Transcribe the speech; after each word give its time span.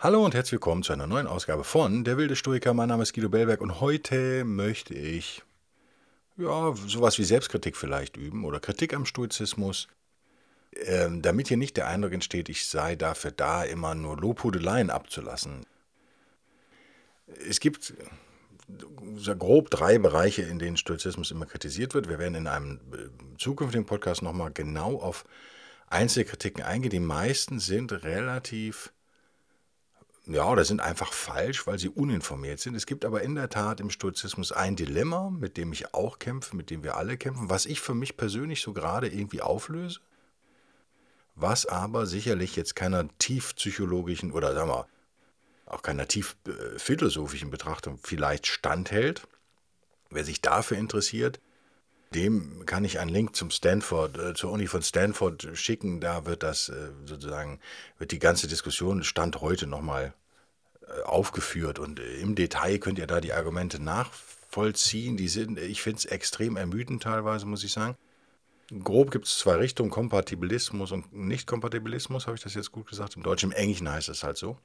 Hallo 0.00 0.24
und 0.24 0.32
herzlich 0.32 0.52
willkommen 0.52 0.84
zu 0.84 0.92
einer 0.92 1.08
neuen 1.08 1.26
Ausgabe 1.26 1.64
von 1.64 2.04
Der 2.04 2.16
wilde 2.16 2.36
Stoiker. 2.36 2.72
Mein 2.72 2.88
Name 2.88 3.02
ist 3.02 3.14
Guido 3.14 3.28
Bellberg 3.28 3.60
und 3.60 3.80
heute 3.80 4.44
möchte 4.44 4.94
ich 4.94 5.42
ja, 6.36 6.72
sowas 6.86 7.18
wie 7.18 7.24
Selbstkritik 7.24 7.76
vielleicht 7.76 8.16
üben 8.16 8.44
oder 8.44 8.60
Kritik 8.60 8.94
am 8.94 9.06
Stoizismus, 9.06 9.88
ähm, 10.84 11.20
damit 11.20 11.48
hier 11.48 11.56
nicht 11.56 11.76
der 11.76 11.88
Eindruck 11.88 12.12
entsteht, 12.12 12.48
ich 12.48 12.66
sei 12.66 12.94
dafür 12.94 13.32
da, 13.32 13.64
immer 13.64 13.96
nur 13.96 14.16
Lobhudeleien 14.16 14.90
abzulassen. 14.90 15.66
Es 17.26 17.58
gibt 17.58 17.92
grob 19.36 19.68
drei 19.68 19.98
Bereiche, 19.98 20.42
in 20.42 20.60
denen 20.60 20.76
Stoizismus 20.76 21.32
immer 21.32 21.46
kritisiert 21.46 21.94
wird. 21.94 22.08
Wir 22.08 22.20
werden 22.20 22.36
in 22.36 22.46
einem 22.46 22.78
äh, 22.92 23.36
zukünftigen 23.36 23.84
Podcast 23.84 24.22
nochmal 24.22 24.52
genau 24.52 25.00
auf 25.00 25.24
Einzelkritiken 25.88 26.62
eingehen. 26.62 26.90
Die 26.90 27.00
meisten 27.00 27.58
sind 27.58 27.90
relativ 28.04 28.92
ja, 30.28 30.46
oder 30.46 30.64
sind 30.64 30.80
einfach 30.82 31.14
falsch, 31.14 31.66
weil 31.66 31.78
sie 31.78 31.88
uninformiert 31.88 32.60
sind. 32.60 32.74
Es 32.74 32.84
gibt 32.84 33.06
aber 33.06 33.22
in 33.22 33.34
der 33.34 33.48
Tat 33.48 33.80
im 33.80 33.88
Stoizismus 33.88 34.52
ein 34.52 34.76
Dilemma, 34.76 35.30
mit 35.30 35.56
dem 35.56 35.72
ich 35.72 35.94
auch 35.94 36.18
kämpfe, 36.18 36.54
mit 36.54 36.68
dem 36.68 36.82
wir 36.82 36.96
alle 36.96 37.16
kämpfen, 37.16 37.48
was 37.48 37.64
ich 37.64 37.80
für 37.80 37.94
mich 37.94 38.18
persönlich 38.18 38.60
so 38.60 38.74
gerade 38.74 39.08
irgendwie 39.08 39.40
auflöse, 39.40 40.00
was 41.34 41.64
aber 41.64 42.04
sicherlich 42.04 42.56
jetzt 42.56 42.76
keiner 42.76 43.08
tiefpsychologischen 43.16 44.32
oder 44.32 44.52
sagen 44.52 44.68
wir 44.68 44.86
auch 45.64 45.82
keiner 45.82 46.06
tief 46.06 46.36
äh, 46.46 47.46
Betrachtung 47.50 47.98
vielleicht 48.02 48.46
standhält. 48.46 49.26
Wer 50.10 50.24
sich 50.24 50.42
dafür 50.42 50.76
interessiert, 50.76 51.40
dem 52.14 52.64
kann 52.64 52.84
ich 52.84 52.98
einen 53.00 53.10
Link 53.10 53.36
zum 53.36 53.50
Stanford, 53.50 54.18
äh, 54.18 54.34
zur 54.34 54.50
Uni 54.50 54.66
von 54.66 54.82
Stanford 54.82 55.48
schicken. 55.54 56.00
Da 56.00 56.24
wird 56.26 56.42
das 56.42 56.68
äh, 56.68 56.90
sozusagen, 57.04 57.60
wird 57.98 58.12
die 58.12 58.18
ganze 58.18 58.48
Diskussion 58.48 59.04
Stand 59.04 59.40
heute 59.40 59.66
nochmal 59.66 60.14
äh, 60.86 61.02
aufgeführt. 61.02 61.78
Und 61.78 62.00
äh, 62.00 62.16
im 62.20 62.34
Detail 62.34 62.78
könnt 62.78 62.98
ihr 62.98 63.06
da 63.06 63.20
die 63.20 63.32
Argumente 63.32 63.82
nachvollziehen. 63.82 65.16
Die 65.16 65.28
sind, 65.28 65.58
ich 65.58 65.82
finde 65.82 65.98
es 65.98 66.04
extrem 66.06 66.56
ermüdend 66.56 67.02
teilweise, 67.02 67.46
muss 67.46 67.64
ich 67.64 67.72
sagen. 67.72 67.96
Grob 68.84 69.10
gibt 69.10 69.26
es 69.26 69.38
zwei 69.38 69.56
Richtungen, 69.56 69.90
Kompatibilismus 69.90 70.92
und 70.92 71.12
Nicht-Kompatibilismus, 71.12 72.26
habe 72.26 72.36
ich 72.36 72.42
das 72.42 72.52
jetzt 72.54 72.70
gut 72.70 72.86
gesagt. 72.86 73.16
Im 73.16 73.22
Deutschen, 73.22 73.50
im 73.50 73.56
Englischen 73.56 73.90
heißt 73.90 74.10
es 74.10 74.22
halt 74.22 74.36
so. 74.36 74.58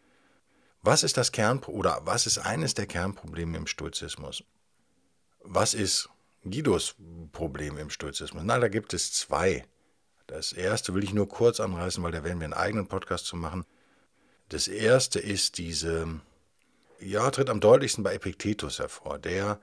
Was 0.81 1.03
ist 1.03 1.16
das 1.16 1.31
Kern 1.31 1.59
oder 1.59 2.02
was 2.03 2.27
ist 2.27 2.39
eines 2.39 2.73
der 2.73 2.86
Kernprobleme 2.86 3.58
im 3.58 3.67
Stoizismus? 3.67 4.44
Was 5.39 5.73
ist 5.73 6.09
Guidos 6.44 6.95
Problem 7.31 7.77
im 7.77 7.89
Stoizismus? 7.89 8.44
Na, 8.45 8.59
da 8.59 8.67
gibt 8.67 8.94
es 8.94 9.13
zwei. 9.13 9.66
Das 10.27 10.53
erste 10.53 10.94
will 10.94 11.03
ich 11.03 11.13
nur 11.13 11.27
kurz 11.27 11.59
anreißen, 11.59 12.03
weil 12.03 12.11
da 12.11 12.23
werden 12.23 12.39
wir 12.39 12.45
einen 12.45 12.53
eigenen 12.53 12.88
Podcast 12.88 13.25
zu 13.25 13.36
machen. 13.36 13.66
Das 14.49 14.67
erste 14.67 15.19
ist 15.19 15.58
diese, 15.58 16.21
ja, 16.99 17.30
tritt 17.31 17.49
am 17.49 17.59
deutlichsten 17.59 18.03
bei 18.03 18.14
Epiktetus 18.14 18.80
hervor, 18.80 19.19
der 19.19 19.59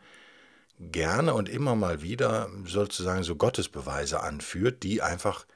gerne 0.79 1.35
und 1.35 1.49
immer 1.49 1.75
mal 1.75 2.03
wieder 2.03 2.51
sozusagen 2.65 3.23
so 3.23 3.37
Gottesbeweise 3.37 4.21
anführt, 4.21 4.83
die 4.83 5.03
einfach 5.03 5.47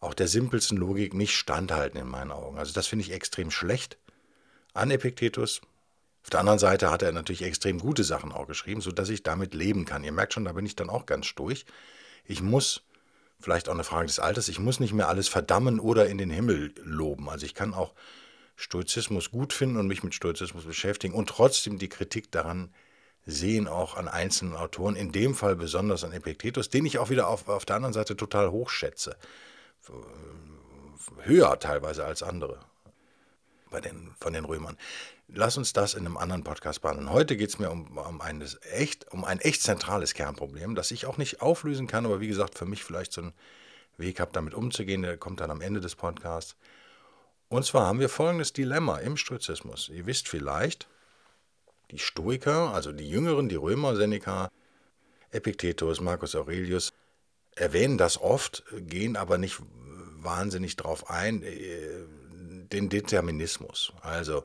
auch 0.00 0.14
der 0.14 0.28
simpelsten 0.28 0.78
Logik 0.78 1.14
nicht 1.14 1.34
standhalten 1.34 2.00
in 2.00 2.08
meinen 2.08 2.32
Augen. 2.32 2.58
Also 2.58 2.72
das 2.72 2.86
finde 2.86 3.04
ich 3.04 3.12
extrem 3.12 3.50
schlecht 3.50 3.98
an 4.72 4.90
Epiktetus. 4.90 5.60
Auf 6.26 6.30
der 6.30 6.40
anderen 6.40 6.58
Seite 6.58 6.90
hat 6.90 7.02
er 7.02 7.12
natürlich 7.12 7.42
extrem 7.42 7.78
gute 7.78 8.02
Sachen 8.02 8.32
auch 8.32 8.48
geschrieben, 8.48 8.80
sodass 8.80 9.10
ich 9.10 9.22
damit 9.22 9.54
leben 9.54 9.84
kann. 9.84 10.02
Ihr 10.02 10.10
merkt 10.10 10.34
schon, 10.34 10.44
da 10.44 10.54
bin 10.54 10.66
ich 10.66 10.74
dann 10.74 10.90
auch 10.90 11.06
ganz 11.06 11.32
durch. 11.36 11.64
Ich 12.24 12.42
muss, 12.42 12.82
vielleicht 13.38 13.68
auch 13.68 13.74
eine 13.74 13.84
Frage 13.84 14.08
des 14.08 14.18
Alters, 14.18 14.48
ich 14.48 14.58
muss 14.58 14.80
nicht 14.80 14.92
mehr 14.92 15.08
alles 15.08 15.28
verdammen 15.28 15.78
oder 15.78 16.08
in 16.08 16.18
den 16.18 16.30
Himmel 16.30 16.74
loben. 16.82 17.30
Also 17.30 17.46
ich 17.46 17.54
kann 17.54 17.74
auch 17.74 17.94
Stoizismus 18.56 19.30
gut 19.30 19.52
finden 19.52 19.76
und 19.76 19.86
mich 19.86 20.02
mit 20.02 20.16
Stoizismus 20.16 20.64
beschäftigen 20.64 21.14
und 21.14 21.28
trotzdem 21.28 21.78
die 21.78 21.88
Kritik 21.88 22.32
daran 22.32 22.74
sehen, 23.24 23.68
auch 23.68 23.96
an 23.96 24.08
einzelnen 24.08 24.56
Autoren, 24.56 24.96
in 24.96 25.12
dem 25.12 25.32
Fall 25.32 25.54
besonders 25.54 26.02
an 26.02 26.10
Epiktetus, 26.10 26.70
den 26.70 26.86
ich 26.86 26.98
auch 26.98 27.08
wieder 27.08 27.28
auf, 27.28 27.48
auf 27.48 27.66
der 27.66 27.76
anderen 27.76 27.94
Seite 27.94 28.16
total 28.16 28.50
hochschätze. 28.50 29.16
Höher 31.22 31.56
teilweise 31.60 32.04
als 32.04 32.24
andere 32.24 32.58
bei 33.70 33.80
den, 33.80 34.10
von 34.18 34.32
den 34.32 34.44
Römern. 34.44 34.76
Lass 35.28 35.56
uns 35.56 35.72
das 35.72 35.94
in 35.94 36.06
einem 36.06 36.16
anderen 36.16 36.44
Podcast 36.44 36.82
behandeln. 36.82 37.10
Heute 37.10 37.36
geht 37.36 37.50
es 37.50 37.58
mir 37.58 37.70
um, 37.70 37.98
um, 37.98 38.20
ein 38.20 38.44
echt, 38.70 39.12
um 39.12 39.24
ein 39.24 39.40
echt 39.40 39.60
zentrales 39.62 40.14
Kernproblem, 40.14 40.76
das 40.76 40.92
ich 40.92 41.06
auch 41.06 41.18
nicht 41.18 41.42
auflösen 41.42 41.88
kann, 41.88 42.06
aber 42.06 42.20
wie 42.20 42.28
gesagt, 42.28 42.56
für 42.56 42.64
mich 42.64 42.84
vielleicht 42.84 43.12
so 43.12 43.22
einen 43.22 43.32
Weg 43.96 44.20
habe, 44.20 44.30
damit 44.32 44.54
umzugehen. 44.54 45.02
Der 45.02 45.16
kommt 45.16 45.40
dann 45.40 45.50
am 45.50 45.60
Ende 45.60 45.80
des 45.80 45.96
Podcasts. 45.96 46.54
Und 47.48 47.64
zwar 47.64 47.86
haben 47.86 47.98
wir 47.98 48.08
folgendes 48.08 48.52
Dilemma 48.52 48.98
im 48.98 49.16
Stoizismus. 49.16 49.88
Ihr 49.88 50.06
wisst 50.06 50.28
vielleicht, 50.28 50.88
die 51.90 51.98
Stoiker, 51.98 52.72
also 52.72 52.92
die 52.92 53.08
Jüngeren, 53.08 53.48
die 53.48 53.56
Römer, 53.56 53.96
Seneca, 53.96 54.48
Epiktetus, 55.30 56.00
Marcus 56.00 56.36
Aurelius, 56.36 56.92
erwähnen 57.56 57.98
das 57.98 58.20
oft, 58.20 58.64
gehen 58.76 59.16
aber 59.16 59.38
nicht 59.38 59.58
wahnsinnig 60.18 60.76
drauf 60.76 61.10
ein, 61.10 61.42
äh, 61.42 62.04
den 62.72 62.88
Determinismus. 62.88 63.92
Also 64.02 64.44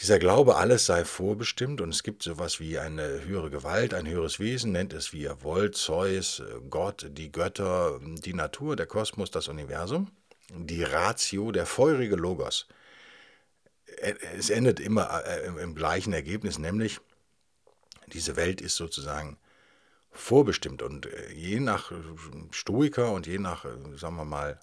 dieser 0.00 0.18
Glaube, 0.18 0.56
alles 0.56 0.86
sei 0.86 1.04
vorbestimmt 1.04 1.80
und 1.80 1.90
es 1.90 2.02
gibt 2.02 2.22
sowas 2.22 2.60
wie 2.60 2.78
eine 2.78 3.24
höhere 3.24 3.50
Gewalt, 3.50 3.94
ein 3.94 4.06
höheres 4.06 4.38
Wesen, 4.38 4.72
nennt 4.72 4.92
es 4.92 5.12
wie 5.12 5.22
ihr 5.22 5.42
wollt, 5.42 5.76
Zeus, 5.76 6.42
Gott, 6.70 7.06
die 7.10 7.32
Götter, 7.32 8.00
die 8.02 8.34
Natur, 8.34 8.76
der 8.76 8.86
Kosmos, 8.86 9.30
das 9.30 9.48
Universum 9.48 10.10
die 10.50 10.82
Ratio, 10.82 11.52
der 11.52 11.66
feurige 11.66 12.16
Logos. 12.16 12.66
Es 14.36 14.50
endet 14.50 14.80
immer 14.80 15.24
äh, 15.24 15.46
im 15.62 15.74
gleichen 15.74 16.12
Ergebnis, 16.12 16.58
nämlich 16.58 17.00
diese 18.06 18.36
Welt 18.36 18.60
ist 18.60 18.76
sozusagen 18.76 19.38
vorbestimmt 20.10 20.82
und 20.82 21.06
äh, 21.06 21.32
je 21.32 21.60
nach 21.60 21.92
Stoiker 22.50 23.12
und 23.12 23.26
je 23.26 23.38
nach, 23.38 23.64
äh, 23.64 23.96
sagen 23.96 24.16
wir 24.16 24.24
mal, 24.24 24.60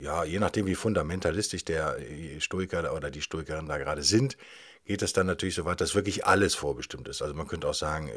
ja, 0.00 0.24
je 0.24 0.38
nachdem, 0.38 0.66
wie 0.66 0.74
fundamentalistisch 0.74 1.64
der 1.64 1.98
Stoiker 2.38 2.94
oder 2.94 3.10
die 3.10 3.22
Stoikerin 3.22 3.66
da 3.66 3.78
gerade 3.78 4.02
sind, 4.02 4.36
geht 4.84 5.02
es 5.02 5.12
dann 5.12 5.26
natürlich 5.26 5.54
so 5.54 5.64
weit, 5.66 5.80
dass 5.80 5.94
wirklich 5.94 6.26
alles 6.26 6.54
vorbestimmt 6.54 7.06
ist. 7.06 7.22
Also 7.22 7.34
man 7.34 7.46
könnte 7.46 7.68
auch 7.68 7.74
sagen, 7.74 8.10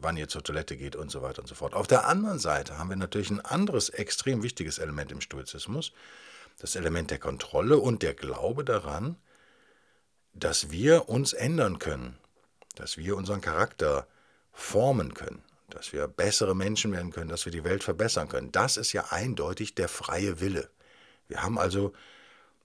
wann 0.00 0.16
ihr 0.16 0.28
zur 0.28 0.42
Toilette 0.42 0.76
geht 0.76 0.96
und 0.96 1.10
so 1.10 1.22
weiter 1.22 1.42
und 1.42 1.46
so 1.46 1.54
fort. 1.54 1.74
Auf 1.74 1.86
der 1.86 2.06
anderen 2.06 2.38
Seite 2.38 2.78
haben 2.78 2.88
wir 2.88 2.96
natürlich 2.96 3.30
ein 3.30 3.44
anderes 3.44 3.90
extrem 3.90 4.42
wichtiges 4.42 4.78
Element 4.78 5.12
im 5.12 5.20
Stoizismus, 5.20 5.92
das 6.58 6.74
Element 6.74 7.10
der 7.10 7.18
Kontrolle 7.18 7.78
und 7.78 8.02
der 8.02 8.14
Glaube 8.14 8.64
daran, 8.64 9.16
dass 10.32 10.70
wir 10.70 11.08
uns 11.08 11.32
ändern 11.32 11.78
können, 11.78 12.18
dass 12.74 12.96
wir 12.96 13.16
unseren 13.16 13.40
Charakter 13.40 14.06
formen 14.52 15.14
können, 15.14 15.42
dass 15.68 15.92
wir 15.92 16.08
bessere 16.08 16.56
Menschen 16.56 16.92
werden 16.92 17.12
können, 17.12 17.28
dass 17.28 17.44
wir 17.44 17.52
die 17.52 17.64
Welt 17.64 17.84
verbessern 17.84 18.28
können. 18.28 18.52
Das 18.52 18.78
ist 18.78 18.92
ja 18.92 19.06
eindeutig 19.10 19.74
der 19.74 19.88
freie 19.88 20.40
Wille. 20.40 20.70
Wir 21.28 21.42
haben 21.42 21.58
also 21.58 21.92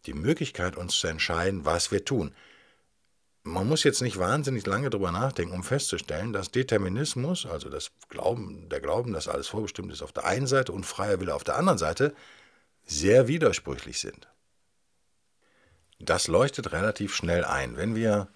die 0.06 0.14
Möglichkeit, 0.14 0.76
uns 0.76 1.00
zu 1.00 1.08
entscheiden, 1.08 1.66
was 1.66 1.92
wir 1.92 2.06
tun. 2.06 2.34
Man 3.44 3.68
muss 3.68 3.84
jetzt 3.84 4.02
nicht 4.02 4.20
wahnsinnig 4.20 4.66
lange 4.68 4.90
darüber 4.90 5.12
nachdenken, 5.12 5.56
um 5.56 5.64
festzustellen, 5.64 6.32
dass 6.32 6.52
Determinismus, 6.52 7.48
also 7.48 7.70
das 7.70 7.92
Glauben, 8.10 8.70
der 8.70 8.82
Glauben, 8.82 9.14
dass 9.14 9.28
alles 9.28 9.48
vorbestimmt 9.48 9.92
ist 9.92 10.04
auf 10.04 10.12
der 10.12 10.26
einen 10.26 10.46
Seite 10.46 10.72
und 10.72 10.86
freier 10.86 11.20
Wille 11.20 11.34
auf 11.34 11.44
der 11.44 11.58
anderen 11.58 11.80
Seite, 11.80 12.14
sehr 12.86 13.28
widersprüchlich 13.28 14.00
sind. 14.00 14.28
Das 16.00 16.28
leuchtet 16.28 16.72
relativ 16.72 17.16
schnell 17.16 17.44
ein. 17.46 17.78
Wenn 17.78 17.96
wir 17.96 18.28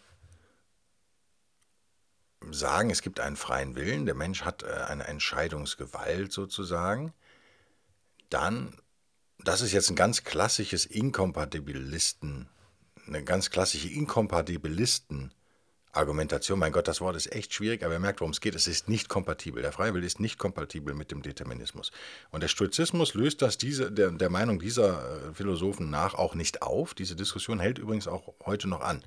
sagen, 2.52 2.90
es 2.90 3.02
gibt 3.02 3.20
einen 3.20 3.36
freien 3.36 3.76
Willen, 3.76 4.06
der 4.06 4.16
Mensch 4.16 4.44
hat 4.44 4.64
äh, 4.64 4.68
eine 4.68 5.06
Entscheidungsgewalt 5.06 6.32
sozusagen, 6.32 7.14
dann, 8.30 8.78
das 9.48 9.62
ist 9.62 9.72
jetzt 9.72 9.90
ein 9.90 9.96
ganz 9.96 10.24
klassisches 10.24 10.86
Inkompatibilisten, 10.86 12.48
eine 13.08 13.24
ganz 13.24 13.50
klassische 13.50 13.90
Inkompatibilisten 13.90 15.32
Argumentation, 15.96 16.60
mein 16.60 16.72
Gott, 16.72 16.88
das 16.88 17.02
Wort 17.02 17.16
ist 17.16 17.32
echt 17.32 17.54
schwierig, 17.54 17.84
aber 17.84 17.94
ihr 17.94 18.00
merkt, 18.00 18.20
worum 18.20 18.32
es 18.32 18.42
geht. 18.42 18.56
Es 18.56 18.68
ist 18.68 18.90
nicht 18.90 19.08
kompatibel. 19.08 19.62
Der 19.62 19.72
freie 19.72 19.94
Wille 19.94 20.06
ist 20.06 20.20
nicht 20.20 20.38
kompatibel 20.38 20.94
mit 20.94 21.12
dem 21.12 21.22
Determinismus. 21.22 21.92
Und 22.32 22.42
der 22.42 22.48
Stoizismus 22.48 23.14
löst 23.14 23.42
das 23.42 23.58
diese, 23.58 23.92
der, 23.92 24.12
der 24.12 24.30
Meinung 24.30 24.60
dieser 24.60 25.30
äh, 25.30 25.34
Philosophen 25.34 25.90
nach 25.90 26.14
auch 26.14 26.36
nicht 26.36 26.62
auf. 26.62 26.94
Diese 26.94 27.16
Diskussion 27.16 27.60
hält 27.60 27.78
übrigens 27.78 28.08
auch 28.08 28.34
heute 28.46 28.68
noch 28.68 28.82
an. 28.82 29.04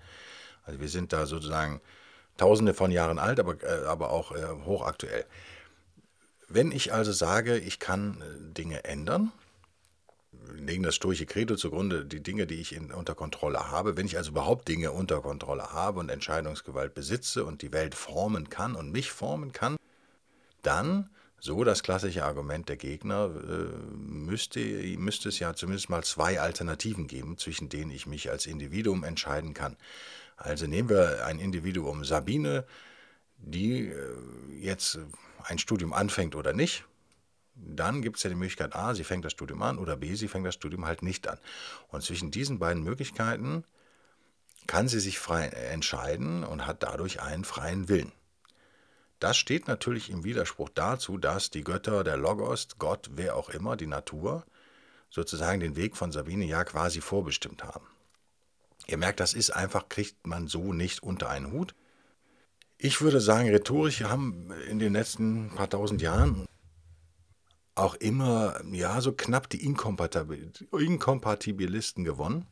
Also 0.64 0.80
wir 0.80 0.88
sind 0.88 1.12
da 1.12 1.26
sozusagen 1.26 1.80
tausende 2.36 2.72
von 2.72 2.90
Jahren 2.90 3.18
alt, 3.18 3.38
aber, 3.38 3.62
äh, 3.62 3.84
aber 3.86 4.10
auch 4.10 4.32
äh, 4.32 4.46
hochaktuell. 4.64 5.26
Wenn 6.48 6.72
ich 6.72 6.94
also 6.94 7.12
sage, 7.12 7.58
ich 7.58 7.78
kann 7.78 8.22
Dinge 8.56 8.84
ändern, 8.84 9.32
legen 10.56 10.82
das 10.82 10.94
stoische 10.94 11.26
Credo 11.26 11.56
zugrunde, 11.56 12.04
die 12.04 12.22
Dinge, 12.22 12.46
die 12.46 12.60
ich 12.60 12.74
in, 12.74 12.92
unter 12.92 13.14
Kontrolle 13.14 13.70
habe. 13.70 13.96
Wenn 13.96 14.06
ich 14.06 14.16
also 14.16 14.30
überhaupt 14.30 14.68
Dinge 14.68 14.92
unter 14.92 15.20
Kontrolle 15.20 15.72
habe 15.72 16.00
und 16.00 16.08
Entscheidungsgewalt 16.08 16.94
besitze 16.94 17.44
und 17.44 17.62
die 17.62 17.72
Welt 17.72 17.94
formen 17.94 18.48
kann 18.48 18.74
und 18.74 18.92
mich 18.92 19.12
formen 19.12 19.52
kann, 19.52 19.76
dann, 20.62 21.10
so 21.40 21.62
das 21.62 21.82
klassische 21.82 22.24
Argument 22.24 22.68
der 22.68 22.76
Gegner, 22.76 23.30
äh, 23.30 23.96
müsste, 23.96 24.60
müsste 24.98 25.28
es 25.28 25.38
ja 25.38 25.54
zumindest 25.54 25.88
mal 25.88 26.02
zwei 26.02 26.40
Alternativen 26.40 27.06
geben, 27.06 27.38
zwischen 27.38 27.68
denen 27.68 27.90
ich 27.90 28.06
mich 28.06 28.30
als 28.30 28.46
Individuum 28.46 29.04
entscheiden 29.04 29.54
kann. 29.54 29.76
Also 30.36 30.66
nehmen 30.66 30.88
wir 30.88 31.24
ein 31.26 31.38
Individuum 31.38 32.04
Sabine, 32.04 32.64
die 33.38 33.88
äh, 33.88 34.14
jetzt 34.60 34.98
ein 35.44 35.58
Studium 35.58 35.92
anfängt 35.92 36.34
oder 36.34 36.52
nicht, 36.52 36.84
dann 37.60 38.02
gibt 38.02 38.16
es 38.16 38.22
ja 38.22 38.30
die 38.30 38.36
Möglichkeit 38.36 38.74
A, 38.74 38.94
sie 38.94 39.04
fängt 39.04 39.24
das 39.24 39.32
Studium 39.32 39.62
an 39.62 39.78
oder 39.78 39.96
B, 39.96 40.14
sie 40.14 40.28
fängt 40.28 40.46
das 40.46 40.54
Studium 40.54 40.86
halt 40.86 41.02
nicht 41.02 41.28
an. 41.28 41.38
Und 41.88 42.02
zwischen 42.02 42.30
diesen 42.30 42.58
beiden 42.58 42.82
Möglichkeiten 42.82 43.64
kann 44.66 44.88
sie 44.88 45.00
sich 45.00 45.18
frei 45.18 45.46
entscheiden 45.46 46.44
und 46.44 46.66
hat 46.66 46.82
dadurch 46.82 47.20
einen 47.20 47.44
freien 47.44 47.88
Willen. 47.88 48.12
Das 49.18 49.36
steht 49.36 49.66
natürlich 49.66 50.10
im 50.10 50.22
Widerspruch 50.22 50.68
dazu, 50.68 51.18
dass 51.18 51.50
die 51.50 51.64
Götter, 51.64 52.04
der 52.04 52.16
Logos, 52.16 52.68
Gott, 52.78 53.10
wer 53.12 53.34
auch 53.34 53.48
immer, 53.48 53.76
die 53.76 53.88
Natur, 53.88 54.44
sozusagen 55.10 55.60
den 55.60 55.74
Weg 55.74 55.96
von 55.96 56.12
Sabine 56.12 56.44
ja 56.44 56.62
quasi 56.64 57.00
vorbestimmt 57.00 57.64
haben. 57.64 57.86
Ihr 58.86 58.96
merkt, 58.96 59.20
das 59.20 59.34
ist 59.34 59.50
einfach, 59.50 59.88
kriegt 59.88 60.26
man 60.26 60.46
so 60.46 60.72
nicht 60.72 61.02
unter 61.02 61.28
einen 61.28 61.50
Hut. 61.50 61.74
Ich 62.76 63.00
würde 63.00 63.20
sagen, 63.20 63.48
rhetorisch 63.48 64.02
haben 64.02 64.52
in 64.68 64.78
den 64.78 64.92
letzten 64.92 65.50
paar 65.50 65.68
tausend 65.68 66.00
Jahren 66.00 66.46
auch 67.78 67.94
immer, 67.94 68.60
ja, 68.72 69.00
so 69.00 69.12
knapp 69.12 69.48
die 69.48 69.64
Inkompatibilisten 69.64 72.04
gewonnen. 72.04 72.46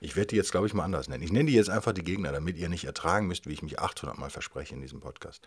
Ich 0.00 0.16
werde 0.16 0.28
die 0.28 0.36
jetzt, 0.36 0.50
glaube 0.50 0.66
ich, 0.66 0.74
mal 0.74 0.84
anders 0.84 1.08
nennen. 1.08 1.22
Ich 1.22 1.32
nenne 1.32 1.50
die 1.50 1.56
jetzt 1.56 1.70
einfach 1.70 1.92
die 1.92 2.04
Gegner, 2.04 2.32
damit 2.32 2.56
ihr 2.56 2.70
nicht 2.70 2.84
ertragen 2.84 3.26
müsst, 3.26 3.46
wie 3.46 3.52
ich 3.52 3.62
mich 3.62 3.78
800 3.78 4.18
Mal 4.18 4.30
verspreche 4.30 4.74
in 4.74 4.80
diesem 4.80 5.00
Podcast. 5.00 5.46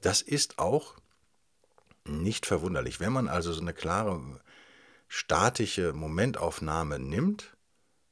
Das 0.00 0.22
ist 0.22 0.58
auch 0.58 0.94
nicht 2.04 2.46
verwunderlich. 2.46 3.00
Wenn 3.00 3.12
man 3.12 3.28
also 3.28 3.52
so 3.52 3.60
eine 3.60 3.74
klare 3.74 4.40
statische 5.08 5.92
Momentaufnahme 5.92 6.98
nimmt, 6.98 7.56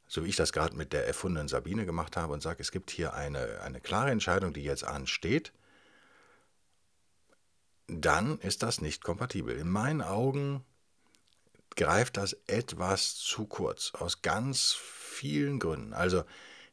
so 0.07 0.25
wie 0.25 0.29
ich 0.29 0.37
das 0.37 0.53
gerade 0.53 0.77
mit 0.77 0.93
der 0.93 1.07
erfundenen 1.07 1.49
Sabine 1.49 1.87
gemacht 1.87 2.17
habe 2.17 2.33
und 2.33 2.43
sage, 2.43 2.61
es 2.61 2.73
gibt 2.73 2.91
hier 2.91 3.15
eine, 3.15 3.61
eine 3.63 3.81
klare 3.81 4.11
Entscheidung, 4.11 4.53
die 4.53 4.65
jetzt 4.65 4.85
ansteht, 4.85 5.53
dann 7.91 8.39
ist 8.39 8.63
das 8.63 8.81
nicht 8.81 9.03
kompatibel. 9.03 9.57
In 9.57 9.69
meinen 9.69 10.03
Augen 10.03 10.65
greift 11.77 12.17
das 12.17 12.37
etwas 12.47 13.17
zu 13.17 13.47
kurz, 13.47 13.93
aus 13.95 14.23
ganz 14.23 14.73
vielen 14.73 15.59
Gründen. 15.59 15.93
Also 15.93 16.25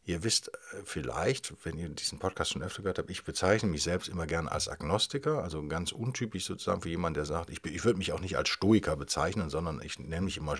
ihr 0.06 0.24
wisst 0.24 0.50
äh, 0.50 0.82
vielleicht, 0.86 1.54
wenn 1.66 1.78
ihr 1.78 1.90
diesen 1.90 2.20
Podcast 2.20 2.52
schon 2.52 2.64
öfter 2.64 2.82
gehört 2.82 3.00
habt, 3.00 3.10
ich 3.10 3.24
bezeichne 3.24 3.70
mich 3.70 3.84
selbst 3.84 4.08
immer 4.08 4.28
gern 4.28 4.48
als 4.48 4.68
Agnostiker, 4.68 5.44
also 5.44 5.66
ganz 5.68 5.92
untypisch 5.92 6.46
sozusagen 6.46 6.82
für 6.82 6.90
jemanden, 6.90 7.16
der 7.16 7.26
sagt, 7.26 7.50
ich, 7.50 7.64
ich 7.66 7.84
würde 7.84 7.98
mich 7.98 8.14
auch 8.14 8.20
nicht 8.20 8.38
als 8.38 8.50
Stoiker 8.50 8.96
bezeichnen, 8.96 9.50
sondern 9.50 9.82
ich 9.82 10.00
nenne 10.00 10.26
mich 10.26 10.38
immer 10.38 10.58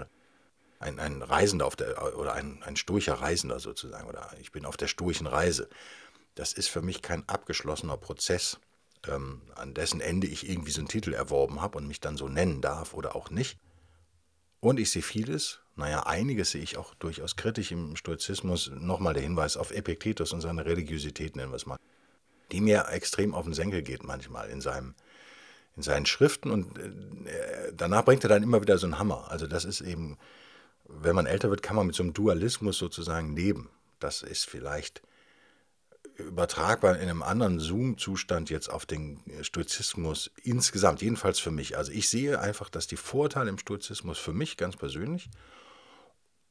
ein, 0.80 1.00
ein 1.00 1.22
Reisender 1.22 1.66
auf 1.66 1.76
der, 1.76 2.18
oder 2.18 2.34
ein, 2.34 2.62
ein 2.64 2.76
stoischer 2.76 3.16
Reisender 3.16 3.60
sozusagen, 3.60 4.08
oder 4.08 4.32
ich 4.40 4.52
bin 4.52 4.66
auf 4.66 4.78
der 4.78 4.88
stoischen 4.88 5.28
Reise. 5.28 5.70
Das 6.36 6.54
ist 6.54 6.68
für 6.68 6.82
mich 6.82 7.02
kein 7.02 7.28
abgeschlossener 7.28 7.98
Prozess 7.98 8.60
ähm, 9.08 9.42
an 9.56 9.74
dessen 9.74 10.02
Ende 10.02 10.28
ich 10.28 10.50
irgendwie 10.50 10.72
so 10.72 10.82
einen 10.82 10.88
Titel 10.88 11.14
erworben 11.14 11.62
habe 11.62 11.78
und 11.78 11.88
mich 11.88 12.00
dann 12.00 12.18
so 12.18 12.28
nennen 12.28 12.62
darf 12.62 12.94
oder 12.94 13.16
auch 13.16 13.30
nicht. 13.30 13.58
Und 14.60 14.80
ich 14.80 14.92
sehe 14.92 15.02
vieles, 15.02 15.60
naja, 15.76 16.08
einiges 16.08 16.52
sehe 16.52 16.64
ich 16.64 16.78
auch 16.78 16.96
durchaus 16.96 17.36
kritisch 17.36 17.72
im 17.72 17.96
Stoizismus. 17.96 18.72
Nochmal 18.74 19.14
der 19.14 19.22
Hinweis 19.22 19.58
auf 19.58 19.72
Epiktetus 19.72 20.34
und 20.34 20.42
seine 20.42 20.66
Religiosität, 20.66 21.36
nennen 21.36 21.52
wir 21.52 21.58
es 21.58 21.68
mal, 21.68 21.78
die 22.52 22.62
mir 22.62 22.88
extrem 22.90 23.36
auf 23.36 23.46
den 23.46 23.54
Senkel 23.54 23.84
geht 23.84 24.04
manchmal 24.04 24.50
in, 24.50 24.60
seinem, 24.60 24.96
in 25.76 25.84
seinen 25.84 26.08
Schriften. 26.08 26.50
Und 26.50 26.78
äh, 26.80 27.74
danach 27.76 28.04
bringt 28.06 28.24
er 28.26 28.30
dann 28.30 28.42
immer 28.42 28.62
wieder 28.62 28.80
so 28.80 28.88
einen 28.88 28.98
Hammer. 28.98 29.30
Also 29.30 29.46
das 29.46 29.66
ist 29.66 29.82
eben, 29.82 30.18
wenn 30.86 31.16
man 31.16 31.28
älter 31.28 31.52
wird, 31.52 31.62
kann 31.62 31.76
man 31.76 31.86
mit 31.86 31.96
so 31.96 32.02
einem 32.02 32.14
Dualismus 32.14 32.80
sozusagen 32.80 33.36
leben. 33.36 33.70
Das 34.00 34.24
ist 34.24 34.48
vielleicht 34.48 35.04
übertragbar 36.18 36.96
in 36.96 37.10
einem 37.10 37.24
anderen 37.24 37.60
Zoom-Zustand 37.60 38.50
jetzt 38.50 38.70
auf 38.70 38.86
den 38.86 39.20
Stoizismus 39.42 40.32
insgesamt, 40.44 41.02
jedenfalls 41.02 41.40
für 41.40 41.52
mich. 41.52 41.78
Also 41.78 41.92
ich 41.92 42.10
sehe 42.10 42.40
einfach, 42.40 42.70
dass 42.70 42.88
die 42.88 42.98
Vorteile 42.98 43.50
im 43.50 43.58
Stoizismus 43.58 44.18
für 44.18 44.34
mich 44.34 44.58
ganz 44.58 44.76
persönlich 44.76 45.30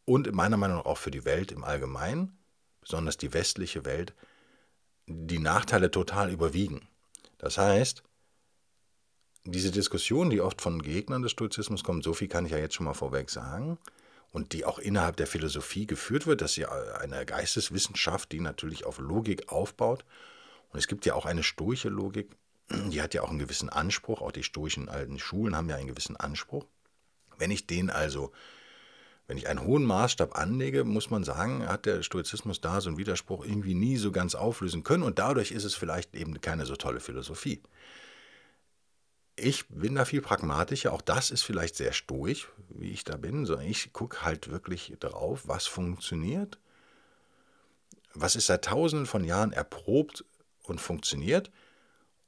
und 0.04 0.32
meiner 0.32 0.56
Meinung 0.56 0.80
auch 0.80 0.98
für 0.98 1.10
die 1.10 1.24
Welt 1.24 1.52
im 1.52 1.64
Allgemeinen, 1.64 2.38
besonders 2.80 3.16
die 3.16 3.34
westliche 3.34 3.84
Welt, 3.84 4.14
die 5.06 5.38
Nachteile 5.38 5.90
total 5.90 6.30
überwiegen. 6.30 6.88
Das 7.38 7.58
heißt, 7.58 8.02
diese 9.44 9.70
Diskussion, 9.70 10.30
die 10.30 10.40
oft 10.40 10.60
von 10.60 10.82
Gegnern 10.82 11.22
des 11.22 11.32
Stoizismus 11.32 11.84
kommt, 11.84 12.04
so 12.04 12.14
viel 12.14 12.28
kann 12.28 12.46
ich 12.46 12.52
ja 12.52 12.58
jetzt 12.58 12.74
schon 12.74 12.86
mal 12.86 12.94
vorweg 12.94 13.30
sagen, 13.30 13.78
und 14.32 14.52
die 14.52 14.64
auch 14.64 14.78
innerhalb 14.78 15.16
der 15.16 15.26
Philosophie 15.26 15.86
geführt 15.86 16.26
wird. 16.26 16.40
Das 16.40 16.52
ist 16.52 16.56
ja 16.56 16.70
eine 16.70 17.24
Geisteswissenschaft, 17.24 18.32
die 18.32 18.40
natürlich 18.40 18.84
auf 18.84 18.98
Logik 18.98 19.50
aufbaut. 19.50 20.04
Und 20.70 20.78
es 20.78 20.88
gibt 20.88 21.06
ja 21.06 21.14
auch 21.14 21.26
eine 21.26 21.42
stoische 21.42 21.88
Logik, 21.88 22.36
die 22.68 23.00
hat 23.00 23.14
ja 23.14 23.22
auch 23.22 23.30
einen 23.30 23.38
gewissen 23.38 23.68
Anspruch. 23.68 24.20
Auch 24.20 24.32
die 24.32 24.42
stoischen 24.42 24.88
alten 24.88 25.18
Schulen 25.18 25.56
haben 25.56 25.68
ja 25.68 25.76
einen 25.76 25.88
gewissen 25.88 26.16
Anspruch. 26.16 26.66
Wenn 27.38 27.50
ich 27.50 27.66
den 27.66 27.90
also, 27.90 28.32
wenn 29.26 29.38
ich 29.38 29.48
einen 29.48 29.62
hohen 29.62 29.84
Maßstab 29.84 30.36
anlege, 30.36 30.84
muss 30.84 31.10
man 31.10 31.24
sagen, 31.24 31.68
hat 31.68 31.86
der 31.86 32.02
Stoizismus 32.02 32.60
da 32.60 32.80
so 32.80 32.88
einen 32.88 32.98
Widerspruch 32.98 33.44
irgendwie 33.44 33.74
nie 33.74 33.96
so 33.96 34.10
ganz 34.10 34.34
auflösen 34.34 34.82
können. 34.82 35.02
Und 35.02 35.18
dadurch 35.18 35.52
ist 35.52 35.64
es 35.64 35.74
vielleicht 35.74 36.14
eben 36.14 36.40
keine 36.40 36.66
so 36.66 36.76
tolle 36.76 37.00
Philosophie. 37.00 37.62
Ich 39.36 39.68
bin 39.68 39.94
da 39.94 40.06
viel 40.06 40.22
pragmatischer, 40.22 40.92
auch 40.92 41.02
das 41.02 41.30
ist 41.30 41.42
vielleicht 41.42 41.76
sehr 41.76 41.92
stoisch, 41.92 42.48
wie 42.70 42.90
ich 42.90 43.04
da 43.04 43.16
bin, 43.16 43.44
sondern 43.44 43.66
ich 43.66 43.92
gucke 43.92 44.24
halt 44.24 44.50
wirklich 44.50 44.94
drauf, 44.98 45.42
was 45.46 45.66
funktioniert, 45.66 46.58
was 48.14 48.34
ist 48.34 48.46
seit 48.46 48.64
tausenden 48.64 49.06
von 49.06 49.24
Jahren 49.24 49.52
erprobt 49.52 50.24
und 50.62 50.80
funktioniert 50.80 51.50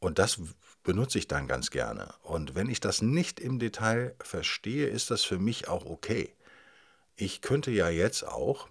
und 0.00 0.18
das 0.18 0.38
benutze 0.82 1.18
ich 1.18 1.28
dann 1.28 1.48
ganz 1.48 1.70
gerne. 1.70 2.14
Und 2.22 2.54
wenn 2.54 2.68
ich 2.68 2.80
das 2.80 3.02
nicht 3.02 3.40
im 3.40 3.58
Detail 3.58 4.14
verstehe, 4.20 4.86
ist 4.86 5.10
das 5.10 5.24
für 5.24 5.38
mich 5.38 5.68
auch 5.68 5.86
okay. 5.86 6.34
Ich 7.16 7.40
könnte 7.40 7.70
ja 7.70 7.88
jetzt 7.88 8.22
auch, 8.22 8.68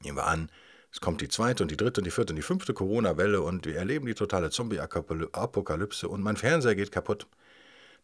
nehmen 0.00 0.16
wir 0.16 0.26
an, 0.26 0.50
es 0.92 1.00
kommt 1.00 1.22
die 1.22 1.28
zweite 1.28 1.64
und 1.64 1.70
die 1.70 1.76
dritte 1.76 2.00
und 2.00 2.04
die 2.04 2.10
vierte 2.10 2.32
und 2.32 2.36
die 2.36 2.42
fünfte 2.42 2.74
Corona-Welle 2.74 3.40
und 3.40 3.64
wir 3.64 3.76
erleben 3.76 4.06
die 4.06 4.14
totale 4.14 4.50
Zombie-Apokalypse 4.50 6.06
und 6.06 6.22
mein 6.22 6.36
Fernseher 6.36 6.74
geht 6.74 6.92
kaputt, 6.92 7.26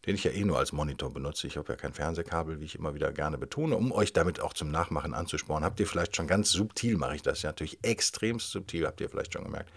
den 0.07 0.15
ich 0.15 0.23
ja 0.23 0.31
eh 0.31 0.43
nur 0.43 0.57
als 0.57 0.71
Monitor 0.71 1.13
benutze. 1.13 1.45
Ich 1.45 1.55
habe 1.57 1.71
ja 1.71 1.75
kein 1.75 1.93
Fernsehkabel, 1.93 2.59
wie 2.59 2.65
ich 2.65 2.75
immer 2.75 2.95
wieder 2.95 3.11
gerne 3.11 3.37
betone, 3.37 3.75
um 3.75 3.91
euch 3.91 4.11
damit 4.11 4.39
auch 4.39 4.53
zum 4.53 4.71
Nachmachen 4.71 5.13
anzusporen. 5.13 5.63
Habt 5.63 5.79
ihr 5.79 5.85
vielleicht 5.85 6.15
schon 6.15 6.25
ganz 6.25 6.49
subtil, 6.49 6.97
mache 6.97 7.15
ich 7.15 7.21
das 7.21 7.43
ja 7.43 7.49
natürlich 7.49 7.77
extremst 7.83 8.49
subtil, 8.49 8.87
habt 8.87 9.01
ihr 9.01 9.09
vielleicht 9.09 9.33
schon 9.33 9.43
gemerkt. 9.43 9.71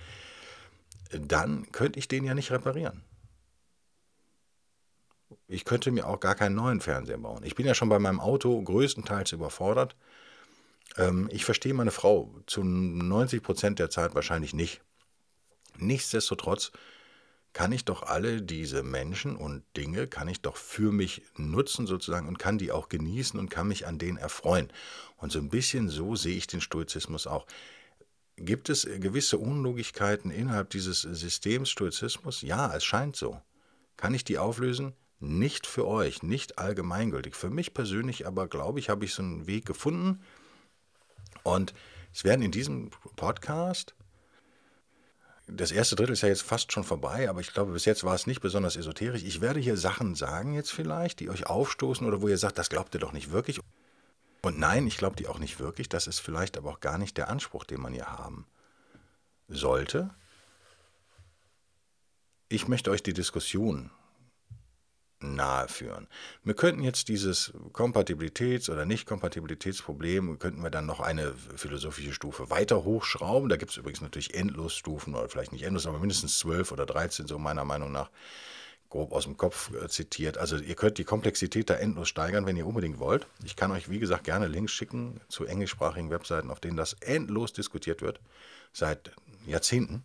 Dann 1.10 1.70
könnte 1.70 1.98
ich 1.98 2.08
den 2.08 2.24
ja 2.24 2.32
nicht 2.32 2.50
reparieren. 2.50 3.04
Ich 5.48 5.66
könnte 5.66 5.90
mir 5.90 6.06
auch 6.06 6.20
gar 6.20 6.34
keinen 6.34 6.54
neuen 6.54 6.80
Fernseher 6.80 7.18
bauen. 7.18 7.42
Ich 7.44 7.56
bin 7.56 7.66
ja 7.66 7.74
schon 7.74 7.90
bei 7.90 7.98
meinem 7.98 8.20
Auto 8.20 8.62
größtenteils 8.62 9.32
überfordert. 9.32 9.96
Ähm, 10.96 11.28
ich 11.32 11.44
verstehe 11.44 11.74
meine 11.74 11.90
Frau 11.90 12.34
zu 12.46 12.62
90 12.64 13.42
Prozent 13.42 13.78
der 13.78 13.90
Zeit 13.90 14.14
wahrscheinlich 14.14 14.54
nicht. 14.54 14.80
Nichtsdestotrotz 15.78 16.72
kann 17.52 17.72
ich 17.72 17.84
doch 17.84 18.02
alle 18.02 18.40
diese 18.40 18.82
Menschen 18.82 19.36
und 19.36 19.62
Dinge, 19.76 20.06
kann 20.06 20.28
ich 20.28 20.40
doch 20.40 20.56
für 20.56 20.90
mich 20.90 21.22
nutzen 21.36 21.86
sozusagen 21.86 22.26
und 22.26 22.38
kann 22.38 22.58
die 22.58 22.72
auch 22.72 22.88
genießen 22.88 23.38
und 23.38 23.50
kann 23.50 23.68
mich 23.68 23.86
an 23.86 23.98
denen 23.98 24.16
erfreuen. 24.16 24.72
Und 25.16 25.32
so 25.32 25.38
ein 25.38 25.50
bisschen 25.50 25.88
so 25.88 26.16
sehe 26.16 26.36
ich 26.36 26.46
den 26.46 26.62
Stoizismus 26.62 27.26
auch. 27.26 27.46
Gibt 28.36 28.70
es 28.70 28.86
gewisse 28.86 29.36
Unlogigkeiten 29.36 30.30
innerhalb 30.30 30.70
dieses 30.70 31.02
Systems 31.02 31.68
Stoizismus? 31.68 32.40
Ja, 32.40 32.74
es 32.74 32.84
scheint 32.84 33.16
so. 33.16 33.40
Kann 33.98 34.14
ich 34.14 34.24
die 34.24 34.38
auflösen? 34.38 34.94
Nicht 35.20 35.66
für 35.66 35.86
euch, 35.86 36.22
nicht 36.22 36.58
allgemeingültig. 36.58 37.36
Für 37.36 37.50
mich 37.50 37.74
persönlich 37.74 38.26
aber, 38.26 38.48
glaube 38.48 38.80
ich, 38.80 38.88
habe 38.88 39.04
ich 39.04 39.14
so 39.14 39.22
einen 39.22 39.46
Weg 39.46 39.66
gefunden, 39.66 40.20
und 41.42 41.74
es 42.12 42.24
werden 42.24 42.42
in 42.42 42.50
diesem 42.50 42.90
Podcast, 43.16 43.94
das 45.46 45.72
erste 45.72 45.96
Drittel 45.96 46.12
ist 46.12 46.22
ja 46.22 46.28
jetzt 46.28 46.42
fast 46.42 46.72
schon 46.72 46.84
vorbei, 46.84 47.28
aber 47.28 47.40
ich 47.40 47.52
glaube, 47.52 47.72
bis 47.72 47.84
jetzt 47.84 48.04
war 48.04 48.14
es 48.14 48.26
nicht 48.26 48.40
besonders 48.40 48.76
esoterisch. 48.76 49.22
Ich 49.22 49.40
werde 49.40 49.60
hier 49.60 49.76
Sachen 49.76 50.14
sagen 50.14 50.54
jetzt 50.54 50.72
vielleicht, 50.72 51.20
die 51.20 51.30
euch 51.30 51.46
aufstoßen 51.46 52.06
oder 52.06 52.22
wo 52.22 52.28
ihr 52.28 52.38
sagt, 52.38 52.58
das 52.58 52.70
glaubt 52.70 52.94
ihr 52.94 53.00
doch 53.00 53.12
nicht 53.12 53.32
wirklich. 53.32 53.60
Und 54.42 54.58
nein, 54.58 54.86
ich 54.86 54.96
glaube 54.96 55.16
die 55.16 55.28
auch 55.28 55.38
nicht 55.38 55.60
wirklich. 55.60 55.88
Das 55.88 56.06
ist 56.06 56.20
vielleicht 56.20 56.56
aber 56.56 56.70
auch 56.70 56.80
gar 56.80 56.98
nicht 56.98 57.16
der 57.16 57.28
Anspruch, 57.28 57.64
den 57.64 57.80
man 57.80 57.92
hier 57.92 58.06
haben 58.06 58.46
sollte. 59.48 60.10
Ich 62.48 62.68
möchte 62.68 62.90
euch 62.90 63.02
die 63.02 63.14
Diskussion 63.14 63.90
nahe 65.22 65.68
führen. 65.68 66.08
Wir 66.44 66.54
könnten 66.54 66.82
jetzt 66.82 67.08
dieses 67.08 67.52
Kompatibilitäts- 67.72 68.70
oder 68.70 68.84
Nicht-Kompatibilitätsproblem, 68.84 70.38
könnten 70.38 70.62
wir 70.62 70.70
dann 70.70 70.86
noch 70.86 71.00
eine 71.00 71.34
philosophische 71.56 72.12
Stufe 72.12 72.50
weiter 72.50 72.84
hochschrauben. 72.84 73.48
Da 73.48 73.56
gibt 73.56 73.70
es 73.70 73.76
übrigens 73.76 74.00
natürlich 74.00 74.34
Endlosstufen, 74.34 75.14
oder 75.14 75.28
vielleicht 75.28 75.52
nicht 75.52 75.64
endlos, 75.64 75.86
aber 75.86 75.98
mindestens 75.98 76.38
zwölf 76.38 76.72
oder 76.72 76.86
dreizehn, 76.86 77.26
so 77.26 77.38
meiner 77.38 77.64
Meinung 77.64 77.92
nach, 77.92 78.10
grob 78.88 79.12
aus 79.12 79.24
dem 79.24 79.38
Kopf 79.38 79.72
äh, 79.74 79.88
zitiert. 79.88 80.36
Also 80.36 80.56
ihr 80.58 80.74
könnt 80.74 80.98
die 80.98 81.04
Komplexität 81.04 81.70
da 81.70 81.74
endlos 81.74 82.10
steigern, 82.10 82.44
wenn 82.44 82.58
ihr 82.58 82.66
unbedingt 82.66 82.98
wollt. 82.98 83.26
Ich 83.42 83.56
kann 83.56 83.70
euch, 83.70 83.88
wie 83.88 83.98
gesagt, 83.98 84.24
gerne 84.24 84.48
Links 84.48 84.72
schicken 84.72 85.20
zu 85.28 85.46
englischsprachigen 85.46 86.10
Webseiten, 86.10 86.50
auf 86.50 86.60
denen 86.60 86.76
das 86.76 86.92
endlos 87.00 87.54
diskutiert 87.54 88.02
wird, 88.02 88.20
seit 88.72 89.12
Jahrzehnten. 89.46 90.04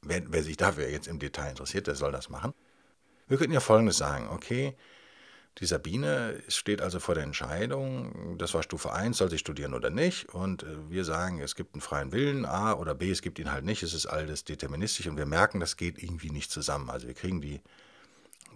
Wer, 0.00 0.22
wer 0.32 0.42
sich 0.42 0.56
dafür 0.56 0.88
jetzt 0.88 1.06
im 1.06 1.18
Detail 1.18 1.50
interessiert, 1.50 1.86
der 1.86 1.94
soll 1.94 2.12
das 2.12 2.30
machen. 2.30 2.54
Wir 3.28 3.38
könnten 3.38 3.52
ja 3.52 3.60
Folgendes 3.60 3.96
sagen, 3.96 4.28
okay, 4.28 4.76
die 5.58 5.66
Sabine 5.66 6.42
steht 6.48 6.80
also 6.80 6.98
vor 6.98 7.14
der 7.14 7.24
Entscheidung, 7.24 8.38
das 8.38 8.54
war 8.54 8.62
Stufe 8.62 8.92
1, 8.92 9.18
soll 9.18 9.30
sie 9.30 9.38
studieren 9.38 9.74
oder 9.74 9.90
nicht. 9.90 10.30
Und 10.30 10.62
äh, 10.62 10.90
wir 10.90 11.04
sagen, 11.04 11.40
es 11.40 11.54
gibt 11.54 11.74
einen 11.74 11.82
freien 11.82 12.12
Willen, 12.12 12.46
A 12.46 12.72
oder 12.72 12.94
B, 12.94 13.10
es 13.10 13.20
gibt 13.20 13.38
ihn 13.38 13.52
halt 13.52 13.64
nicht, 13.64 13.82
es 13.82 13.92
ist 13.92 14.06
alles 14.06 14.44
deterministisch 14.44 15.06
und 15.06 15.18
wir 15.18 15.26
merken, 15.26 15.60
das 15.60 15.76
geht 15.76 16.02
irgendwie 16.02 16.30
nicht 16.30 16.50
zusammen. 16.50 16.88
Also 16.88 17.06
wir 17.06 17.14
kriegen 17.14 17.42
die 17.42 17.60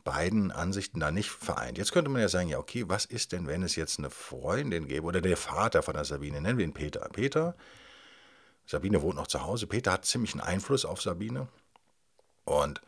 beiden 0.04 0.52
Ansichten 0.52 1.00
da 1.00 1.10
nicht 1.10 1.30
vereint. 1.30 1.76
Jetzt 1.76 1.92
könnte 1.92 2.10
man 2.10 2.22
ja 2.22 2.28
sagen, 2.28 2.48
ja, 2.48 2.58
okay, 2.58 2.84
was 2.86 3.04
ist 3.04 3.32
denn, 3.32 3.46
wenn 3.46 3.62
es 3.62 3.76
jetzt 3.76 3.98
eine 3.98 4.08
Freundin 4.08 4.86
gäbe 4.86 5.04
oder 5.04 5.20
der 5.20 5.36
Vater 5.36 5.82
von 5.82 5.94
der 5.94 6.04
Sabine, 6.04 6.40
nennen 6.40 6.58
wir 6.58 6.64
ihn 6.64 6.72
Peter. 6.72 7.06
Peter, 7.12 7.56
Sabine 8.64 9.02
wohnt 9.02 9.16
noch 9.16 9.26
zu 9.26 9.42
Hause, 9.44 9.66
Peter 9.66 9.92
hat 9.92 10.06
ziemlich 10.06 10.32
einen 10.32 10.40
Einfluss 10.40 10.84
auf 10.84 11.02
Sabine 11.02 11.48
und 12.44 12.80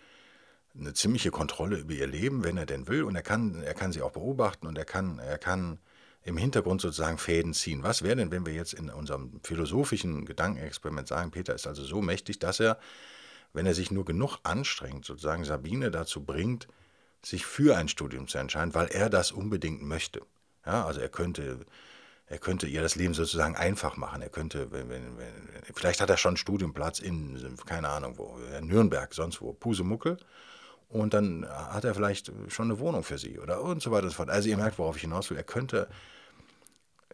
eine 0.79 0.95
ziemliche 0.95 1.31
Kontrolle 1.31 1.79
über 1.79 1.95
ihr 1.95 2.07
Leben, 2.07 2.45
wenn 2.45 2.57
er 2.57 2.67
denn 2.67 2.89
will. 2.89 3.03
Und 3.03 3.17
er 3.17 3.23
kann, 3.23 3.63
er 3.63 3.75
kann 3.75 3.93
sie 3.93 4.03
auch 4.03 4.13
beobachten 4.13 4.67
und 4.67 4.79
er 4.79 4.85
kann, 4.85 5.19
er 5.19 5.39
kann 5.39 5.79
im 6.23 6.37
Hintergrund 6.37 6.81
sozusagen 6.81 7.19
Fäden 7.19 7.55
ziehen. 7.55 7.83
Was 7.83 8.03
wäre 8.03 8.17
denn, 8.17 8.31
wenn 8.31 8.47
wir 8.47 8.53
jetzt 8.53 8.75
in 8.75 8.91
unserem 8.91 9.41
philosophischen 9.43 10.25
Gedankenexperiment 10.27 11.09
sagen, 11.09 11.31
Peter 11.31 11.55
ist 11.55 11.67
also 11.67 11.83
so 11.85 12.03
mächtig, 12.03 12.39
dass 12.39 12.61
er, 12.61 12.79
wenn 13.53 13.67
er 13.67 13.75
sich 13.75 13.91
nur 13.91 14.05
genug 14.05 14.39
anstrengt, 14.43 15.05
sozusagen 15.05 15.45
Sabine 15.45 15.91
dazu 15.91 16.25
bringt, 16.25 16.69
sich 17.25 17.47
für 17.47 17.77
ein 17.77 17.89
Studium 17.89 18.29
zu 18.29 18.39
entscheiden, 18.39 18.75
weil 18.75 18.89
er 18.89 19.11
das 19.11 19.33
unbedingt 19.33 19.83
möchte. 19.83 20.23
Ja, 20.65 20.85
also 20.85 21.01
er 21.01 21.09
könnte, 21.09 21.65
er 22.27 22.39
könnte 22.39 22.67
ihr 22.67 22.83
das 22.83 22.95
Leben 22.95 23.15
sozusagen 23.15 23.57
einfach 23.57 23.97
machen. 23.97 24.23
Er 24.23 24.29
könnte, 24.29 24.71
wenn, 24.71 24.89
wenn, 24.91 25.17
wenn, 25.17 25.33
vielleicht 25.75 26.01
hat 26.01 26.11
er 26.11 26.17
schon 26.17 26.31
einen 26.31 26.37
Studienplatz 26.37 26.99
in, 26.99 27.57
keine 27.65 27.89
Ahnung 27.89 28.19
wo, 28.19 28.39
in 28.59 28.67
Nürnberg, 28.67 29.13
sonst 29.15 29.41
wo, 29.41 29.53
Pusemuckel. 29.53 30.19
Und 30.89 31.13
dann 31.13 31.47
hat 31.49 31.85
er 31.85 31.95
vielleicht 31.95 32.33
schon 32.49 32.71
eine 32.71 32.79
Wohnung 32.79 33.05
für 33.05 33.19
sie 33.19 33.39
oder 33.39 33.63
und 33.63 33.83
so 33.83 33.91
weiter 33.91 34.05
und 34.05 34.11
so 34.11 34.17
fort. 34.17 34.31
Also 34.31 34.49
ihr 34.49 34.57
merkt, 34.57 34.79
worauf 34.79 34.97
ich 34.97 35.03
hinaus 35.03 35.29
will. 35.29 35.37
Er 35.37 35.45
könnte 35.45 35.89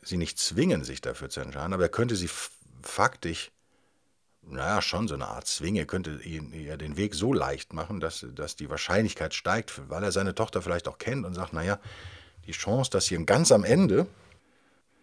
sie 0.02 0.16
nicht 0.16 0.38
zwingen, 0.38 0.84
sich 0.84 1.00
dafür 1.00 1.28
zu 1.28 1.40
entscheiden, 1.40 1.72
aber 1.72 1.84
er 1.84 1.88
könnte 1.88 2.14
sie 2.14 2.30
faktisch, 2.82 3.50
naja, 4.42 4.80
schon 4.80 5.08
so 5.08 5.14
eine 5.14 5.26
Art 5.26 5.46
zwingen. 5.46 5.78
Er 5.78 5.86
könnte 5.86 6.20
ihr 6.22 6.76
den 6.76 6.96
Weg 6.96 7.14
so 7.14 7.32
leicht 7.32 7.72
machen, 7.72 7.98
dass, 7.98 8.24
dass 8.34 8.56
die 8.56 8.70
Wahrscheinlichkeit 8.70 9.34
steigt, 9.34 9.88
weil 9.88 10.04
er 10.04 10.12
seine 10.12 10.34
Tochter 10.34 10.62
vielleicht 10.62 10.86
auch 10.86 10.98
kennt 10.98 11.24
und 11.26 11.34
sagt, 11.34 11.52
naja, 11.52 11.80
die 12.46 12.52
Chance, 12.52 12.90
dass 12.90 13.06
sie 13.06 13.24
ganz 13.24 13.50
am 13.50 13.64
Ende, 13.64 14.06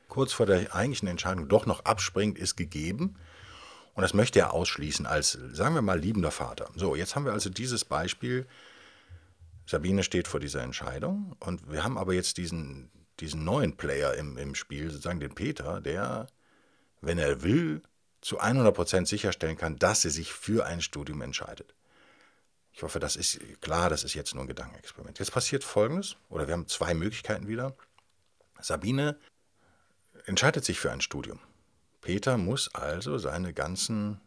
kurz 0.07 0.31
vor 0.31 0.45
der 0.45 0.73
eigentlichen 0.75 1.07
Entscheidung, 1.07 1.47
doch 1.49 1.65
noch 1.65 1.83
abspringt, 1.85 2.37
ist 2.37 2.55
gegeben. 2.55 3.15
Und 3.93 4.03
das 4.03 4.13
möchte 4.13 4.39
er 4.39 4.53
ausschließen 4.53 5.05
als, 5.05 5.38
sagen 5.51 5.75
wir 5.75 5.81
mal, 5.81 6.00
liebender 6.00 6.31
Vater. 6.31 6.69
So, 6.75 6.95
jetzt 6.95 7.15
haben 7.15 7.25
wir 7.25 7.33
also 7.33 7.50
dieses 7.50 7.83
Beispiel. 7.83 8.48
Sabine 9.65 10.03
steht 10.03 10.27
vor 10.27 10.39
dieser 10.39 10.63
Entscheidung 10.63 11.36
und 11.39 11.71
wir 11.71 11.83
haben 11.83 11.98
aber 11.98 12.13
jetzt 12.13 12.38
diesen, 12.38 12.89
diesen 13.19 13.43
neuen 13.43 13.77
Player 13.77 14.13
im, 14.15 14.38
im 14.38 14.55
Spiel, 14.55 14.89
sozusagen 14.89 15.19
den 15.19 15.36
Peter, 15.36 15.81
der, 15.81 16.27
wenn 17.01 17.17
er 17.17 17.43
will, 17.43 17.81
zu 18.21 18.39
100% 18.39 19.07
sicherstellen 19.07 19.57
kann, 19.57 19.77
dass 19.77 20.03
sie 20.03 20.10
sich 20.10 20.31
für 20.31 20.65
ein 20.65 20.81
Studium 20.81 21.21
entscheidet. 21.21 21.74
Ich 22.74 22.83
hoffe, 22.83 23.00
das 23.00 23.15
ist 23.15 23.39
klar, 23.62 23.89
das 23.89 24.03
ist 24.03 24.13
jetzt 24.13 24.33
nur 24.33 24.43
ein 24.43 24.48
Gedankenexperiment. 24.48 25.19
Jetzt 25.19 25.31
passiert 25.31 25.63
Folgendes, 25.63 26.15
oder 26.29 26.48
wir 26.48 26.53
haben 26.53 26.67
zwei 26.67 26.93
Möglichkeiten 26.93 27.48
wieder. 27.48 27.75
Sabine 28.60 29.17
entscheidet 30.25 30.63
sich 30.63 30.79
für 30.79 30.91
ein 30.91 31.01
Studium. 31.01 31.39
Peter 32.01 32.38
muss 32.38 32.74
also 32.74 33.17
seine 33.17 33.53
ganzen 33.53 34.20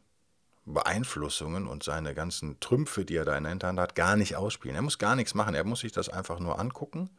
Beeinflussungen 0.64 1.66
und 1.66 1.82
seine 1.82 2.14
ganzen 2.14 2.58
Trümpfe, 2.60 3.04
die 3.04 3.16
er 3.16 3.24
da 3.24 3.36
in 3.36 3.44
der 3.44 3.50
Hinterhand 3.50 3.80
hat, 3.80 3.94
gar 3.94 4.16
nicht 4.16 4.36
ausspielen. 4.36 4.76
Er 4.76 4.82
muss 4.82 4.98
gar 4.98 5.16
nichts 5.16 5.34
machen. 5.34 5.54
Er 5.54 5.64
muss 5.64 5.80
sich 5.80 5.92
das 5.92 6.08
einfach 6.08 6.40
nur 6.40 6.58
angucken 6.58 7.10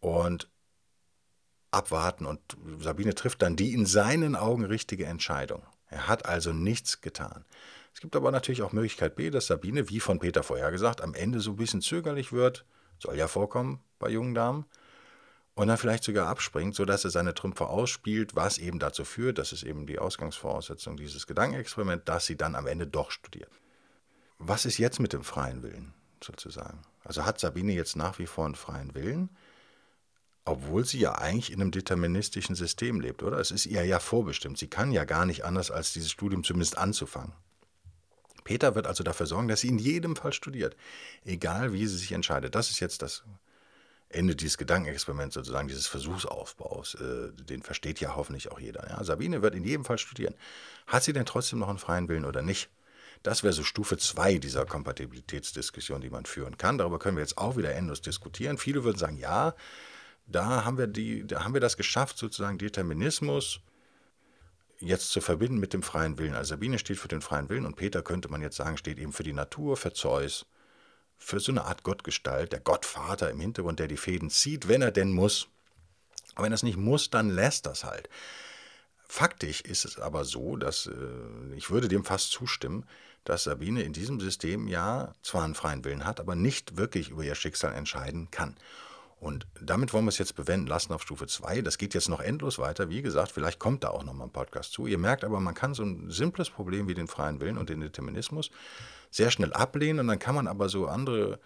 und 0.00 0.50
abwarten. 1.70 2.26
Und 2.26 2.40
Sabine 2.80 3.14
trifft 3.14 3.40
dann 3.40 3.56
die 3.56 3.72
in 3.72 3.86
seinen 3.86 4.36
Augen 4.36 4.64
richtige 4.64 5.06
Entscheidung. 5.06 5.62
Er 5.88 6.08
hat 6.08 6.26
also 6.26 6.52
nichts 6.52 7.00
getan. 7.00 7.44
Es 7.94 8.00
gibt 8.00 8.16
aber 8.16 8.30
natürlich 8.30 8.62
auch 8.62 8.72
Möglichkeit 8.72 9.16
B, 9.16 9.30
dass 9.30 9.46
Sabine, 9.46 9.88
wie 9.88 10.00
von 10.00 10.18
Peter 10.18 10.42
vorher 10.42 10.70
gesagt, 10.70 11.00
am 11.00 11.14
Ende 11.14 11.40
so 11.40 11.52
ein 11.52 11.56
bisschen 11.56 11.80
zögerlich 11.80 12.32
wird. 12.32 12.66
Soll 12.98 13.16
ja 13.16 13.28
vorkommen 13.28 13.80
bei 13.98 14.10
jungen 14.10 14.34
Damen 14.34 14.66
und 15.56 15.68
dann 15.68 15.78
vielleicht 15.78 16.04
sogar 16.04 16.28
abspringt, 16.28 16.74
sodass 16.74 17.04
er 17.04 17.10
seine 17.10 17.32
Trümpfe 17.32 17.66
ausspielt, 17.66 18.36
was 18.36 18.58
eben 18.58 18.78
dazu 18.78 19.04
führt, 19.04 19.38
das 19.38 19.52
ist 19.52 19.62
eben 19.62 19.86
die 19.86 19.98
Ausgangsvoraussetzung 19.98 20.98
dieses 20.98 21.26
Gedankenexperiments, 21.26 22.04
dass 22.04 22.26
sie 22.26 22.36
dann 22.36 22.54
am 22.54 22.66
Ende 22.66 22.86
doch 22.86 23.10
studiert. 23.10 23.50
Was 24.38 24.66
ist 24.66 24.76
jetzt 24.76 25.00
mit 25.00 25.14
dem 25.14 25.24
freien 25.24 25.62
Willen 25.62 25.94
sozusagen? 26.22 26.82
Also 27.04 27.24
hat 27.24 27.40
Sabine 27.40 27.72
jetzt 27.72 27.96
nach 27.96 28.18
wie 28.18 28.26
vor 28.26 28.44
einen 28.44 28.54
freien 28.54 28.94
Willen, 28.94 29.30
obwohl 30.44 30.84
sie 30.84 30.98
ja 30.98 31.14
eigentlich 31.14 31.50
in 31.50 31.62
einem 31.62 31.70
deterministischen 31.70 32.54
System 32.54 33.00
lebt, 33.00 33.22
oder? 33.22 33.38
Es 33.38 33.50
ist 33.50 33.64
ihr 33.64 33.82
ja 33.82 33.98
vorbestimmt. 33.98 34.58
Sie 34.58 34.68
kann 34.68 34.92
ja 34.92 35.04
gar 35.04 35.24
nicht 35.24 35.46
anders, 35.46 35.70
als 35.70 35.94
dieses 35.94 36.10
Studium 36.10 36.44
zumindest 36.44 36.76
anzufangen. 36.76 37.32
Peter 38.44 38.74
wird 38.74 38.86
also 38.86 39.02
dafür 39.02 39.26
sorgen, 39.26 39.48
dass 39.48 39.62
sie 39.62 39.68
in 39.68 39.78
jedem 39.78 40.16
Fall 40.16 40.34
studiert, 40.34 40.76
egal 41.24 41.72
wie 41.72 41.86
sie 41.86 41.96
sich 41.96 42.12
entscheidet. 42.12 42.54
Das 42.54 42.70
ist 42.70 42.78
jetzt 42.78 43.00
das 43.00 43.24
Ende 44.08 44.36
dieses 44.36 44.56
Gedankenexperiments, 44.56 45.34
sozusagen 45.34 45.68
dieses 45.68 45.86
Versuchsaufbaus, 45.86 46.94
äh, 46.94 47.32
den 47.32 47.62
versteht 47.62 48.00
ja 48.00 48.14
hoffentlich 48.14 48.50
auch 48.52 48.60
jeder. 48.60 48.88
Ja? 48.88 49.02
Sabine 49.02 49.42
wird 49.42 49.54
in 49.54 49.64
jedem 49.64 49.84
Fall 49.84 49.98
studieren. 49.98 50.34
Hat 50.86 51.02
sie 51.02 51.12
denn 51.12 51.26
trotzdem 51.26 51.58
noch 51.58 51.68
einen 51.68 51.78
freien 51.78 52.08
Willen 52.08 52.24
oder 52.24 52.42
nicht? 52.42 52.70
Das 53.22 53.42
wäre 53.42 53.52
so 53.52 53.64
Stufe 53.64 53.96
2 53.96 54.38
dieser 54.38 54.66
Kompatibilitätsdiskussion, 54.66 56.00
die 56.00 56.10
man 56.10 56.26
führen 56.26 56.56
kann. 56.56 56.78
Darüber 56.78 56.98
können 56.98 57.16
wir 57.16 57.22
jetzt 57.22 57.38
auch 57.38 57.56
wieder 57.56 57.74
endlos 57.74 58.00
diskutieren. 58.00 58.58
Viele 58.58 58.84
würden 58.84 58.98
sagen, 58.98 59.16
ja, 59.16 59.54
da 60.26 60.64
haben 60.64 60.78
wir, 60.78 60.86
die, 60.86 61.26
da 61.26 61.42
haben 61.42 61.54
wir 61.54 61.60
das 61.60 61.76
geschafft, 61.76 62.18
sozusagen 62.18 62.58
Determinismus 62.58 63.60
jetzt 64.78 65.10
zu 65.10 65.20
verbinden 65.20 65.58
mit 65.58 65.72
dem 65.72 65.82
freien 65.82 66.18
Willen. 66.18 66.34
Also 66.34 66.50
Sabine 66.50 66.78
steht 66.78 66.98
für 66.98 67.08
den 67.08 67.22
freien 67.22 67.48
Willen 67.48 67.66
und 67.66 67.76
Peter 67.76 68.02
könnte 68.02 68.28
man 68.28 68.42
jetzt 68.42 68.56
sagen, 68.56 68.76
steht 68.76 68.98
eben 68.98 69.12
für 69.12 69.22
die 69.22 69.32
Natur, 69.32 69.76
für 69.76 69.92
Zeus 69.92 70.46
für 71.18 71.40
so 71.40 71.52
eine 71.52 71.64
Art 71.64 71.82
Gottgestalt, 71.82 72.52
der 72.52 72.60
Gottvater 72.60 73.30
im 73.30 73.40
Hintergrund, 73.40 73.78
der 73.78 73.88
die 73.88 73.96
Fäden 73.96 74.30
zieht, 74.30 74.68
wenn 74.68 74.82
er 74.82 74.92
denn 74.92 75.12
muss. 75.12 75.48
Aber 76.34 76.44
wenn 76.44 76.52
er 76.52 76.56
es 76.56 76.62
nicht 76.62 76.76
muss, 76.76 77.10
dann 77.10 77.30
lässt 77.30 77.66
das 77.66 77.84
halt. 77.84 78.08
Faktisch 79.08 79.60
ist 79.60 79.84
es 79.84 79.98
aber 79.98 80.24
so, 80.24 80.56
dass 80.56 80.86
äh, 80.86 81.54
ich 81.56 81.70
würde 81.70 81.88
dem 81.88 82.04
fast 82.04 82.32
zustimmen, 82.32 82.84
dass 83.24 83.44
Sabine 83.44 83.82
in 83.82 83.92
diesem 83.92 84.20
System 84.20 84.68
ja 84.68 85.14
zwar 85.22 85.44
einen 85.44 85.54
freien 85.54 85.84
Willen 85.84 86.04
hat, 86.04 86.20
aber 86.20 86.34
nicht 86.34 86.76
wirklich 86.76 87.10
über 87.10 87.24
ihr 87.24 87.34
Schicksal 87.34 87.74
entscheiden 87.74 88.30
kann. 88.30 88.56
Und 89.18 89.46
damit 89.60 89.92
wollen 89.92 90.04
wir 90.04 90.10
es 90.10 90.18
jetzt 90.18 90.34
bewenden 90.34 90.66
lassen 90.66 90.92
auf 90.92 91.02
Stufe 91.02 91.26
2. 91.26 91.62
Das 91.62 91.78
geht 91.78 91.94
jetzt 91.94 92.08
noch 92.08 92.20
endlos 92.20 92.58
weiter. 92.58 92.90
Wie 92.90 93.00
gesagt, 93.00 93.32
vielleicht 93.32 93.58
kommt 93.58 93.82
da 93.82 93.88
auch 93.88 94.04
nochmal 94.04 94.26
ein 94.26 94.32
Podcast 94.32 94.72
zu. 94.72 94.86
Ihr 94.86 94.98
merkt 94.98 95.24
aber, 95.24 95.40
man 95.40 95.54
kann 95.54 95.74
so 95.74 95.82
ein 95.84 96.10
simples 96.10 96.50
Problem 96.50 96.86
wie 96.86 96.94
den 96.94 97.08
freien 97.08 97.40
Willen 97.40 97.56
und 97.56 97.70
den 97.70 97.80
Determinismus 97.80 98.50
sehr 99.10 99.30
schnell 99.30 99.52
ablehnen 99.52 100.00
und 100.00 100.08
dann 100.08 100.18
kann 100.18 100.34
man 100.34 100.46
aber 100.46 100.68
so 100.68 100.86
andere 100.86 101.38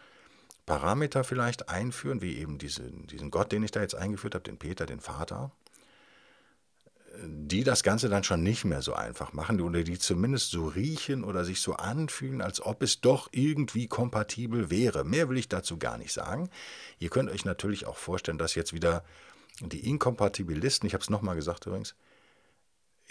Parameter 0.67 1.25
vielleicht 1.25 1.69
einführen, 1.69 2.23
wie 2.23 2.38
eben 2.38 2.59
diese, 2.59 2.83
diesen 2.90 3.31
Gott, 3.31 3.52
den 3.52 3.62
ich 3.62 3.71
da 3.71 3.81
jetzt 3.81 3.95
eingeführt 3.95 4.35
habe, 4.35 4.45
den 4.45 4.59
Peter, 4.59 4.87
den 4.87 5.00
Vater, 5.00 5.52
die 7.25 7.64
das 7.64 7.83
Ganze 7.83 8.09
dann 8.09 8.25
schon 8.25 8.43
nicht 8.43 8.64
mehr 8.64 8.83
so 8.83 8.95
einfach 8.95 9.33
machen 9.33 9.61
oder 9.61 9.83
die 9.83 9.99
zumindest 9.99 10.50
so 10.50 10.69
riechen 10.69 11.25
oder 11.25 11.45
sich 11.45 11.61
so 11.61 11.75
anfühlen, 11.75 12.40
als 12.40 12.64
ob 12.64 12.83
es 12.83 13.00
doch 13.00 13.29
irgendwie 13.33 13.88
kompatibel 13.88 14.71
wäre. 14.71 15.05
Mehr 15.05 15.29
will 15.29 15.37
ich 15.37 15.49
dazu 15.49 15.76
gar 15.76 15.99
nicht 15.99 16.12
sagen. 16.12 16.49
Ihr 16.99 17.11
könnt 17.11 17.31
euch 17.31 17.45
natürlich 17.45 17.87
auch 17.87 17.97
vorstellen, 17.97 18.38
dass 18.38 18.55
jetzt 18.55 18.73
wieder 18.73 19.05
die 19.61 19.88
Inkompatibilisten, 19.88 20.87
ich 20.87 20.95
habe 20.95 21.02
es 21.02 21.11
nochmal 21.11 21.35
gesagt 21.35 21.67
übrigens, 21.67 21.95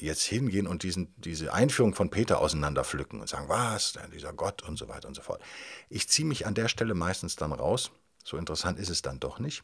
jetzt 0.01 0.23
hingehen 0.23 0.67
und 0.67 0.83
diesen, 0.83 1.13
diese 1.17 1.53
Einführung 1.53 1.95
von 1.95 2.09
Peter 2.09 2.39
auseinanderpflücken 2.39 3.19
und 3.19 3.27
sagen, 3.27 3.49
was, 3.49 3.93
dieser 4.13 4.33
Gott 4.33 4.63
und 4.63 4.77
so 4.77 4.87
weiter 4.87 5.07
und 5.07 5.15
so 5.15 5.21
fort. 5.21 5.41
Ich 5.89 6.09
ziehe 6.09 6.27
mich 6.27 6.45
an 6.45 6.53
der 6.55 6.67
Stelle 6.67 6.93
meistens 6.93 7.35
dann 7.35 7.51
raus. 7.51 7.91
So 8.23 8.37
interessant 8.37 8.79
ist 8.79 8.89
es 8.89 9.01
dann 9.01 9.19
doch 9.19 9.39
nicht. 9.39 9.63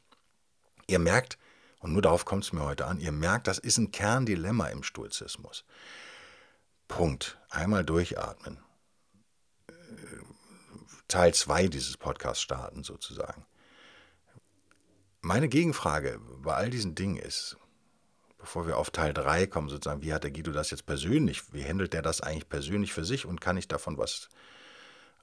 Ihr 0.88 1.00
merkt, 1.00 1.38
und 1.80 1.94
nur 1.94 2.02
darauf 2.02 2.26
kommt 2.26 2.44
es 2.44 2.54
mir 2.54 2.64
heute 2.64 2.86
an, 2.86 3.00
ihr 3.00 3.12
merkt, 3.12 3.48
das 3.48 3.58
ist 3.58 3.78
ein 3.78 3.92
Kerndilemma 3.92 4.68
im 4.68 4.84
Stoizismus. 4.84 5.66
Punkt. 6.88 7.38
Einmal 7.50 7.84
durchatmen. 7.84 8.60
Teil 11.08 11.34
2 11.34 11.68
dieses 11.68 11.98
Podcasts 11.98 12.42
starten 12.42 12.84
sozusagen. 12.84 13.46
Meine 15.22 15.48
Gegenfrage 15.48 16.20
bei 16.40 16.54
all 16.54 16.70
diesen 16.70 16.96
Dingen 16.96 17.18
ist, 17.18 17.58
bevor 18.46 18.68
wir 18.68 18.78
auf 18.78 18.92
Teil 18.92 19.12
3 19.12 19.48
kommen, 19.48 19.70
sozusagen, 19.70 20.04
wie 20.04 20.14
hat 20.14 20.24
der 20.24 20.30
Guido 20.30 20.52
das 20.52 20.70
jetzt 20.70 20.86
persönlich, 20.86 21.52
wie 21.52 21.66
handelt 21.66 21.94
der 21.94 22.04
das 22.04 22.22
eigentlich 22.22 22.48
persönlich 22.48 22.94
für 22.94 23.04
sich 23.04 23.26
und 23.26 23.42
kann 23.42 23.58
ich 23.58 23.68
davon 23.68 23.98
was 23.98 24.30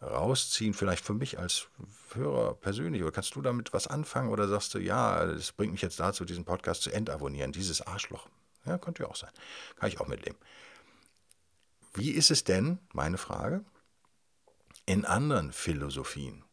rausziehen, 0.02 0.74
vielleicht 0.74 1.04
für 1.04 1.14
mich 1.14 1.38
als 1.38 1.68
Hörer 2.14 2.54
persönlich? 2.54 3.00
Oder 3.00 3.12
kannst 3.12 3.36
du 3.36 3.40
damit 3.40 3.72
was 3.72 3.86
anfangen 3.86 4.28
oder 4.28 4.48
sagst 4.48 4.74
du, 4.74 4.80
ja, 4.80 5.24
das 5.24 5.52
bringt 5.52 5.70
mich 5.70 5.82
jetzt 5.82 6.00
dazu, 6.00 6.24
diesen 6.24 6.44
Podcast 6.44 6.82
zu 6.82 6.90
entabonnieren, 6.90 7.52
dieses 7.52 7.80
Arschloch? 7.80 8.28
Ja, 8.66 8.76
könnte 8.76 9.04
ja 9.04 9.08
auch 9.08 9.14
sein. 9.14 9.30
Kann 9.76 9.88
ich 9.88 10.00
auch 10.00 10.08
mitleben. 10.08 10.38
Wie 11.94 12.10
ist 12.10 12.32
es 12.32 12.42
denn, 12.42 12.80
meine 12.92 13.18
Frage, 13.18 13.64
in 14.84 15.04
anderen 15.04 15.52
Philosophien? 15.52 16.44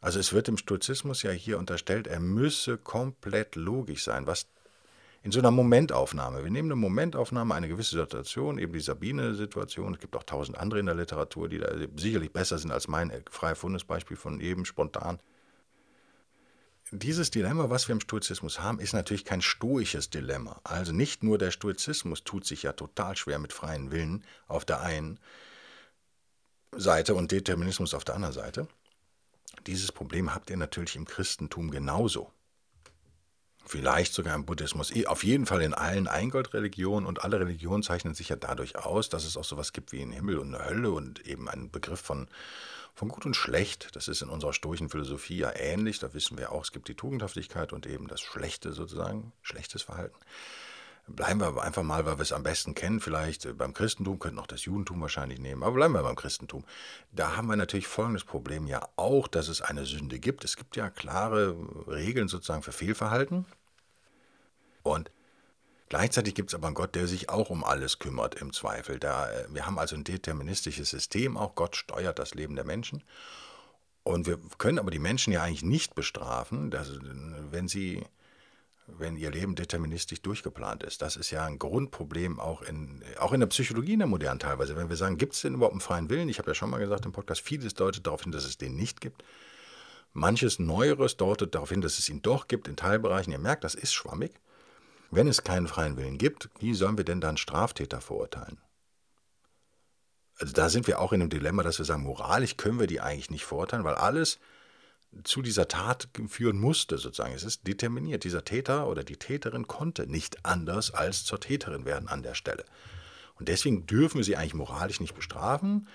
Also 0.00 0.18
es 0.18 0.32
wird 0.32 0.48
dem 0.48 0.56
Stoizismus 0.56 1.22
ja 1.22 1.30
hier 1.30 1.56
unterstellt, 1.56 2.08
er 2.08 2.18
müsse 2.18 2.78
komplett 2.78 3.54
logisch 3.54 4.02
sein, 4.02 4.26
was 4.26 4.48
in 5.22 5.32
so 5.32 5.38
einer 5.38 5.50
Momentaufnahme. 5.50 6.42
Wir 6.44 6.50
nehmen 6.50 6.68
eine 6.68 6.80
Momentaufnahme, 6.80 7.54
eine 7.54 7.68
gewisse 7.68 7.98
Situation, 7.98 8.58
eben 8.58 8.72
die 8.72 8.80
Sabine-Situation. 8.80 9.94
Es 9.94 10.00
gibt 10.00 10.16
auch 10.16 10.24
tausend 10.24 10.56
andere 10.58 10.80
in 10.80 10.86
der 10.86 10.94
Literatur, 10.94 11.48
die 11.48 11.58
da 11.58 11.70
sicherlich 11.96 12.32
besser 12.32 12.58
sind 12.58 12.70
als 12.70 12.88
mein 12.88 13.12
frei 13.30 13.50
erfundenes 13.50 13.84
Beispiel 13.84 14.16
von 14.16 14.40
eben 14.40 14.64
spontan. 14.64 15.20
Dieses 16.92 17.30
Dilemma, 17.30 17.70
was 17.70 17.86
wir 17.86 17.92
im 17.92 18.00
Stoizismus 18.00 18.60
haben, 18.60 18.80
ist 18.80 18.94
natürlich 18.94 19.24
kein 19.24 19.42
stoisches 19.42 20.10
Dilemma. 20.10 20.60
Also 20.64 20.92
nicht 20.92 21.22
nur 21.22 21.38
der 21.38 21.50
Stoizismus 21.50 22.24
tut 22.24 22.46
sich 22.46 22.64
ja 22.64 22.72
total 22.72 23.16
schwer 23.16 23.38
mit 23.38 23.52
freien 23.52 23.92
Willen 23.92 24.24
auf 24.48 24.64
der 24.64 24.80
einen 24.80 25.20
Seite 26.72 27.14
und 27.14 27.30
Determinismus 27.30 27.94
auf 27.94 28.04
der 28.04 28.16
anderen 28.16 28.34
Seite. 28.34 28.66
Dieses 29.66 29.92
Problem 29.92 30.34
habt 30.34 30.50
ihr 30.50 30.56
natürlich 30.56 30.96
im 30.96 31.04
Christentum 31.04 31.70
genauso 31.70 32.32
vielleicht 33.66 34.12
sogar 34.14 34.34
im 34.34 34.44
Buddhismus, 34.44 34.92
auf 35.06 35.22
jeden 35.22 35.46
Fall 35.46 35.62
in 35.62 35.74
allen 35.74 36.08
Eingoldreligionen 36.08 37.06
und 37.06 37.24
alle 37.24 37.40
Religionen 37.40 37.82
zeichnen 37.82 38.14
sich 38.14 38.30
ja 38.30 38.36
dadurch 38.36 38.76
aus, 38.76 39.08
dass 39.08 39.24
es 39.24 39.36
auch 39.36 39.44
sowas 39.44 39.72
gibt 39.72 39.92
wie 39.92 40.02
einen 40.02 40.12
Himmel 40.12 40.38
und 40.38 40.54
eine 40.54 40.64
Hölle 40.64 40.90
und 40.90 41.26
eben 41.26 41.48
einen 41.48 41.70
Begriff 41.70 42.00
von, 42.00 42.28
von 42.94 43.08
Gut 43.08 43.26
und 43.26 43.36
Schlecht. 43.36 43.88
Das 43.94 44.08
ist 44.08 44.22
in 44.22 44.28
unserer 44.28 44.52
stoischen 44.52 44.88
Philosophie 44.88 45.38
ja 45.38 45.52
ähnlich. 45.54 45.98
Da 45.98 46.12
wissen 46.14 46.38
wir 46.38 46.52
auch, 46.52 46.64
es 46.64 46.72
gibt 46.72 46.88
die 46.88 46.94
Tugendhaftigkeit 46.94 47.72
und 47.72 47.86
eben 47.86 48.08
das 48.08 48.20
Schlechte 48.20 48.72
sozusagen, 48.72 49.32
schlechtes 49.42 49.82
Verhalten. 49.82 50.16
Bleiben 51.06 51.40
wir 51.40 51.62
einfach 51.62 51.82
mal, 51.82 52.06
weil 52.06 52.18
wir 52.18 52.22
es 52.22 52.32
am 52.32 52.42
besten 52.42 52.74
kennen, 52.74 53.00
vielleicht 53.00 53.44
äh, 53.44 53.52
beim 53.52 53.74
Christentum, 53.74 54.18
könnten 54.18 54.38
auch 54.38 54.46
das 54.46 54.64
Judentum 54.64 55.00
wahrscheinlich 55.00 55.40
nehmen, 55.40 55.62
aber 55.62 55.74
bleiben 55.74 55.94
wir 55.94 56.02
beim 56.02 56.16
Christentum. 56.16 56.64
Da 57.12 57.36
haben 57.36 57.48
wir 57.48 57.56
natürlich 57.56 57.88
folgendes 57.88 58.24
Problem 58.24 58.66
ja 58.66 58.88
auch, 58.96 59.26
dass 59.26 59.48
es 59.48 59.60
eine 59.60 59.86
Sünde 59.86 60.18
gibt. 60.18 60.44
Es 60.44 60.56
gibt 60.56 60.76
ja 60.76 60.90
klare 60.90 61.56
Regeln 61.88 62.28
sozusagen 62.28 62.62
für 62.62 62.72
Fehlverhalten. 62.72 63.44
Und 64.82 65.10
gleichzeitig 65.88 66.34
gibt 66.34 66.50
es 66.50 66.54
aber 66.54 66.68
einen 66.68 66.74
Gott, 66.74 66.94
der 66.94 67.06
sich 67.06 67.28
auch 67.28 67.50
um 67.50 67.64
alles 67.64 67.98
kümmert 67.98 68.36
im 68.36 68.52
Zweifel. 68.52 68.98
Da, 68.98 69.30
äh, 69.30 69.46
wir 69.50 69.66
haben 69.66 69.78
also 69.78 69.96
ein 69.96 70.04
deterministisches 70.04 70.90
System, 70.90 71.36
auch 71.36 71.54
Gott 71.54 71.76
steuert 71.76 72.18
das 72.18 72.34
Leben 72.34 72.54
der 72.54 72.64
Menschen. 72.64 73.02
Und 74.02 74.26
wir 74.26 74.38
können 74.58 74.78
aber 74.78 74.90
die 74.90 74.98
Menschen 74.98 75.32
ja 75.32 75.42
eigentlich 75.42 75.62
nicht 75.62 75.94
bestrafen, 75.94 76.70
dass, 76.70 76.90
wenn 77.50 77.68
sie 77.68 78.04
wenn 78.98 79.16
ihr 79.16 79.30
Leben 79.30 79.54
deterministisch 79.54 80.22
durchgeplant 80.22 80.82
ist. 80.82 81.02
Das 81.02 81.16
ist 81.16 81.30
ja 81.30 81.44
ein 81.44 81.58
Grundproblem 81.58 82.40
auch 82.40 82.62
in, 82.62 83.02
auch 83.18 83.32
in 83.32 83.40
der 83.40 83.46
Psychologie 83.48 83.94
in 83.94 84.00
der 84.00 84.08
modernen 84.08 84.40
teilweise. 84.40 84.76
Wenn 84.76 84.88
wir 84.88 84.96
sagen, 84.96 85.18
gibt 85.18 85.34
es 85.34 85.42
denn 85.42 85.54
überhaupt 85.54 85.74
einen 85.74 85.80
freien 85.80 86.10
Willen? 86.10 86.28
Ich 86.28 86.38
habe 86.38 86.50
ja 86.50 86.54
schon 86.54 86.70
mal 86.70 86.78
gesagt 86.78 87.04
im 87.06 87.12
Podcast, 87.12 87.40
vieles 87.40 87.74
deutet 87.74 88.06
darauf 88.06 88.22
hin, 88.22 88.32
dass 88.32 88.44
es 88.44 88.58
den 88.58 88.76
nicht 88.76 89.00
gibt. 89.00 89.24
Manches 90.12 90.58
Neueres 90.58 91.16
deutet 91.16 91.54
darauf 91.54 91.70
hin, 91.70 91.80
dass 91.80 91.98
es 91.98 92.08
ihn 92.08 92.22
doch 92.22 92.48
gibt 92.48 92.68
in 92.68 92.76
Teilbereichen. 92.76 93.32
Ihr 93.32 93.38
merkt, 93.38 93.64
das 93.64 93.74
ist 93.74 93.92
schwammig. 93.92 94.32
Wenn 95.10 95.28
es 95.28 95.42
keinen 95.42 95.68
freien 95.68 95.96
Willen 95.96 96.18
gibt, 96.18 96.48
wie 96.58 96.74
sollen 96.74 96.96
wir 96.96 97.04
denn 97.04 97.20
dann 97.20 97.36
Straftäter 97.36 98.00
verurteilen? 98.00 98.58
Also 100.38 100.52
da 100.52 100.68
sind 100.68 100.86
wir 100.86 101.00
auch 101.00 101.12
in 101.12 101.20
einem 101.20 101.30
Dilemma, 101.30 101.62
dass 101.62 101.78
wir 101.78 101.84
sagen, 101.84 102.02
moralisch 102.02 102.56
können 102.56 102.80
wir 102.80 102.86
die 102.86 103.00
eigentlich 103.00 103.30
nicht 103.30 103.44
verurteilen, 103.44 103.84
weil 103.84 103.94
alles 103.94 104.38
zu 105.24 105.42
dieser 105.42 105.68
Tat 105.68 106.08
führen 106.28 106.58
musste, 106.58 106.98
sozusagen. 106.98 107.34
Es 107.34 107.42
ist 107.42 107.66
determiniert. 107.66 108.24
Dieser 108.24 108.44
Täter 108.44 108.88
oder 108.88 109.02
die 109.02 109.16
Täterin 109.16 109.66
konnte 109.66 110.06
nicht 110.06 110.44
anders 110.44 110.92
als 110.92 111.24
zur 111.24 111.40
Täterin 111.40 111.84
werden 111.84 112.08
an 112.08 112.22
der 112.22 112.34
Stelle. 112.34 112.64
Und 113.38 113.48
deswegen 113.48 113.86
dürfen 113.86 114.18
wir 114.18 114.24
sie 114.24 114.36
eigentlich 114.36 114.54
moralisch 114.54 115.00
nicht 115.00 115.14
bestrafen. 115.14 115.88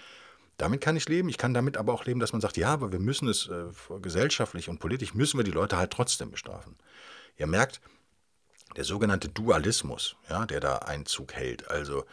Damit 0.58 0.82
kann 0.82 0.96
ich 0.96 1.08
leben. 1.08 1.30
Ich 1.30 1.38
kann 1.38 1.54
damit 1.54 1.78
aber 1.78 1.94
auch 1.94 2.06
leben, 2.06 2.20
dass 2.20 2.32
man 2.32 2.42
sagt, 2.42 2.58
ja, 2.58 2.70
aber 2.70 2.92
wir 2.92 3.00
müssen 3.00 3.28
es 3.28 3.48
äh, 3.48 3.66
gesellschaftlich 4.02 4.70
und 4.70 4.80
politisch 4.80 5.14
müssen 5.14 5.38
wir 5.38 5.44
die 5.44 5.52
Leute 5.52 5.78
halt 5.78 5.92
trotzdem 5.92 6.32
bestrafen. 6.32 6.76
Ihr 7.38 7.48
merkt, 7.48 7.82
der 8.76 8.84
sogenannte 8.84 9.30
Dualismus, 9.30 10.16
ja, 10.30 10.46
der 10.46 10.60
da 10.60 10.78
Einzug 10.80 11.34
hält. 11.34 11.70
Also, 11.70 12.06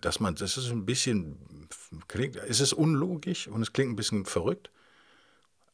dass 0.00 0.20
man, 0.20 0.34
das 0.34 0.56
ist 0.56 0.70
ein 0.70 0.84
bisschen, 0.84 1.68
klingt, 2.06 2.36
es 2.36 2.60
ist 2.60 2.72
unlogisch 2.72 3.48
und 3.48 3.62
es 3.62 3.72
klingt 3.72 3.92
ein 3.92 3.96
bisschen 3.96 4.24
verrückt. 4.24 4.70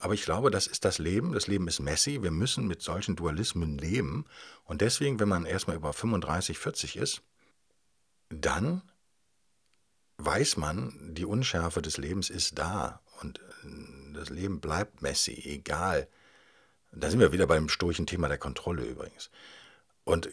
Aber 0.04 0.12
ich 0.12 0.24
glaube, 0.26 0.50
das 0.50 0.66
ist 0.66 0.84
das 0.84 0.98
Leben. 0.98 1.32
Das 1.32 1.46
Leben 1.46 1.66
ist 1.66 1.80
messy. 1.80 2.22
Wir 2.22 2.30
müssen 2.30 2.66
mit 2.66 2.82
solchen 2.82 3.16
Dualismen 3.16 3.78
leben. 3.78 4.26
Und 4.64 4.82
deswegen, 4.82 5.18
wenn 5.18 5.30
man 5.30 5.46
erstmal 5.46 5.76
über 5.76 5.94
35, 5.94 6.58
40 6.58 6.96
ist, 6.96 7.22
dann 8.28 8.82
weiß 10.18 10.58
man, 10.58 10.92
die 11.14 11.24
Unschärfe 11.24 11.80
des 11.80 11.96
Lebens 11.96 12.28
ist 12.28 12.58
da. 12.58 13.00
Und 13.22 13.40
das 14.12 14.28
Leben 14.28 14.60
bleibt 14.60 15.00
messy, 15.00 15.40
egal. 15.42 16.06
Da 16.92 17.08
sind 17.08 17.20
wir 17.20 17.32
wieder 17.32 17.46
beim 17.46 17.70
stoischen 17.70 18.06
Thema 18.06 18.28
der 18.28 18.36
Kontrolle 18.36 18.84
übrigens. 18.84 19.30
Und 20.04 20.28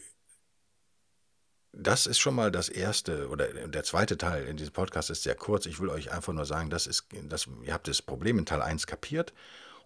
das 1.72 2.06
ist 2.06 2.18
schon 2.18 2.34
mal 2.34 2.50
das 2.50 2.68
erste 2.68 3.28
oder 3.28 3.46
der 3.48 3.82
zweite 3.82 4.18
Teil 4.18 4.44
in 4.44 4.56
diesem 4.56 4.74
Podcast 4.74 5.10
ist 5.10 5.22
sehr 5.22 5.34
kurz. 5.34 5.66
Ich 5.66 5.80
will 5.80 5.88
euch 5.88 6.12
einfach 6.12 6.32
nur 6.32 6.44
sagen, 6.44 6.68
das 6.70 6.86
ist, 6.86 7.06
das, 7.24 7.48
ihr 7.64 7.72
habt 7.72 7.88
das 7.88 8.02
Problem 8.02 8.38
in 8.38 8.46
Teil 8.46 8.60
1 8.60 8.86
kapiert 8.86 9.32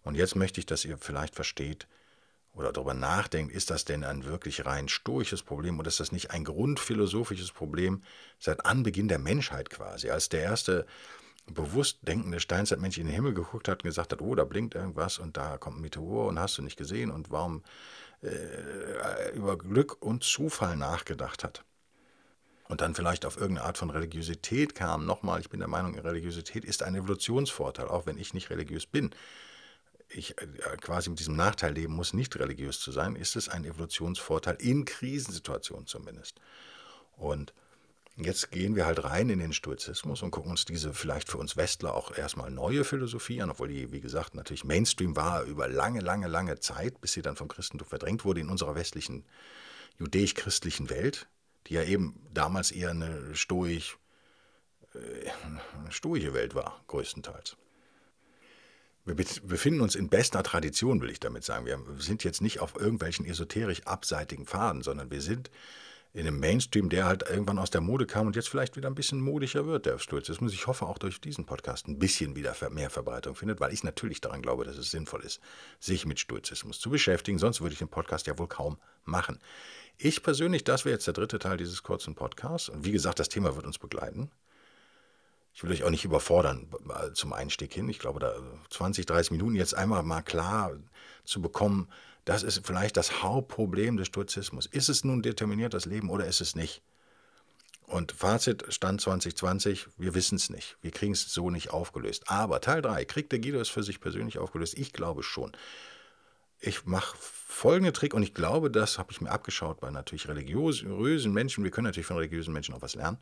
und 0.02 0.16
jetzt 0.16 0.34
möchte 0.34 0.60
ich, 0.60 0.66
dass 0.66 0.84
ihr 0.84 0.98
vielleicht 0.98 1.36
versteht 1.36 1.86
oder 2.54 2.72
darüber 2.72 2.94
nachdenkt, 2.94 3.54
ist 3.54 3.70
das 3.70 3.84
denn 3.84 4.02
ein 4.02 4.24
wirklich 4.24 4.66
rein 4.66 4.88
stoisches 4.88 5.42
Problem 5.42 5.78
oder 5.78 5.88
ist 5.88 6.00
das 6.00 6.10
nicht 6.10 6.32
ein 6.32 6.42
grundphilosophisches 6.42 7.52
Problem 7.52 8.02
seit 8.40 8.66
Anbeginn 8.66 9.08
der 9.08 9.18
Menschheit 9.18 9.70
quasi, 9.70 10.10
als 10.10 10.28
der 10.28 10.42
erste 10.42 10.86
bewusst 11.46 11.98
denkende 12.02 12.40
Steinzeitmensch 12.40 12.98
in 12.98 13.06
den 13.06 13.14
Himmel 13.14 13.34
geguckt 13.34 13.68
hat 13.68 13.84
und 13.84 13.88
gesagt 13.88 14.12
hat, 14.12 14.20
oh, 14.20 14.34
da 14.34 14.44
blinkt 14.44 14.74
irgendwas 14.74 15.18
und 15.18 15.36
da 15.36 15.58
kommt 15.58 15.78
ein 15.78 15.82
Meteor 15.82 16.26
und 16.26 16.40
hast 16.40 16.58
du 16.58 16.62
nicht 16.62 16.76
gesehen 16.76 17.12
und 17.12 17.30
warum 17.30 17.62
äh, 18.22 19.30
über 19.36 19.56
Glück 19.56 20.02
und 20.02 20.24
Zufall 20.24 20.76
nachgedacht 20.76 21.44
hat 21.44 21.64
und 22.68 22.80
dann 22.80 22.94
vielleicht 22.94 23.24
auf 23.24 23.36
irgendeine 23.36 23.66
Art 23.66 23.78
von 23.78 23.90
Religiosität 23.90 24.74
kam. 24.74 25.06
Nochmal, 25.06 25.40
ich 25.40 25.50
bin 25.50 25.60
der 25.60 25.68
Meinung, 25.68 25.98
Religiosität 25.98 26.64
ist 26.64 26.82
ein 26.82 26.94
Evolutionsvorteil, 26.94 27.88
auch 27.88 28.06
wenn 28.06 28.18
ich 28.18 28.34
nicht 28.34 28.50
religiös 28.50 28.86
bin. 28.86 29.10
Ich 30.08 30.40
äh, 30.40 30.46
quasi 30.80 31.10
mit 31.10 31.18
diesem 31.18 31.36
Nachteil 31.36 31.72
leben 31.72 31.94
muss, 31.94 32.12
nicht 32.12 32.36
religiös 32.36 32.80
zu 32.80 32.92
sein, 32.92 33.16
ist 33.16 33.36
es 33.36 33.48
ein 33.48 33.64
Evolutionsvorteil 33.64 34.56
in 34.60 34.84
Krisensituationen 34.84 35.86
zumindest. 35.86 36.40
Und 37.16 37.52
Jetzt 38.18 38.50
gehen 38.50 38.76
wir 38.76 38.86
halt 38.86 39.04
rein 39.04 39.28
in 39.28 39.40
den 39.40 39.52
Stoizismus 39.52 40.22
und 40.22 40.30
gucken 40.30 40.50
uns 40.50 40.64
diese 40.64 40.94
vielleicht 40.94 41.30
für 41.30 41.36
uns 41.36 41.58
Westler 41.58 41.94
auch 41.94 42.16
erstmal 42.16 42.50
neue 42.50 42.82
Philosophie 42.82 43.42
an, 43.42 43.50
obwohl 43.50 43.68
die, 43.68 43.92
wie 43.92 44.00
gesagt, 44.00 44.34
natürlich 44.34 44.64
Mainstream 44.64 45.16
war 45.16 45.42
über 45.42 45.68
lange, 45.68 46.00
lange, 46.00 46.26
lange 46.26 46.58
Zeit, 46.58 46.98
bis 47.02 47.12
sie 47.12 47.20
dann 47.20 47.36
vom 47.36 47.48
Christentum 47.48 47.86
verdrängt 47.86 48.24
wurde 48.24 48.40
in 48.40 48.48
unserer 48.48 48.74
westlichen 48.74 49.26
judäisch-christlichen 49.98 50.88
Welt, 50.88 51.28
die 51.66 51.74
ja 51.74 51.82
eben 51.82 52.26
damals 52.32 52.70
eher 52.70 52.90
eine 52.90 53.34
stoisch, 53.34 53.98
äh, 54.94 55.30
stoische 55.90 56.34
Welt 56.34 56.54
war, 56.54 56.82
größtenteils. 56.86 57.56
Wir 59.04 59.14
befinden 59.14 59.82
uns 59.82 59.94
in 59.94 60.08
bester 60.08 60.42
Tradition, 60.42 61.00
will 61.00 61.10
ich 61.10 61.20
damit 61.20 61.44
sagen. 61.44 61.64
Wir 61.64 61.78
sind 61.98 62.24
jetzt 62.24 62.42
nicht 62.42 62.58
auf 62.58 62.74
irgendwelchen 62.74 63.24
esoterisch 63.24 63.82
abseitigen 63.84 64.46
Pfaden, 64.46 64.82
sondern 64.82 65.12
wir 65.12 65.20
sind 65.20 65.50
in 66.16 66.26
einem 66.26 66.40
Mainstream, 66.40 66.88
der 66.88 67.04
halt 67.04 67.28
irgendwann 67.28 67.58
aus 67.58 67.68
der 67.68 67.82
Mode 67.82 68.06
kam 68.06 68.26
und 68.26 68.36
jetzt 68.36 68.48
vielleicht 68.48 68.74
wieder 68.74 68.88
ein 68.88 68.94
bisschen 68.94 69.20
modischer 69.20 69.66
wird, 69.66 69.84
der 69.84 69.98
Stoizismus. 69.98 70.54
Ich 70.54 70.66
hoffe 70.66 70.86
auch 70.86 70.96
durch 70.96 71.20
diesen 71.20 71.44
Podcast 71.44 71.88
ein 71.88 71.98
bisschen 71.98 72.34
wieder 72.34 72.54
mehr 72.70 72.88
Verbreitung 72.88 73.34
findet, 73.34 73.60
weil 73.60 73.74
ich 73.74 73.84
natürlich 73.84 74.22
daran 74.22 74.40
glaube, 74.40 74.64
dass 74.64 74.78
es 74.78 74.90
sinnvoll 74.90 75.22
ist, 75.22 75.40
sich 75.78 76.06
mit 76.06 76.18
Stoizismus 76.18 76.80
zu 76.80 76.88
beschäftigen. 76.88 77.38
Sonst 77.38 77.60
würde 77.60 77.74
ich 77.74 77.80
den 77.80 77.88
Podcast 77.88 78.26
ja 78.26 78.38
wohl 78.38 78.48
kaum 78.48 78.78
machen. 79.04 79.38
Ich 79.98 80.22
persönlich, 80.22 80.64
das 80.64 80.86
wäre 80.86 80.94
jetzt 80.94 81.06
der 81.06 81.12
dritte 81.12 81.38
Teil 81.38 81.58
dieses 81.58 81.82
kurzen 81.82 82.14
Podcasts. 82.14 82.70
Und 82.70 82.86
wie 82.86 82.92
gesagt, 82.92 83.20
das 83.20 83.28
Thema 83.28 83.54
wird 83.54 83.66
uns 83.66 83.78
begleiten. 83.78 84.30
Ich 85.52 85.64
will 85.64 85.70
euch 85.70 85.84
auch 85.84 85.90
nicht 85.90 86.06
überfordern 86.06 86.66
zum 87.12 87.34
Einstieg 87.34 87.74
hin. 87.74 87.90
Ich 87.90 87.98
glaube, 87.98 88.20
da 88.20 88.34
20, 88.70 89.04
30 89.04 89.32
Minuten 89.32 89.54
jetzt 89.54 89.74
einmal 89.74 90.02
mal 90.02 90.22
klar 90.22 90.72
zu 91.24 91.42
bekommen, 91.42 91.88
das 92.26 92.42
ist 92.42 92.66
vielleicht 92.66 92.96
das 92.96 93.22
Hauptproblem 93.22 93.96
des 93.96 94.08
Stoizismus. 94.08 94.66
Ist 94.66 94.88
es 94.88 95.04
nun 95.04 95.22
determiniert, 95.22 95.72
das 95.72 95.86
Leben, 95.86 96.10
oder 96.10 96.26
ist 96.26 96.40
es 96.40 96.56
nicht? 96.56 96.82
Und 97.86 98.10
Fazit, 98.10 98.64
Stand 98.68 99.00
2020, 99.00 99.86
wir 99.96 100.12
wissen 100.14 100.34
es 100.34 100.50
nicht. 100.50 100.76
Wir 100.82 100.90
kriegen 100.90 101.12
es 101.12 101.32
so 101.32 101.50
nicht 101.50 101.70
aufgelöst. 101.70 102.24
Aber 102.28 102.60
Teil 102.60 102.82
3, 102.82 103.04
kriegt 103.04 103.30
der 103.30 103.38
Guido 103.38 103.60
es 103.60 103.68
für 103.68 103.84
sich 103.84 104.00
persönlich 104.00 104.38
aufgelöst? 104.38 104.76
Ich 104.76 104.92
glaube 104.92 105.22
schon. 105.22 105.52
Ich 106.58 106.84
mache 106.84 107.16
folgenden 107.16 107.94
Trick 107.94 108.12
und 108.12 108.24
ich 108.24 108.34
glaube, 108.34 108.72
das 108.72 108.98
habe 108.98 109.12
ich 109.12 109.20
mir 109.20 109.30
abgeschaut 109.30 109.78
bei 109.78 109.92
natürlich 109.92 110.26
religiösen 110.26 111.32
Menschen. 111.32 111.62
Wir 111.62 111.70
können 111.70 111.84
natürlich 111.84 112.08
von 112.08 112.16
religiösen 112.16 112.52
Menschen 112.52 112.74
auch 112.74 112.82
was 112.82 112.96
lernen. 112.96 113.18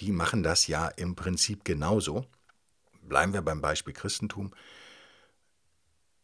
Die 0.00 0.10
machen 0.10 0.42
das 0.42 0.68
ja 0.68 0.88
im 0.88 1.16
Prinzip 1.16 1.64
genauso. 1.64 2.24
Bleiben 3.02 3.34
wir 3.34 3.42
beim 3.42 3.60
Beispiel 3.60 3.92
Christentum 3.92 4.54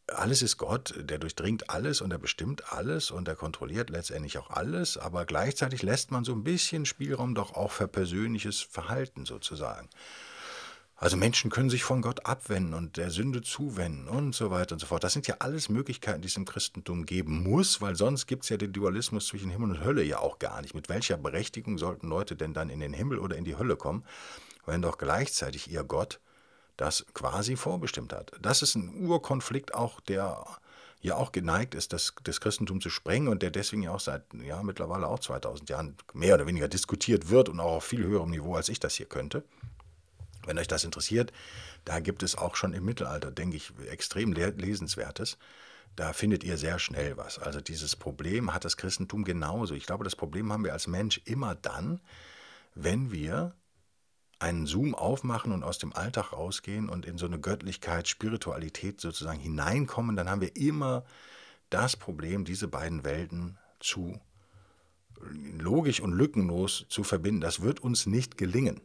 alles 0.08 0.42
ist 0.42 0.56
Gott, 0.56 0.94
der 0.98 1.18
durchdringt 1.18 1.70
alles 1.70 2.00
und 2.00 2.10
er 2.10 2.18
bestimmt 2.18 2.72
alles 2.72 3.10
und 3.10 3.28
er 3.28 3.36
kontrolliert 3.36 3.90
letztendlich 3.90 4.38
auch 4.38 4.50
alles, 4.50 4.96
aber 4.96 5.24
gleichzeitig 5.24 5.82
lässt 5.82 6.10
man 6.10 6.24
so 6.24 6.32
ein 6.32 6.44
bisschen 6.44 6.86
Spielraum 6.86 7.34
doch 7.34 7.54
auch 7.54 7.72
für 7.72 7.88
persönliches 7.88 8.60
Verhalten 8.60 9.24
sozusagen. 9.24 9.88
Also 11.02 11.16
Menschen 11.16 11.50
können 11.50 11.68
sich 11.68 11.82
von 11.82 12.00
Gott 12.00 12.26
abwenden 12.26 12.74
und 12.74 12.96
der 12.96 13.10
Sünde 13.10 13.42
zuwenden 13.42 14.06
und 14.06 14.36
so 14.36 14.52
weiter 14.52 14.74
und 14.74 14.78
so 14.78 14.86
fort. 14.86 15.02
Das 15.02 15.12
sind 15.12 15.26
ja 15.26 15.34
alles 15.40 15.68
Möglichkeiten, 15.68 16.22
die 16.22 16.28
es 16.28 16.36
im 16.36 16.44
Christentum 16.44 17.06
geben 17.06 17.42
muss, 17.42 17.80
weil 17.80 17.96
sonst 17.96 18.28
gibt 18.28 18.44
es 18.44 18.50
ja 18.50 18.56
den 18.56 18.72
Dualismus 18.72 19.26
zwischen 19.26 19.50
Himmel 19.50 19.70
und 19.70 19.84
Hölle 19.84 20.04
ja 20.04 20.20
auch 20.20 20.38
gar 20.38 20.62
nicht. 20.62 20.76
Mit 20.76 20.88
welcher 20.88 21.16
Berechtigung 21.16 21.76
sollten 21.76 22.08
Leute 22.08 22.36
denn 22.36 22.54
dann 22.54 22.70
in 22.70 22.78
den 22.78 22.92
Himmel 22.92 23.18
oder 23.18 23.34
in 23.34 23.42
die 23.44 23.56
Hölle 23.56 23.74
kommen, 23.76 24.04
wenn 24.64 24.80
doch 24.80 24.96
gleichzeitig 24.96 25.68
ihr 25.68 25.82
Gott 25.82 26.20
das 26.76 27.06
quasi 27.14 27.56
vorbestimmt 27.56 28.12
hat. 28.12 28.32
Das 28.40 28.62
ist 28.62 28.74
ein 28.74 29.04
Urkonflikt 29.04 29.74
auch, 29.74 30.00
der 30.00 30.44
ja 31.00 31.16
auch 31.16 31.32
geneigt 31.32 31.74
ist, 31.74 31.92
das, 31.92 32.14
das 32.22 32.40
Christentum 32.40 32.80
zu 32.80 32.88
sprengen 32.88 33.28
und 33.28 33.42
der 33.42 33.50
deswegen 33.50 33.82
ja 33.82 33.92
auch 33.92 34.00
seit 34.00 34.22
ja, 34.34 34.62
mittlerweile 34.62 35.08
auch 35.08 35.18
2000 35.18 35.68
Jahren 35.68 35.96
mehr 36.14 36.36
oder 36.36 36.46
weniger 36.46 36.68
diskutiert 36.68 37.28
wird 37.28 37.48
und 37.48 37.60
auch 37.60 37.76
auf 37.76 37.84
viel 37.84 38.04
höherem 38.04 38.30
Niveau, 38.30 38.54
als 38.54 38.68
ich 38.68 38.78
das 38.78 38.94
hier 38.94 39.06
könnte. 39.06 39.44
Wenn 40.46 40.58
euch 40.58 40.68
das 40.68 40.84
interessiert, 40.84 41.32
da 41.84 42.00
gibt 42.00 42.22
es 42.22 42.36
auch 42.36 42.56
schon 42.56 42.72
im 42.72 42.84
Mittelalter, 42.84 43.30
denke 43.30 43.56
ich, 43.56 43.72
extrem 43.90 44.32
lesenswertes. 44.32 45.38
Da 45.96 46.12
findet 46.12 46.42
ihr 46.42 46.56
sehr 46.56 46.78
schnell 46.78 47.16
was. 47.16 47.38
Also 47.38 47.60
dieses 47.60 47.96
Problem 47.96 48.54
hat 48.54 48.64
das 48.64 48.76
Christentum 48.76 49.24
genauso. 49.24 49.74
Ich 49.74 49.86
glaube, 49.86 50.04
das 50.04 50.16
Problem 50.16 50.52
haben 50.52 50.64
wir 50.64 50.72
als 50.72 50.86
Mensch 50.86 51.20
immer 51.24 51.54
dann, 51.54 52.00
wenn 52.74 53.12
wir 53.12 53.54
einen 54.42 54.66
Zoom 54.66 54.94
aufmachen 54.94 55.52
und 55.52 55.62
aus 55.62 55.78
dem 55.78 55.92
Alltag 55.92 56.32
rausgehen 56.32 56.88
und 56.88 57.06
in 57.06 57.16
so 57.16 57.26
eine 57.26 57.38
Göttlichkeit, 57.38 58.08
Spiritualität 58.08 59.00
sozusagen 59.00 59.38
hineinkommen, 59.38 60.16
dann 60.16 60.28
haben 60.28 60.40
wir 60.40 60.56
immer 60.56 61.04
das 61.70 61.96
Problem, 61.96 62.44
diese 62.44 62.68
beiden 62.68 63.04
Welten 63.04 63.56
zu 63.80 64.20
logisch 65.20 66.00
und 66.00 66.12
lückenlos 66.12 66.86
zu 66.88 67.04
verbinden. 67.04 67.40
Das 67.40 67.62
wird 67.62 67.80
uns 67.80 68.06
nicht 68.06 68.36
gelingen. 68.36 68.80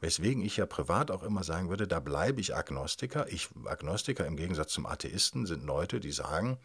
Weswegen 0.00 0.44
ich 0.44 0.56
ja 0.58 0.66
privat 0.66 1.10
auch 1.10 1.22
immer 1.22 1.42
sagen 1.42 1.70
würde, 1.70 1.88
da 1.88 1.98
bleibe 1.98 2.40
ich 2.40 2.54
Agnostiker. 2.54 3.26
Ich, 3.32 3.48
Agnostiker 3.64 4.26
im 4.26 4.36
Gegensatz 4.36 4.72
zum 4.72 4.86
Atheisten 4.86 5.46
sind 5.46 5.64
Leute, 5.64 5.98
die 5.98 6.12
sagen, 6.12 6.58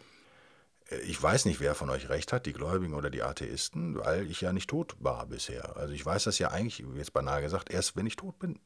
ich 1.06 1.22
weiß 1.22 1.46
nicht, 1.46 1.60
wer 1.60 1.76
von 1.76 1.90
euch 1.90 2.10
recht 2.10 2.34
hat, 2.34 2.46
die 2.46 2.54
Gläubigen 2.54 2.94
oder 2.94 3.10
die 3.10 3.24
Atheisten, 3.24 3.98
weil 3.98 4.30
ich 4.30 4.42
ja 4.42 4.54
nicht 4.54 4.70
tot 4.70 4.96
war 5.00 5.26
bisher. 5.26 5.78
Also 5.78 5.94
ich 5.94 6.06
weiß 6.06 6.26
das 6.26 6.40
ja 6.40 6.52
eigentlich, 6.52 6.86
jetzt 6.96 7.14
beinahe 7.14 7.42
gesagt, 7.42 7.72
erst 7.72 7.96
wenn 7.96 8.06
ich 8.06 8.16
tot 8.16 8.38
bin. 8.40 8.60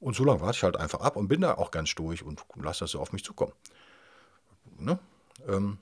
Und 0.00 0.16
so 0.16 0.24
lange 0.24 0.40
warte 0.40 0.56
ich 0.56 0.62
halt 0.62 0.76
einfach 0.76 1.00
ab 1.00 1.16
und 1.16 1.28
bin 1.28 1.42
da 1.42 1.54
auch 1.54 1.70
ganz 1.70 1.88
sturig 1.88 2.22
und 2.22 2.42
lasse 2.56 2.80
das 2.80 2.92
so 2.92 3.00
auf 3.00 3.12
mich 3.12 3.24
zukommen. 3.24 3.52
Ne? 4.78 4.98
Ähm, 5.46 5.78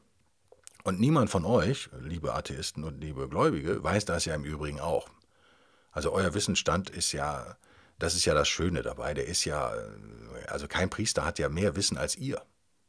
und 0.84 1.00
niemand 1.00 1.30
von 1.30 1.44
euch, 1.44 1.90
liebe 2.00 2.34
Atheisten 2.34 2.84
und 2.84 3.00
liebe 3.00 3.28
Gläubige, 3.28 3.82
weiß 3.82 4.04
das 4.04 4.24
ja 4.24 4.34
im 4.34 4.44
Übrigen 4.44 4.80
auch. 4.80 5.08
Also 5.92 6.12
euer 6.12 6.34
Wissensstand 6.34 6.90
ist 6.90 7.12
ja, 7.12 7.56
das 7.98 8.14
ist 8.14 8.24
ja 8.24 8.34
das 8.34 8.48
Schöne 8.48 8.82
dabei, 8.82 9.14
der 9.14 9.26
ist 9.26 9.44
ja, 9.44 9.74
äh, 9.74 10.46
also 10.48 10.68
kein 10.68 10.90
Priester 10.90 11.24
hat 11.24 11.38
ja 11.38 11.48
mehr 11.48 11.76
Wissen 11.76 11.98
als 11.98 12.16
ihr. 12.16 12.42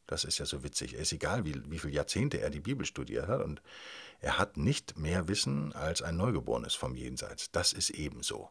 Das 0.09 0.23
ist 0.23 0.39
ja 0.39 0.45
so 0.47 0.63
witzig. 0.63 0.93
Es 0.93 1.01
ist 1.01 1.13
egal, 1.13 1.45
wie, 1.45 1.61
wie 1.69 1.77
viele 1.77 1.93
Jahrzehnte 1.93 2.41
er 2.41 2.49
die 2.49 2.61
Bibel 2.61 2.83
studiert 2.83 3.27
hat 3.27 3.43
und 3.43 3.61
er 4.21 4.39
hat 4.39 4.57
nicht 4.57 4.97
mehr 4.97 5.27
Wissen 5.27 5.71
als 5.73 6.01
ein 6.01 6.17
Neugeborenes 6.17 6.73
vom 6.73 6.95
Jenseits. 6.95 7.51
Das 7.51 7.73
ist 7.73 7.91
ebenso. 7.91 8.49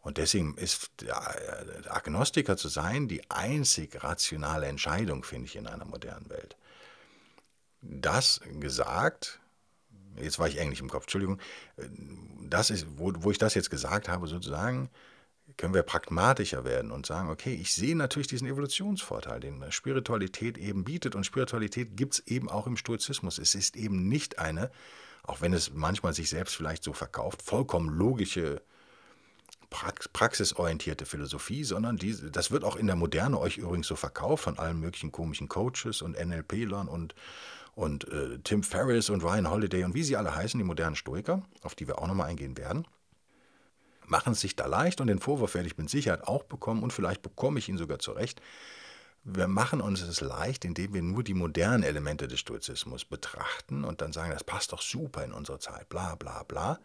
Und 0.00 0.18
deswegen 0.18 0.56
ist 0.56 0.92
der 1.00 1.92
Agnostiker 1.92 2.56
zu 2.56 2.68
sein 2.68 3.08
die 3.08 3.28
einzig 3.28 4.04
rationale 4.04 4.66
Entscheidung, 4.66 5.24
finde 5.24 5.46
ich, 5.46 5.56
in 5.56 5.66
einer 5.66 5.84
modernen 5.84 6.30
Welt. 6.30 6.56
Das 7.80 8.40
gesagt, 8.60 9.40
jetzt 10.20 10.38
war 10.38 10.46
ich 10.46 10.60
eigentlich 10.60 10.80
im 10.80 10.88
Kopf, 10.88 11.04
Entschuldigung, 11.04 11.40
das 12.48 12.70
ist, 12.70 12.86
wo, 12.96 13.12
wo 13.16 13.32
ich 13.32 13.38
das 13.38 13.54
jetzt 13.54 13.70
gesagt 13.70 14.08
habe, 14.08 14.28
sozusagen, 14.28 14.88
können 15.56 15.74
wir 15.74 15.82
pragmatischer 15.82 16.64
werden 16.64 16.90
und 16.90 17.06
sagen, 17.06 17.30
okay, 17.30 17.54
ich 17.54 17.74
sehe 17.74 17.96
natürlich 17.96 18.28
diesen 18.28 18.48
Evolutionsvorteil, 18.48 19.40
den 19.40 19.70
Spiritualität 19.70 20.58
eben 20.58 20.84
bietet. 20.84 21.14
Und 21.14 21.24
Spiritualität 21.24 21.96
gibt 21.96 22.14
es 22.14 22.26
eben 22.26 22.48
auch 22.48 22.66
im 22.66 22.76
Stoizismus. 22.76 23.38
Es 23.38 23.54
ist 23.54 23.76
eben 23.76 24.08
nicht 24.08 24.38
eine, 24.38 24.70
auch 25.22 25.40
wenn 25.40 25.52
es 25.52 25.72
manchmal 25.72 26.14
sich 26.14 26.30
selbst 26.30 26.56
vielleicht 26.56 26.84
so 26.84 26.92
verkauft, 26.92 27.42
vollkommen 27.42 27.88
logische, 27.88 28.62
praxisorientierte 29.70 31.06
Philosophie, 31.06 31.64
sondern 31.64 31.96
die, 31.96 32.14
das 32.30 32.50
wird 32.50 32.62
auch 32.62 32.76
in 32.76 32.86
der 32.86 32.96
Moderne 32.96 33.38
euch 33.38 33.56
übrigens 33.56 33.86
so 33.86 33.96
verkauft 33.96 34.44
von 34.44 34.58
allen 34.58 34.78
möglichen 34.78 35.12
komischen 35.12 35.48
Coaches 35.48 36.02
und 36.02 36.22
NLP-Lern 36.22 36.88
und, 36.88 37.14
und 37.74 38.06
äh, 38.08 38.38
Tim 38.44 38.62
Ferriss 38.62 39.08
und 39.08 39.22
Ryan 39.22 39.50
Holiday 39.50 39.84
und 39.84 39.94
wie 39.94 40.02
sie 40.02 40.16
alle 40.16 40.34
heißen, 40.34 40.58
die 40.58 40.64
modernen 40.64 40.96
Stoiker, 40.96 41.42
auf 41.62 41.74
die 41.74 41.86
wir 41.88 41.98
auch 41.98 42.06
nochmal 42.06 42.28
eingehen 42.28 42.58
werden 42.58 42.86
machen 44.12 44.34
es 44.34 44.40
sich 44.40 44.54
da 44.54 44.66
leicht 44.66 45.00
und 45.00 45.08
den 45.08 45.18
Vorwurf 45.18 45.54
werde 45.54 45.66
ich 45.66 45.78
mit 45.78 45.90
Sicherheit 45.90 46.28
auch 46.28 46.44
bekommen 46.44 46.84
und 46.84 46.92
vielleicht 46.92 47.22
bekomme 47.22 47.58
ich 47.58 47.68
ihn 47.68 47.78
sogar 47.78 47.98
zurecht. 47.98 48.40
Wir 49.24 49.48
machen 49.48 49.80
uns 49.80 50.02
es 50.02 50.20
leicht, 50.20 50.64
indem 50.64 50.94
wir 50.94 51.02
nur 51.02 51.24
die 51.24 51.34
modernen 51.34 51.82
Elemente 51.82 52.28
des 52.28 52.40
Stoizismus 52.40 53.04
betrachten 53.04 53.84
und 53.84 54.00
dann 54.00 54.12
sagen, 54.12 54.30
das 54.30 54.44
passt 54.44 54.72
doch 54.72 54.82
super 54.82 55.24
in 55.24 55.32
unsere 55.32 55.58
Zeit, 55.58 55.88
bla 55.88 56.14
bla 56.14 56.42
bla. 56.42 56.78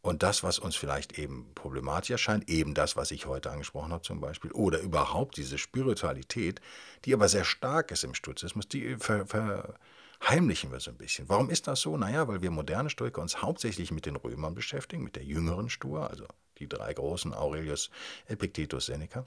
Und 0.00 0.22
das, 0.22 0.42
was 0.42 0.58
uns 0.58 0.76
vielleicht 0.76 1.18
eben 1.18 1.50
problematisch 1.54 2.10
erscheint, 2.10 2.48
eben 2.48 2.74
das, 2.74 2.94
was 2.96 3.10
ich 3.10 3.26
heute 3.26 3.50
angesprochen 3.50 3.92
habe 3.92 4.02
zum 4.02 4.20
Beispiel, 4.20 4.52
oder 4.52 4.80
überhaupt 4.80 5.36
diese 5.36 5.58
Spiritualität, 5.58 6.60
die 7.04 7.14
aber 7.14 7.28
sehr 7.28 7.44
stark 7.44 7.90
ist 7.90 8.04
im 8.04 8.14
Stoizismus, 8.14 8.68
die 8.68 8.96
ver, 8.96 9.26
verheimlichen 9.26 10.70
wir 10.72 10.80
so 10.80 10.90
ein 10.90 10.98
bisschen. 10.98 11.28
Warum 11.28 11.50
ist 11.50 11.66
das 11.66 11.80
so? 11.80 11.96
Naja, 11.96 12.28
weil 12.28 12.42
wir 12.42 12.50
moderne 12.50 12.90
Stoiker 12.90 13.22
uns 13.22 13.42
hauptsächlich 13.42 13.90
mit 13.92 14.06
den 14.06 14.16
Römern 14.16 14.54
beschäftigen, 14.54 15.04
mit 15.04 15.16
der 15.16 15.24
jüngeren 15.24 15.70
Stur, 15.70 16.08
also 16.10 16.26
die 16.58 16.68
drei 16.68 16.92
großen, 16.94 17.34
Aurelius, 17.34 17.90
Epictetus, 18.26 18.86
Seneca. 18.86 19.26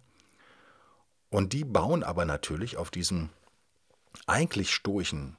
Und 1.29 1.53
die 1.53 1.65
bauen 1.65 2.03
aber 2.03 2.25
natürlich 2.25 2.77
auf 2.77 2.89
diesem 2.89 3.29
eigentlich 4.25 4.73
stoischen 4.73 5.37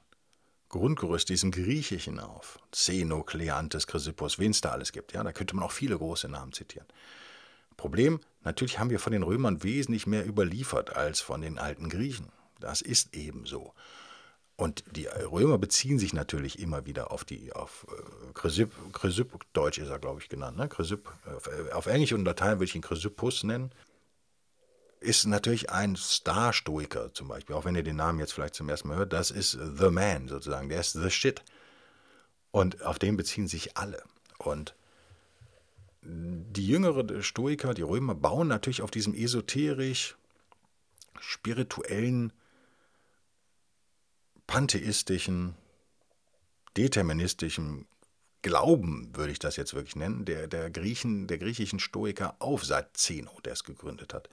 Grundgerüst, 0.69 1.29
diesem 1.29 1.51
griechischen 1.51 2.19
auf. 2.19 2.59
Zeno, 2.71 3.23
Kleantes, 3.23 3.87
Chrysippus, 3.87 4.37
wen 4.37 4.51
es 4.51 4.61
da 4.61 4.71
alles 4.71 4.91
gibt. 4.91 5.13
Ja, 5.13 5.23
da 5.23 5.31
könnte 5.33 5.55
man 5.55 5.65
auch 5.65 5.71
viele 5.71 5.97
große 5.97 6.29
Namen 6.29 6.53
zitieren. 6.53 6.87
Problem, 7.75 8.19
natürlich 8.43 8.77
haben 8.77 8.91
wir 8.91 8.99
von 8.99 9.13
den 9.13 9.23
Römern 9.23 9.63
wesentlich 9.63 10.05
mehr 10.05 10.27
überliefert 10.27 10.95
als 10.95 11.21
von 11.21 11.41
den 11.41 11.57
alten 11.57 11.89
Griechen. 11.89 12.31
Das 12.59 12.81
ist 12.81 13.15
eben 13.15 13.45
so. 13.45 13.73
Und 14.59 14.83
die 14.91 15.05
Römer 15.05 15.57
beziehen 15.57 15.99
sich 15.99 16.11
natürlich 16.11 16.59
immer 16.59 16.85
wieder 16.85 17.11
auf 17.13 17.23
die, 17.23 17.53
auf 17.53 17.87
äh, 17.89 18.33
Chrysipp, 18.33 18.73
Chrysipp, 18.91 19.31
Deutsch 19.53 19.77
ist 19.77 19.87
er, 19.87 19.99
glaube 19.99 20.19
ich, 20.19 20.27
genannt, 20.27 20.57
ne? 20.57 20.67
Chrysipp, 20.67 21.09
auf, 21.33 21.47
äh, 21.47 21.71
auf 21.71 21.85
Englisch 21.85 22.11
und 22.11 22.25
Latein 22.25 22.55
würde 22.55 22.65
ich 22.65 22.75
ihn 22.75 22.81
Chrysippus 22.81 23.45
nennen, 23.45 23.71
ist 24.99 25.25
natürlich 25.27 25.69
ein 25.69 25.95
Star-Stoiker 25.95 27.13
zum 27.13 27.29
Beispiel, 27.29 27.55
auch 27.55 27.63
wenn 27.63 27.75
ihr 27.75 27.83
den 27.83 27.95
Namen 27.95 28.19
jetzt 28.19 28.33
vielleicht 28.33 28.53
zum 28.53 28.67
ersten 28.67 28.89
Mal 28.89 28.97
hört, 28.97 29.13
das 29.13 29.31
ist 29.31 29.51
The 29.51 29.89
Man 29.89 30.27
sozusagen, 30.27 30.67
der 30.67 30.81
ist 30.81 30.91
The 30.91 31.09
Shit. 31.09 31.41
Und 32.51 32.81
auf 32.83 32.99
den 32.99 33.15
beziehen 33.15 33.47
sich 33.47 33.77
alle. 33.77 34.03
Und 34.39 34.75
die 36.01 36.67
jüngeren 36.67 37.23
Stoiker, 37.23 37.73
die 37.73 37.83
Römer, 37.83 38.13
bauen 38.13 38.49
natürlich 38.49 38.81
auf 38.81 38.91
diesem 38.91 39.13
esoterisch 39.13 40.17
spirituellen 41.17 42.33
pantheistischen, 44.49 45.53
deterministischen 46.75 47.85
Glauben, 48.41 49.15
würde 49.15 49.31
ich 49.31 49.37
das 49.37 49.57
jetzt 49.57 49.75
wirklich 49.75 49.95
nennen, 49.95 50.25
der, 50.25 50.47
der 50.47 50.71
Griechen, 50.71 51.27
der 51.27 51.37
griechischen 51.37 51.79
Stoiker 51.79 52.35
auf 52.39 52.65
seit 52.65 52.97
Zeno, 52.97 53.31
der 53.45 53.53
es 53.53 53.63
gegründet 53.63 54.11
hat. 54.11 54.27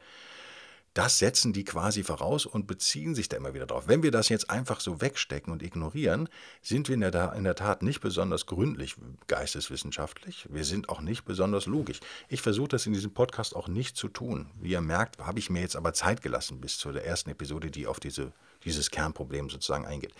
Das 0.94 1.18
setzen 1.18 1.52
die 1.52 1.64
quasi 1.64 2.02
voraus 2.02 2.46
und 2.46 2.66
beziehen 2.66 3.14
sich 3.14 3.28
da 3.28 3.36
immer 3.36 3.52
wieder 3.52 3.66
drauf. 3.66 3.88
Wenn 3.88 4.02
wir 4.02 4.10
das 4.10 4.30
jetzt 4.30 4.48
einfach 4.48 4.80
so 4.80 5.02
wegstecken 5.02 5.52
und 5.52 5.62
ignorieren, 5.62 6.30
sind 6.62 6.88
wir 6.88 6.94
in 6.94 7.02
der, 7.02 7.34
in 7.34 7.44
der 7.44 7.54
Tat 7.54 7.82
nicht 7.82 8.00
besonders 8.00 8.46
gründlich 8.46 8.96
geisteswissenschaftlich. 9.26 10.46
Wir 10.48 10.64
sind 10.64 10.88
auch 10.88 11.02
nicht 11.02 11.26
besonders 11.26 11.66
logisch. 11.66 12.00
Ich 12.30 12.40
versuche 12.40 12.68
das 12.68 12.86
in 12.86 12.94
diesem 12.94 13.12
Podcast 13.12 13.54
auch 13.54 13.68
nicht 13.68 13.98
zu 13.98 14.08
tun. 14.08 14.48
Wie 14.58 14.70
ihr 14.70 14.80
merkt, 14.80 15.18
habe 15.18 15.40
ich 15.40 15.50
mir 15.50 15.60
jetzt 15.60 15.76
aber 15.76 15.92
Zeit 15.92 16.22
gelassen 16.22 16.62
bis 16.62 16.78
zu 16.78 16.90
der 16.90 17.04
ersten 17.04 17.28
Episode, 17.28 17.70
die 17.70 17.86
auf 17.86 18.00
diese 18.00 18.32
dieses 18.66 18.90
Kernproblem 18.90 19.48
sozusagen 19.48 19.86
eingeht. 19.86 20.12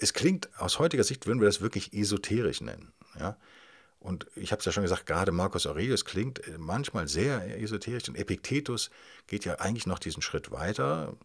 Es 0.00 0.12
klingt 0.12 0.50
aus 0.60 0.78
heutiger 0.78 1.04
Sicht, 1.04 1.26
würden 1.26 1.40
wir 1.40 1.46
das 1.46 1.62
wirklich 1.62 1.94
esoterisch 1.94 2.60
nennen. 2.60 2.92
Ja? 3.18 3.38
Und 4.00 4.26
ich 4.34 4.50
habe 4.50 4.60
es 4.60 4.66
ja 4.66 4.72
schon 4.72 4.82
gesagt, 4.82 5.06
gerade 5.06 5.30
Marcus 5.30 5.66
Aurelius 5.66 6.04
klingt 6.04 6.46
äh, 6.46 6.56
manchmal 6.58 7.06
sehr 7.06 7.60
esoterisch 7.60 8.08
und 8.08 8.16
Epiktetus 8.16 8.90
geht 9.26 9.44
ja 9.44 9.56
eigentlich 9.56 9.86
noch 9.86 9.98
diesen 9.98 10.22
Schritt 10.22 10.50
weiter, 10.50 11.16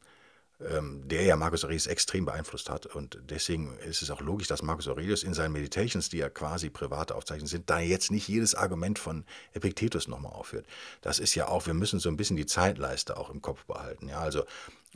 ähm, 0.60 1.08
der 1.08 1.24
ja 1.24 1.38
Marcus 1.38 1.64
Aurelius 1.64 1.88
extrem 1.88 2.26
beeinflusst 2.26 2.70
hat. 2.70 2.86
Und 2.86 3.18
deswegen 3.30 3.78
ist 3.80 4.02
es 4.02 4.12
auch 4.12 4.20
logisch, 4.20 4.48
dass 4.48 4.62
Marcus 4.62 4.90
Aurelius 4.90 5.24
in 5.24 5.34
seinen 5.34 5.54
Meditations, 5.54 6.10
die 6.10 6.18
ja 6.18 6.30
quasi 6.30 6.70
private 6.70 7.16
Aufzeichnungen 7.16 7.48
sind, 7.48 7.70
da 7.70 7.80
jetzt 7.80 8.12
nicht 8.12 8.28
jedes 8.28 8.56
Argument 8.56 9.00
von 9.00 9.24
Epiktetus 9.54 10.10
nochmal 10.10 10.34
aufführt. 10.34 10.66
Das 11.02 11.20
ist 11.20 11.34
ja 11.34 11.48
auch, 11.48 11.68
wir 11.68 11.74
müssen 11.74 12.00
so 12.00 12.10
ein 12.10 12.18
bisschen 12.18 12.38
die 12.38 12.46
Zeitleiste 12.46 13.16
auch 13.16 13.30
im 13.30 13.42
Kopf 13.42 13.64
behalten. 13.66 14.10
Ja, 14.10 14.20
also 14.20 14.44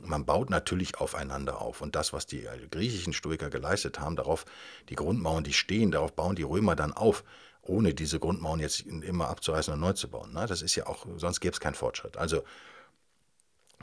man 0.02 0.24
baut 0.24 0.50
natürlich 0.50 0.98
aufeinander 0.98 1.60
auf. 1.60 1.80
Und 1.80 1.96
das, 1.96 2.12
was 2.12 2.26
die 2.26 2.44
äh, 2.44 2.68
griechischen 2.70 3.12
Stoiker 3.12 3.50
geleistet 3.50 4.00
haben, 4.00 4.16
darauf 4.16 4.44
die 4.88 4.94
Grundmauern, 4.96 5.44
die 5.44 5.52
stehen, 5.52 5.90
darauf 5.90 6.12
bauen 6.12 6.36
die 6.36 6.42
Römer 6.42 6.76
dann 6.76 6.92
auf 6.92 7.24
ohne 7.62 7.94
diese 7.94 8.18
Grundmauern 8.18 8.60
jetzt 8.60 8.80
immer 8.80 9.28
abzureißen 9.28 9.74
und 9.74 9.80
neu 9.80 9.92
zu 9.92 10.08
bauen. 10.08 10.32
Ne? 10.32 10.46
Das 10.46 10.62
ist 10.62 10.74
ja 10.76 10.86
auch, 10.86 11.06
sonst 11.16 11.40
gäbe 11.40 11.52
es 11.52 11.60
keinen 11.60 11.74
Fortschritt. 11.74 12.16
Also 12.16 12.42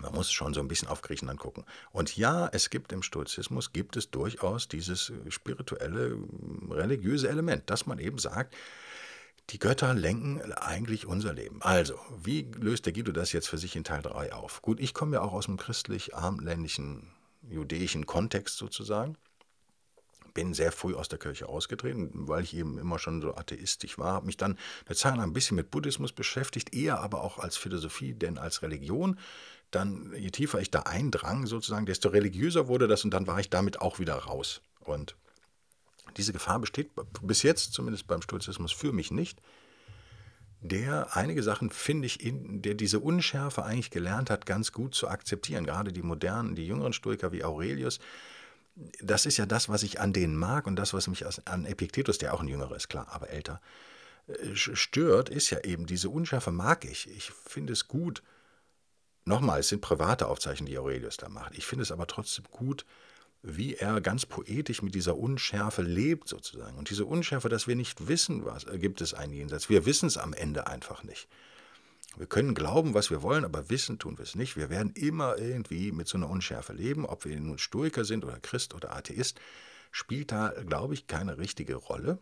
man 0.01 0.13
muss 0.13 0.32
schon 0.32 0.53
so 0.53 0.60
ein 0.60 0.67
bisschen 0.67 0.88
auf 0.88 1.01
Griechenland 1.01 1.39
gucken. 1.39 1.63
Und 1.91 2.15
ja, 2.17 2.47
es 2.51 2.69
gibt 2.69 2.91
im 2.91 3.01
Stoizismus, 3.01 3.73
gibt 3.73 3.97
es 3.97 4.12
durchaus 4.12 4.67
dieses 4.67 5.12
spirituelle, 5.30 6.17
religiöse 6.69 7.30
Element, 7.30 7.69
dass 7.69 7.86
man 7.86 7.97
eben 7.97 8.19
sagt, 8.19 8.56
die 9.50 9.60
Götter 9.60 9.94
lenken 9.94 10.42
eigentlich 10.54 11.06
unser 11.06 11.34
Leben. 11.34 11.62
Also, 11.62 11.96
wie 12.22 12.50
löst 12.58 12.86
der 12.86 12.94
Guido 12.94 13.12
das 13.12 13.32
jetzt 13.32 13.48
für 13.48 13.58
sich 13.58 13.76
in 13.76 13.84
Teil 13.84 14.02
3 14.02 14.34
auf? 14.34 14.62
Gut, 14.62 14.80
ich 14.80 14.94
komme 14.94 15.16
ja 15.16 15.22
auch 15.22 15.34
aus 15.34 15.48
einem 15.48 15.58
christlich-armländischen, 15.58 17.12
judäischen 17.50 18.06
Kontext 18.06 18.58
sozusagen 18.58 19.18
bin 20.38 20.54
sehr 20.54 20.72
früh 20.72 20.94
aus 20.94 21.10
der 21.10 21.18
Kirche 21.18 21.50
ausgetreten, 21.50 22.12
weil 22.14 22.44
ich 22.44 22.56
eben 22.56 22.78
immer 22.78 23.00
schon 23.00 23.24
so 23.24 23.34
atheistisch 23.34 23.98
war. 23.98 24.14
Habe 24.14 24.28
mich 24.28 24.38
dann 24.38 24.56
eine 24.86 24.96
Zeit 24.96 25.16
lang 25.16 25.24
ein 25.24 25.34
bisschen 25.34 25.56
mit 25.56 25.72
Buddhismus 25.72 26.12
beschäftigt, 26.12 26.76
eher 26.76 27.00
aber 27.00 27.24
auch 27.24 27.40
als 27.40 27.58
Philosophie, 27.58 28.14
denn 28.14 28.38
als 28.38 28.62
Religion. 28.62 29.18
Dann, 29.72 30.14
je 30.16 30.30
tiefer 30.30 30.62
ich 30.62 30.70
da 30.70 30.82
eindrang, 30.82 31.48
sozusagen, 31.48 31.88
desto 31.88 32.10
religiöser 32.10 32.68
wurde 32.68 32.88
das 32.88 33.04
und 33.04 33.16
dann 33.16 33.26
war 33.26 33.40
ich 33.40 33.50
damit 33.50 33.82
auch 33.82 33.98
wieder 33.98 34.14
raus. 34.14 34.62
Und 34.82 35.16
diese 36.17 36.34
Gefahr 36.34 36.60
besteht 36.60 36.91
bis 37.21 37.43
jetzt, 37.43 37.73
zumindest 37.73 38.08
beim 38.08 38.21
Stoizismus, 38.21 38.71
für 38.71 38.91
mich 38.91 39.12
nicht 39.12 39.41
der 40.62 41.15
einige 41.15 41.43
Sachen, 41.43 41.69
finde 41.69 42.08
ich, 42.08 42.23
in, 42.23 42.62
der 42.62 42.73
diese 42.73 42.99
Unschärfe 42.99 43.63
eigentlich 43.63 43.91
gelernt 43.91 44.30
hat, 44.30 44.45
ganz 44.45 44.71
gut 44.71 44.95
zu 44.95 45.08
akzeptieren. 45.08 45.65
Gerade 45.65 45.93
die 45.93 46.01
modernen, 46.01 46.56
die 46.56 46.65
jüngeren 46.65 46.93
Stoiker 46.93 47.32
wie 47.32 47.43
Aurelius, 47.43 47.99
das 49.01 49.25
ist 49.25 49.38
ja 49.38 49.45
das, 49.45 49.69
was 49.69 49.84
ich 49.84 49.99
an 49.99 50.13
denen 50.13 50.36
mag 50.36 50.67
und 50.67 50.75
das, 50.75 50.93
was 50.93 51.08
mich 51.08 51.25
an 51.45 51.65
Epiktetus, 51.65 52.17
der 52.17 52.34
auch 52.34 52.41
ein 52.41 52.47
Jüngerer 52.47 52.75
ist, 52.75 52.89
klar, 52.89 53.08
aber 53.10 53.30
älter, 53.30 53.62
äh, 54.27 54.56
stört, 54.56 55.30
ist 55.30 55.49
ja 55.49 55.63
eben, 55.63 55.86
diese 55.86 56.10
Unschärfe 56.10 56.51
mag 56.51 56.86
ich. 56.86 57.10
Ich 57.10 57.32
finde 57.32 57.73
es 57.73 57.88
gut. 57.88 58.21
Nochmal, 59.25 59.60
es 59.60 59.69
sind 59.69 59.82
private 59.82 60.27
Aufzeichnungen, 60.27 60.71
die 60.71 60.77
Aurelius 60.77 61.17
da 61.17 61.27
macht. 61.27 61.58
Ich 61.58 61.65
finde 61.65 61.84
es 61.84 61.91
aber 61.91 62.08
trotzdem 62.08 62.45
gut, 62.51 62.86
wie 63.41 63.76
er 63.76 64.02
ganz 64.02 64.26
poetisch 64.26 64.82
mit 64.82 64.95
dieser 64.95 65.17
Unschärfe 65.17 65.82
lebt, 65.82 66.28
sozusagen. 66.28 66.78
Und 66.78 66.89
diese 66.89 67.06
Unschärfe, 67.06 67.50
dass 67.50 67.67
wir 67.67 67.76
nicht 67.76 68.08
wissen, 68.08 68.45
was 68.45 68.65
gibt 68.65 69.02
es 69.02 69.13
ein 69.13 69.32
Jenseits. 69.32 69.69
Wir 69.69 69.86
wissen 69.86 70.08
es 70.08 70.17
am 70.17 70.34
Ende 70.34 70.67
einfach 70.67 71.04
nicht. 71.04 71.28
Wir 72.17 72.26
können 72.26 72.56
glauben, 72.56 72.95
was 72.95 73.12
wir 73.12 73.21
wollen, 73.21 73.45
aber 73.45 73.69
wissen 73.69 74.00
tun 74.00 74.17
wir 74.17 74.23
es 74.23 74.34
nicht. 74.34 74.58
Wir 74.58 74.69
werden 74.69 74.91
immer 74.93 75.38
irgendwie 75.38 75.91
mit 75.91 76.08
so 76.08 76.17
einer 76.17 76.30
Unschärfe 76.30 76.73
leben. 76.73 77.06
Ob 77.06 77.26
wir 77.26 77.39
nun 77.39 77.60
Stoiker 77.60 78.06
sind 78.06 78.26
oder 78.26 78.39
Christ 78.39 78.73
oder 78.73 78.95
Atheist, 78.95 79.39
spielt 79.91 80.32
da, 80.32 80.50
glaube 80.65 80.95
ich, 80.95 81.06
keine 81.06 81.38
richtige 81.38 81.76
Rolle. 81.76 82.19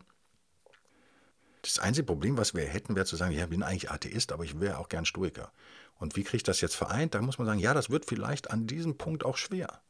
Das 1.62 1.80
einzige 1.80 2.06
Problem, 2.06 2.38
was 2.38 2.54
wir 2.54 2.64
hätten, 2.64 2.96
wäre 2.96 3.06
zu 3.06 3.16
sagen, 3.16 3.34
ja, 3.34 3.46
ich 3.46 3.50
bin 3.50 3.64
eigentlich 3.64 3.90
Atheist, 3.90 4.34
aber 4.34 4.44
ich 4.44 4.60
wäre 4.60 4.78
auch 4.80 4.90
gern 4.90 5.06
Stoiker. 5.06 5.52
Und 5.98 6.16
wie 6.16 6.24
kriege 6.24 6.38
ich 6.38 6.44
das 6.44 6.62
jetzt 6.62 6.76
vereint? 6.76 7.16
Da 7.16 7.22
muss 7.22 7.38
man 7.38 7.48
sagen, 7.48 7.60
ja, 7.60 7.74
das 7.74 7.90
wird 7.90 8.06
vielleicht 8.06 8.52
an 8.52 8.68
diesem 8.68 8.98
Punkt 8.98 9.26
auch 9.26 9.38
schwer. 9.38 9.82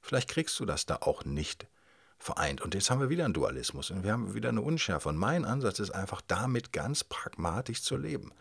Vielleicht 0.00 0.28
kriegst 0.28 0.58
du 0.60 0.64
das 0.64 0.86
da 0.86 0.96
auch 0.96 1.24
nicht 1.24 1.66
vereint. 2.18 2.60
Und 2.60 2.74
jetzt 2.74 2.90
haben 2.90 3.00
wir 3.00 3.10
wieder 3.10 3.24
einen 3.24 3.34
Dualismus 3.34 3.90
und 3.90 4.04
wir 4.04 4.12
haben 4.12 4.34
wieder 4.34 4.50
eine 4.50 4.60
Unschärfe. 4.60 5.08
Und 5.08 5.16
mein 5.16 5.44
Ansatz 5.44 5.78
ist 5.78 5.90
einfach, 5.90 6.20
damit 6.26 6.72
ganz 6.72 7.02
pragmatisch 7.04 7.82
zu 7.82 7.96
leben. 7.96 8.32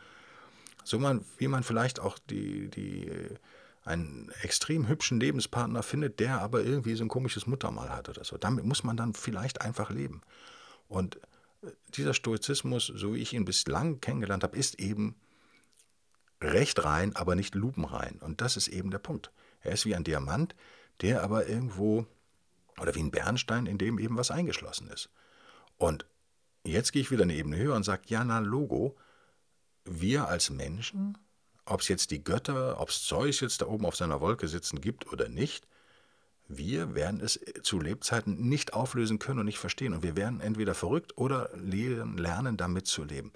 So 0.84 1.00
man, 1.00 1.24
wie 1.38 1.48
man 1.48 1.64
vielleicht 1.64 2.00
auch 2.00 2.18
die, 2.30 2.70
die, 2.70 3.10
einen 3.86 4.32
extrem 4.42 4.88
hübschen 4.88 5.20
Lebenspartner 5.20 5.84
findet, 5.84 6.20
der 6.20 6.42
aber 6.42 6.64
irgendwie 6.64 6.96
so 6.96 7.04
ein 7.04 7.10
komisches 7.10 7.48
Muttermal 7.48 7.90
hat 7.90 8.10
oder 8.10 8.24
so. 8.24 8.38
Damit 8.38 8.66
muss 8.66 8.84
man 8.84 8.98
dann 8.98 9.14
vielleicht 9.14 9.62
einfach 9.62 9.90
leben. 9.90 10.22
Und 10.88 11.18
äh, 11.62 11.72
dieser 11.96 12.14
Stoizismus, 12.14 12.88
so 12.88 13.16
wie 13.16 13.20
ich 13.20 13.34
ihn 13.34 13.46
bislang 13.46 14.02
kennengelernt 14.02 14.44
habe, 14.44 14.58
ist 14.58 14.80
eben 14.80 15.16
recht 16.42 16.84
rein, 16.84 17.16
aber 17.16 17.36
nicht 17.36 17.56
lupenrein. 17.56 18.20
Und 18.22 18.42
das 18.42 18.58
ist 18.58 18.68
eben 18.68 18.92
der 18.92 19.00
Punkt. 19.00 19.32
Er 19.62 19.74
ist 19.74 19.86
wie 19.86 19.96
ein 19.96 20.04
Diamant, 20.04 20.56
der 21.02 21.24
aber 21.24 21.48
irgendwo, 21.48 22.06
oder 22.80 22.96
wie 22.96 23.04
ein 23.04 23.12
Bernstein, 23.12 23.66
in 23.66 23.78
dem 23.78 24.00
eben 24.00 24.18
was 24.18 24.32
eingeschlossen 24.32 24.90
ist. 24.90 25.10
Und 25.78 26.06
jetzt 26.64 26.92
gehe 26.92 27.02
ich 27.02 27.12
wieder 27.12 27.24
eine 27.24 27.36
Ebene 27.36 27.58
höher 27.58 27.76
und 27.76 27.84
sage, 27.84 28.04
ja, 28.08 28.24
na, 28.24 28.40
Logo, 28.40 28.98
wir 29.86 30.28
als 30.28 30.50
Menschen, 30.50 31.18
ob 31.66 31.82
es 31.82 31.88
jetzt 31.88 32.12
die 32.12 32.24
Götter, 32.24 32.80
ob 32.80 32.90
es 32.90 33.04
Zeus 33.04 33.40
jetzt 33.40 33.62
da 33.62 33.68
oben 33.68 33.86
auf 33.86 33.96
seiner 33.96 34.22
Wolke 34.22 34.48
sitzen 34.48 34.82
gibt 34.82 35.12
oder 35.12 35.30
nicht, 35.30 35.68
wir 36.50 36.96
werden 36.96 37.22
es 37.22 37.40
zu 37.62 37.80
Lebzeiten 37.80 38.50
nicht 38.50 38.74
auflösen 38.74 39.20
können 39.20 39.40
und 39.40 39.46
nicht 39.46 39.60
verstehen. 39.60 39.94
Und 39.94 40.02
wir 40.02 40.18
werden 40.18 40.42
entweder 40.42 40.74
verrückt 40.74 41.16
oder 41.16 41.52
lernen, 41.56 42.58
damit 42.58 42.88
zu 42.88 43.04
leben. 43.04 43.32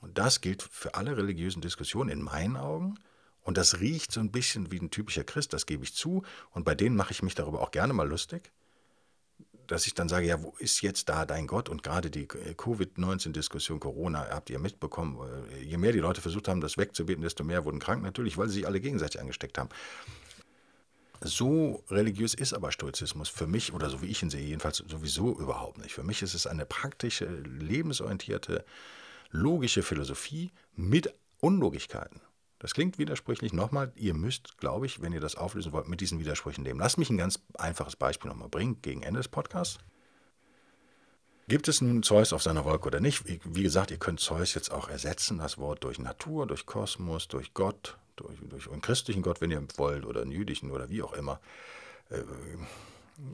Und 0.00 0.18
das 0.18 0.42
gilt 0.42 0.62
für 0.62 0.94
alle 0.94 1.16
religiösen 1.16 1.62
Diskussionen 1.62 2.10
in 2.10 2.22
meinen 2.22 2.58
Augen. 2.58 2.98
Und 3.44 3.56
das 3.56 3.80
riecht 3.80 4.10
so 4.10 4.20
ein 4.20 4.32
bisschen 4.32 4.72
wie 4.72 4.80
ein 4.80 4.90
typischer 4.90 5.22
Christ, 5.22 5.52
das 5.52 5.66
gebe 5.66 5.84
ich 5.84 5.94
zu. 5.94 6.24
Und 6.50 6.64
bei 6.64 6.74
denen 6.74 6.96
mache 6.96 7.12
ich 7.12 7.22
mich 7.22 7.34
darüber 7.34 7.60
auch 7.60 7.70
gerne 7.70 7.92
mal 7.92 8.08
lustig 8.08 8.50
dass 9.66 9.86
ich 9.86 9.94
dann 9.94 10.08
sage, 10.08 10.26
ja, 10.26 10.42
wo 10.42 10.54
ist 10.58 10.82
jetzt 10.82 11.08
da 11.08 11.24
dein 11.26 11.46
Gott? 11.46 11.68
Und 11.68 11.82
gerade 11.82 12.10
die 12.10 12.26
Covid-19-Diskussion, 12.26 13.80
Corona, 13.80 14.26
habt 14.30 14.50
ihr 14.50 14.58
mitbekommen, 14.58 15.18
äh, 15.50 15.62
je 15.62 15.76
mehr 15.76 15.92
die 15.92 16.00
Leute 16.00 16.20
versucht 16.20 16.48
haben, 16.48 16.60
das 16.60 16.76
wegzubeten, 16.76 17.22
desto 17.22 17.44
mehr 17.44 17.64
wurden 17.64 17.80
krank, 17.80 18.02
natürlich, 18.02 18.36
weil 18.36 18.48
sie 18.48 18.54
sich 18.54 18.66
alle 18.66 18.80
gegenseitig 18.80 19.20
angesteckt 19.20 19.58
haben. 19.58 19.70
So 21.20 21.82
religiös 21.90 22.34
ist 22.34 22.52
aber 22.52 22.70
Stoizismus 22.70 23.28
für 23.28 23.46
mich, 23.46 23.72
oder 23.72 23.88
so 23.88 24.02
wie 24.02 24.06
ich 24.06 24.22
ihn 24.22 24.30
sehe, 24.30 24.44
jedenfalls 24.44 24.78
sowieso 24.86 25.38
überhaupt 25.38 25.78
nicht. 25.78 25.94
Für 25.94 26.02
mich 26.02 26.20
ist 26.20 26.34
es 26.34 26.46
eine 26.46 26.66
praktische, 26.66 27.26
lebensorientierte, 27.26 28.64
logische 29.30 29.82
Philosophie 29.82 30.50
mit 30.74 31.14
Unlogigkeiten. 31.40 32.20
Das 32.64 32.72
klingt 32.72 32.98
widersprüchlich. 32.98 33.52
Nochmal, 33.52 33.92
ihr 33.94 34.14
müsst, 34.14 34.56
glaube 34.56 34.86
ich, 34.86 35.02
wenn 35.02 35.12
ihr 35.12 35.20
das 35.20 35.36
auflösen 35.36 35.72
wollt, 35.72 35.86
mit 35.86 36.00
diesen 36.00 36.18
Widersprüchen 36.18 36.64
leben. 36.64 36.78
Lasst 36.78 36.96
mich 36.96 37.10
ein 37.10 37.18
ganz 37.18 37.38
einfaches 37.58 37.94
Beispiel 37.94 38.30
nochmal 38.30 38.48
bringen, 38.48 38.80
gegen 38.80 39.02
Ende 39.02 39.20
des 39.20 39.28
Podcasts. 39.28 39.80
Gibt 41.46 41.68
es 41.68 41.82
nun 41.82 42.02
Zeus 42.02 42.32
auf 42.32 42.42
seiner 42.42 42.64
Wolke 42.64 42.86
oder 42.86 43.00
nicht? 43.00 43.24
Wie 43.26 43.62
gesagt, 43.62 43.90
ihr 43.90 43.98
könnt 43.98 44.18
Zeus 44.18 44.54
jetzt 44.54 44.72
auch 44.72 44.88
ersetzen, 44.88 45.36
das 45.36 45.58
Wort 45.58 45.84
durch 45.84 45.98
Natur, 45.98 46.46
durch 46.46 46.64
Kosmos, 46.64 47.28
durch 47.28 47.52
Gott, 47.52 47.98
durch, 48.16 48.38
durch 48.40 48.72
einen 48.72 48.80
christlichen 48.80 49.20
Gott, 49.20 49.42
wenn 49.42 49.50
ihr 49.50 49.62
wollt, 49.76 50.06
oder 50.06 50.22
einen 50.22 50.32
jüdischen 50.32 50.70
oder 50.70 50.88
wie 50.88 51.02
auch 51.02 51.12
immer. 51.12 51.40
Äh, 52.08 52.22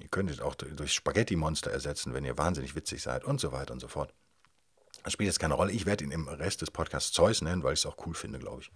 ihr 0.01 0.09
könnt 0.11 0.29
es 0.33 0.41
auch 0.41 0.57
durch 0.57 0.93
Spaghetti-Monster 0.93 1.71
ersetzen, 1.71 2.15
wenn 2.15 2.25
ihr 2.25 2.37
wahnsinnig 2.37 2.75
witzig 2.75 3.01
seid 3.01 3.25
und 3.25 3.41
so 3.41 3.53
weiter 3.53 3.75
und 3.75 3.79
so 3.79 3.87
fort. 3.87 4.13
Das 5.05 5.13
spielt 5.13 5.29
jetzt 5.29 5.39
keine 5.39 5.55
Rolle. 5.55 5.71
Ich 5.71 5.87
werde 5.87 6.03
ihn 6.03 6.11
im 6.11 6.27
Rest 6.27 6.63
des 6.63 6.73
Podcasts 6.73 7.13
Zeus 7.13 7.43
nennen, 7.43 7.63
weil 7.63 7.75
ich 7.75 7.79
es 7.79 7.87
auch 7.87 8.05
cool 8.05 8.15
finde, 8.15 8.41
glaube 8.41 8.63
ich 8.63 8.73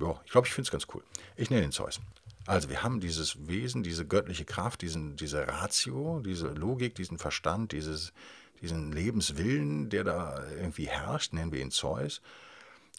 ja, 0.00 0.20
ich 0.24 0.32
glaube, 0.32 0.46
ich 0.46 0.52
finde 0.52 0.66
es 0.66 0.72
ganz 0.72 0.86
cool. 0.94 1.02
Ich 1.36 1.50
nenne 1.50 1.64
ihn 1.64 1.72
Zeus. 1.72 2.00
Also 2.46 2.68
wir 2.68 2.82
haben 2.82 3.00
dieses 3.00 3.46
Wesen, 3.48 3.82
diese 3.82 4.06
göttliche 4.06 4.44
Kraft, 4.44 4.82
diesen, 4.82 5.16
diese 5.16 5.46
Ratio, 5.48 6.20
diese 6.24 6.48
Logik, 6.48 6.94
diesen 6.94 7.18
Verstand, 7.18 7.72
dieses, 7.72 8.12
diesen 8.60 8.92
Lebenswillen, 8.92 9.88
der 9.88 10.04
da 10.04 10.44
irgendwie 10.50 10.88
herrscht, 10.88 11.32
nennen 11.32 11.52
wir 11.52 11.60
ihn 11.60 11.70
Zeus. 11.70 12.20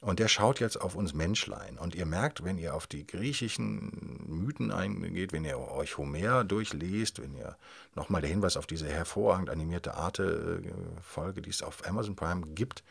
Und 0.02 0.20
der 0.20 0.28
schaut 0.28 0.60
jetzt 0.60 0.80
auf 0.80 0.96
uns 0.96 1.14
Menschlein. 1.14 1.78
Und 1.78 1.96
ihr 1.96 2.06
merkt, 2.06 2.44
wenn 2.44 2.58
ihr 2.58 2.76
auf 2.76 2.86
die 2.86 3.08
griechischen 3.08 4.20
Mythen 4.28 4.72
eingeht, 4.72 5.32
wenn 5.32 5.46
ihr 5.46 5.58
euch 5.58 5.98
Homer 5.98 6.44
durchlest, 6.44 7.22
wenn 7.22 7.34
ihr 7.34 7.58
nochmal 7.96 8.22
der 8.22 8.30
Hinweis 8.30 8.58
auf 8.58 8.68
diese 8.68 8.88
hervorragend 8.88 9.50
animierte 9.50 9.96
Arte-Folge, 9.96 11.42
die 11.42 11.50
es 11.50 11.64
auf 11.64 11.88
Amazon 11.88 12.16
Prime 12.16 12.46
gibt, 12.48 12.84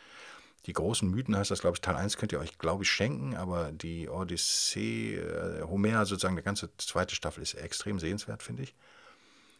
die 0.65 0.73
großen 0.73 1.09
Mythen 1.09 1.37
heißt 1.37 1.51
das, 1.51 1.61
glaube 1.61 1.75
ich, 1.75 1.81
Teil 1.81 1.95
1 1.95 2.17
könnt 2.17 2.31
ihr 2.31 2.39
euch, 2.39 2.57
glaube 2.57 2.83
ich, 2.83 2.89
schenken, 2.89 3.35
aber 3.35 3.71
die 3.71 4.09
Odyssee, 4.09 5.15
äh, 5.15 5.61
Homer, 5.63 6.05
sozusagen, 6.05 6.35
die 6.35 6.41
ganze 6.41 6.69
zweite 6.77 7.15
Staffel 7.15 7.43
ist 7.43 7.53
extrem 7.53 7.99
sehenswert, 7.99 8.41
finde 8.41 8.63
ich. 8.63 8.75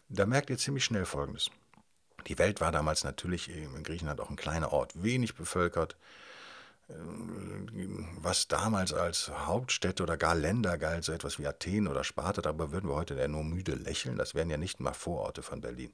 Da 0.08 0.26
merkt 0.26 0.50
ihr 0.50 0.58
ziemlich 0.58 0.84
schnell 0.84 1.04
Folgendes. 1.04 1.50
Die 2.26 2.38
Welt 2.38 2.60
war 2.60 2.72
damals 2.72 3.04
natürlich 3.04 3.48
in 3.48 3.82
Griechenland 3.84 4.20
auch 4.20 4.30
ein 4.30 4.36
kleiner 4.36 4.72
Ort, 4.72 5.00
wenig 5.00 5.36
bevölkert. 5.36 5.96
Äh, 6.88 6.94
was 8.18 8.48
damals 8.48 8.92
als 8.92 9.30
Hauptstädte 9.30 10.02
oder 10.02 10.16
gar 10.16 10.34
Länder 10.34 10.76
galt, 10.76 11.04
so 11.04 11.12
etwas 11.12 11.38
wie 11.38 11.46
Athen 11.46 11.86
oder 11.86 12.02
Sparta, 12.02 12.42
darüber 12.42 12.72
würden 12.72 12.90
wir 12.90 12.96
heute 12.96 13.14
ja 13.14 13.28
nur 13.28 13.44
müde 13.44 13.74
lächeln. 13.74 14.18
Das 14.18 14.34
wären 14.34 14.50
ja 14.50 14.56
nicht 14.56 14.80
mal 14.80 14.92
Vororte 14.92 15.42
von 15.42 15.60
Berlin. 15.60 15.92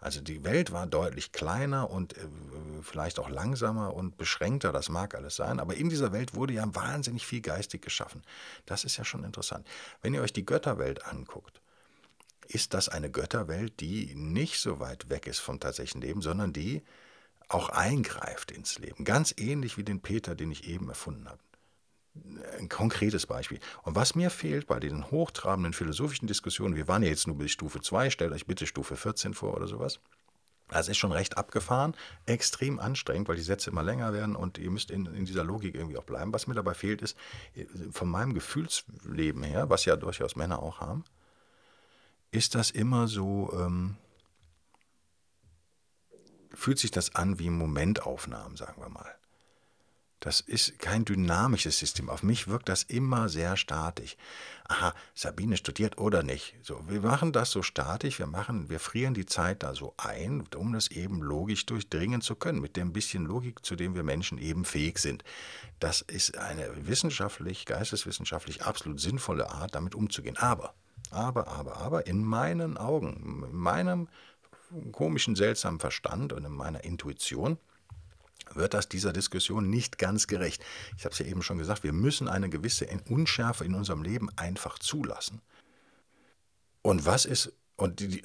Also 0.00 0.20
die 0.20 0.44
Welt 0.44 0.72
war 0.72 0.86
deutlich 0.86 1.32
kleiner 1.32 1.90
und 1.90 2.16
äh, 2.16 2.20
vielleicht 2.82 3.18
auch 3.18 3.28
langsamer 3.28 3.94
und 3.94 4.16
beschränkter, 4.16 4.72
das 4.72 4.88
mag 4.88 5.14
alles 5.14 5.36
sein, 5.36 5.58
aber 5.58 5.74
in 5.74 5.88
dieser 5.88 6.12
Welt 6.12 6.34
wurde 6.34 6.52
ja 6.52 6.74
wahnsinnig 6.74 7.26
viel 7.26 7.40
geistig 7.40 7.82
geschaffen. 7.82 8.22
Das 8.66 8.84
ist 8.84 8.96
ja 8.96 9.04
schon 9.04 9.24
interessant. 9.24 9.66
Wenn 10.02 10.14
ihr 10.14 10.22
euch 10.22 10.32
die 10.32 10.46
Götterwelt 10.46 11.04
anguckt, 11.06 11.60
ist 12.48 12.74
das 12.74 12.88
eine 12.88 13.10
Götterwelt, 13.10 13.80
die 13.80 14.14
nicht 14.14 14.60
so 14.60 14.78
weit 14.80 15.08
weg 15.10 15.26
ist 15.26 15.38
vom 15.38 15.58
tatsächlichen 15.60 16.02
Leben, 16.02 16.22
sondern 16.22 16.52
die 16.52 16.82
auch 17.48 17.70
eingreift 17.70 18.50
ins 18.50 18.78
Leben. 18.78 19.04
Ganz 19.04 19.34
ähnlich 19.36 19.76
wie 19.76 19.84
den 19.84 20.00
Peter, 20.00 20.34
den 20.34 20.50
ich 20.50 20.68
eben 20.68 20.88
erfunden 20.88 21.28
habe. 21.28 21.40
Ein 22.58 22.68
konkretes 22.68 23.26
Beispiel. 23.26 23.58
Und 23.82 23.94
was 23.96 24.14
mir 24.14 24.30
fehlt 24.30 24.66
bei 24.66 24.80
diesen 24.80 25.10
hochtrabenden 25.10 25.72
philosophischen 25.72 26.28
Diskussionen, 26.28 26.76
wir 26.76 26.88
waren 26.88 27.02
ja 27.02 27.08
jetzt 27.08 27.26
nur 27.26 27.36
bis 27.36 27.50
Stufe 27.50 27.80
2, 27.80 28.10
stellt 28.10 28.32
euch 28.32 28.46
bitte 28.46 28.66
Stufe 28.66 28.96
14 28.96 29.34
vor 29.34 29.54
oder 29.54 29.66
sowas. 29.66 30.00
Das 30.68 30.88
ist 30.88 30.96
schon 30.96 31.12
recht 31.12 31.38
abgefahren, 31.38 31.94
extrem 32.26 32.80
anstrengend, 32.80 33.28
weil 33.28 33.36
die 33.36 33.42
Sätze 33.42 33.70
immer 33.70 33.84
länger 33.84 34.12
werden 34.12 34.34
und 34.34 34.58
ihr 34.58 34.70
müsst 34.70 34.90
in, 34.90 35.06
in 35.06 35.24
dieser 35.24 35.44
Logik 35.44 35.76
irgendwie 35.76 35.96
auch 35.96 36.04
bleiben. 36.04 36.32
Was 36.32 36.48
mir 36.48 36.54
dabei 36.54 36.74
fehlt, 36.74 37.02
ist 37.02 37.16
von 37.92 38.08
meinem 38.08 38.34
Gefühlsleben 38.34 39.44
her, 39.44 39.70
was 39.70 39.84
ja 39.84 39.94
durchaus 39.94 40.34
Männer 40.34 40.60
auch 40.60 40.80
haben, 40.80 41.04
ist 42.32 42.56
das 42.56 42.72
immer 42.72 43.06
so, 43.06 43.52
ähm, 43.54 43.96
fühlt 46.52 46.78
sich 46.78 46.90
das 46.90 47.14
an 47.14 47.38
wie 47.38 47.50
Momentaufnahmen, 47.50 48.56
sagen 48.56 48.82
wir 48.82 48.88
mal. 48.88 49.14
Das 50.20 50.40
ist 50.40 50.78
kein 50.78 51.04
dynamisches 51.04 51.78
System. 51.78 52.08
Auf 52.08 52.22
mich 52.22 52.48
wirkt 52.48 52.68
das 52.68 52.82
immer 52.84 53.28
sehr 53.28 53.56
statisch. 53.56 54.16
Aha, 54.66 54.94
Sabine 55.14 55.56
studiert 55.56 55.98
oder 55.98 56.22
nicht. 56.22 56.54
So, 56.62 56.82
wir 56.88 57.02
machen 57.02 57.32
das 57.32 57.50
so 57.50 57.62
statisch, 57.62 58.18
wir 58.18 58.26
machen, 58.26 58.70
wir 58.70 58.80
frieren 58.80 59.14
die 59.14 59.26
Zeit 59.26 59.62
da 59.62 59.74
so 59.74 59.94
ein, 59.98 60.44
um 60.56 60.72
das 60.72 60.88
eben 60.88 61.20
logisch 61.20 61.66
durchdringen 61.66 62.22
zu 62.22 62.34
können, 62.34 62.60
mit 62.60 62.76
dem 62.76 62.92
bisschen 62.92 63.26
Logik, 63.26 63.64
zu 63.64 63.76
dem 63.76 63.94
wir 63.94 64.02
Menschen 64.02 64.38
eben 64.38 64.64
fähig 64.64 64.98
sind. 64.98 65.22
Das 65.80 66.00
ist 66.00 66.38
eine 66.38 66.86
wissenschaftlich, 66.88 67.66
geisteswissenschaftlich 67.66 68.62
absolut 68.62 69.00
sinnvolle 69.00 69.50
Art, 69.50 69.74
damit 69.74 69.94
umzugehen. 69.94 70.38
Aber, 70.38 70.74
aber, 71.10 71.48
aber, 71.48 71.76
aber, 71.76 72.06
in 72.06 72.24
meinen 72.24 72.78
Augen, 72.78 73.44
in 73.46 73.56
meinem 73.56 74.08
komischen, 74.92 75.36
seltsamen 75.36 75.78
Verstand 75.78 76.32
und 76.32 76.44
in 76.44 76.52
meiner 76.52 76.82
Intuition, 76.84 77.58
wird 78.54 78.74
das 78.74 78.88
dieser 78.88 79.12
Diskussion 79.12 79.68
nicht 79.68 79.98
ganz 79.98 80.26
gerecht. 80.26 80.64
Ich 80.96 81.04
habe 81.04 81.12
es 81.12 81.18
ja 81.18 81.26
eben 81.26 81.42
schon 81.42 81.58
gesagt, 81.58 81.82
wir 81.82 81.92
müssen 81.92 82.28
eine 82.28 82.48
gewisse 82.48 82.86
Unschärfe 83.08 83.64
in 83.64 83.74
unserem 83.74 84.02
Leben 84.02 84.30
einfach 84.36 84.78
zulassen. 84.78 85.40
Und 86.82 87.04
was 87.04 87.24
ist, 87.24 87.52
und 87.76 88.00
die, 88.00 88.22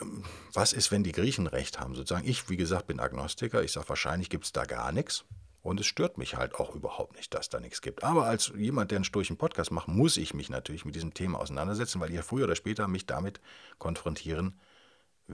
was 0.53 0.73
ist, 0.73 0.91
wenn 0.91 1.03
die 1.03 1.11
Griechen 1.11 1.47
recht 1.47 1.79
haben? 1.79 1.95
Sozusagen, 1.95 2.27
ich, 2.27 2.49
wie 2.49 2.57
gesagt, 2.57 2.87
bin 2.87 2.99
Agnostiker. 2.99 3.63
Ich 3.63 3.71
sage, 3.71 3.89
wahrscheinlich 3.89 4.29
gibt 4.29 4.45
es 4.45 4.51
da 4.51 4.65
gar 4.65 4.91
nichts. 4.91 5.25
Und 5.63 5.79
es 5.79 5.85
stört 5.85 6.17
mich 6.17 6.37
halt 6.37 6.55
auch 6.55 6.75
überhaupt 6.75 7.15
nicht, 7.15 7.33
dass 7.33 7.49
da 7.49 7.59
nichts 7.59 7.81
gibt. 7.81 8.03
Aber 8.03 8.25
als 8.25 8.51
jemand, 8.55 8.91
der 8.91 8.97
einen 8.97 9.05
sturchen 9.05 9.37
Podcast 9.37 9.71
macht, 9.71 9.87
muss 9.87 10.17
ich 10.17 10.33
mich 10.33 10.49
natürlich 10.49 10.85
mit 10.85 10.95
diesem 10.95 11.13
Thema 11.13 11.39
auseinandersetzen, 11.39 11.99
weil 11.99 12.11
ihr 12.11 12.23
früher 12.23 12.45
oder 12.45 12.55
später 12.55 12.87
mich 12.87 13.05
damit 13.05 13.41
konfrontieren 13.77 14.59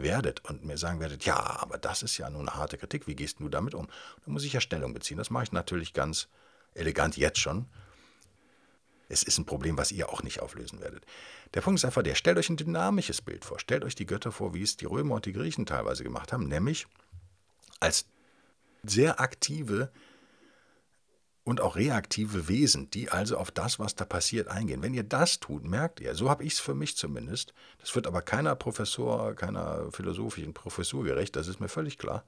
werdet 0.01 0.45
und 0.45 0.63
mir 0.63 0.77
sagen 0.77 0.99
werdet, 0.99 1.25
ja, 1.25 1.37
aber 1.37 1.77
das 1.77 2.03
ist 2.03 2.17
ja 2.17 2.29
nun 2.29 2.47
eine 2.47 2.57
harte 2.57 2.77
Kritik, 2.77 3.07
wie 3.07 3.15
gehst 3.15 3.39
du 3.39 3.49
damit 3.49 3.73
um? 3.73 3.87
Da 4.25 4.31
muss 4.31 4.43
ich 4.43 4.53
ja 4.53 4.61
Stellung 4.61 4.93
beziehen. 4.93 5.17
Das 5.17 5.29
mache 5.29 5.45
ich 5.45 5.51
natürlich 5.51 5.93
ganz 5.93 6.27
elegant 6.73 7.17
jetzt 7.17 7.39
schon. 7.39 7.67
Es 9.09 9.23
ist 9.23 9.37
ein 9.37 9.45
Problem, 9.45 9.77
was 9.77 9.91
ihr 9.91 10.09
auch 10.09 10.21
nicht 10.21 10.41
auflösen 10.41 10.81
werdet. 10.81 11.05
Der 11.53 11.61
Punkt 11.61 11.79
ist 11.79 11.85
einfach 11.85 12.03
der, 12.03 12.15
stellt 12.15 12.37
euch 12.37 12.49
ein 12.49 12.57
dynamisches 12.57 13.21
Bild 13.21 13.45
vor. 13.45 13.59
Stellt 13.59 13.83
euch 13.83 13.95
die 13.95 14.05
Götter 14.05 14.31
vor, 14.31 14.53
wie 14.53 14.61
es 14.61 14.77
die 14.77 14.85
Römer 14.85 15.15
und 15.15 15.25
die 15.25 15.33
Griechen 15.33 15.65
teilweise 15.65 16.03
gemacht 16.03 16.33
haben, 16.33 16.47
nämlich 16.47 16.87
als 17.79 18.05
sehr 18.83 19.19
aktive 19.19 19.91
und 21.47 21.61
auch 21.61 21.77
reaktive 21.77 22.49
Wesen, 22.49 22.91
die 22.91 23.09
also 23.09 23.37
auf 23.37 23.51
das, 23.51 23.79
was 23.79 23.95
da 23.95 24.03
passiert, 24.03 24.49
eingehen. 24.49 24.83
Wenn 24.83 24.93
ihr 24.93 25.05
das 25.05 25.39
tut, 25.39 25.63
merkt 25.63 26.01
ihr, 26.01 26.13
so 26.13 26.29
habe 26.29 26.43
ich 26.43 26.53
es 26.53 26.59
für 26.59 26.75
mich 26.75 26.97
zumindest, 26.97 27.53
das 27.79 27.95
wird 27.95 28.05
aber 28.05 28.21
keiner 28.21 28.53
Professor, 28.55 29.33
keiner 29.33 29.89
philosophischen 29.93 30.53
Professur 30.53 31.05
gerecht, 31.05 31.37
das 31.37 31.47
ist 31.47 31.61
mir 31.61 31.69
völlig 31.69 31.97
klar. 31.97 32.25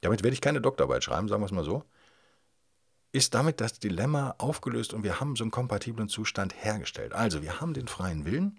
Damit 0.00 0.24
werde 0.24 0.34
ich 0.34 0.40
keine 0.40 0.60
Doktorarbeit 0.60 1.04
schreiben, 1.04 1.28
sagen 1.28 1.40
wir 1.40 1.46
es 1.46 1.52
mal 1.52 1.62
so. 1.62 1.84
Ist 3.12 3.32
damit 3.34 3.60
das 3.60 3.78
Dilemma 3.78 4.34
aufgelöst 4.38 4.92
und 4.92 5.04
wir 5.04 5.20
haben 5.20 5.36
so 5.36 5.44
einen 5.44 5.52
kompatiblen 5.52 6.08
Zustand 6.08 6.52
hergestellt. 6.64 7.12
Also, 7.12 7.42
wir 7.42 7.60
haben 7.60 7.74
den 7.74 7.86
freien 7.86 8.24
Willen 8.24 8.58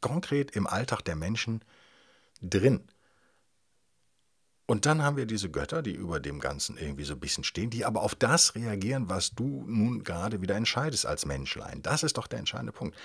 konkret 0.00 0.56
im 0.56 0.66
Alltag 0.66 1.02
der 1.02 1.14
Menschen 1.14 1.64
drin. 2.40 2.88
Und 4.66 4.86
dann 4.86 5.02
haben 5.02 5.16
wir 5.16 5.26
diese 5.26 5.50
Götter, 5.50 5.82
die 5.82 5.92
über 5.92 6.20
dem 6.20 6.38
Ganzen 6.38 6.78
irgendwie 6.78 7.04
so 7.04 7.14
ein 7.14 7.20
bisschen 7.20 7.44
stehen, 7.44 7.70
die 7.70 7.84
aber 7.84 8.02
auf 8.02 8.14
das 8.14 8.54
reagieren, 8.54 9.08
was 9.08 9.34
du 9.34 9.64
nun 9.66 10.04
gerade 10.04 10.40
wieder 10.40 10.54
entscheidest 10.54 11.04
als 11.04 11.26
Menschlein. 11.26 11.82
Das 11.82 12.02
ist 12.02 12.16
doch 12.16 12.26
der 12.26 12.38
entscheidende 12.38 12.72
Punkt. 12.72 12.96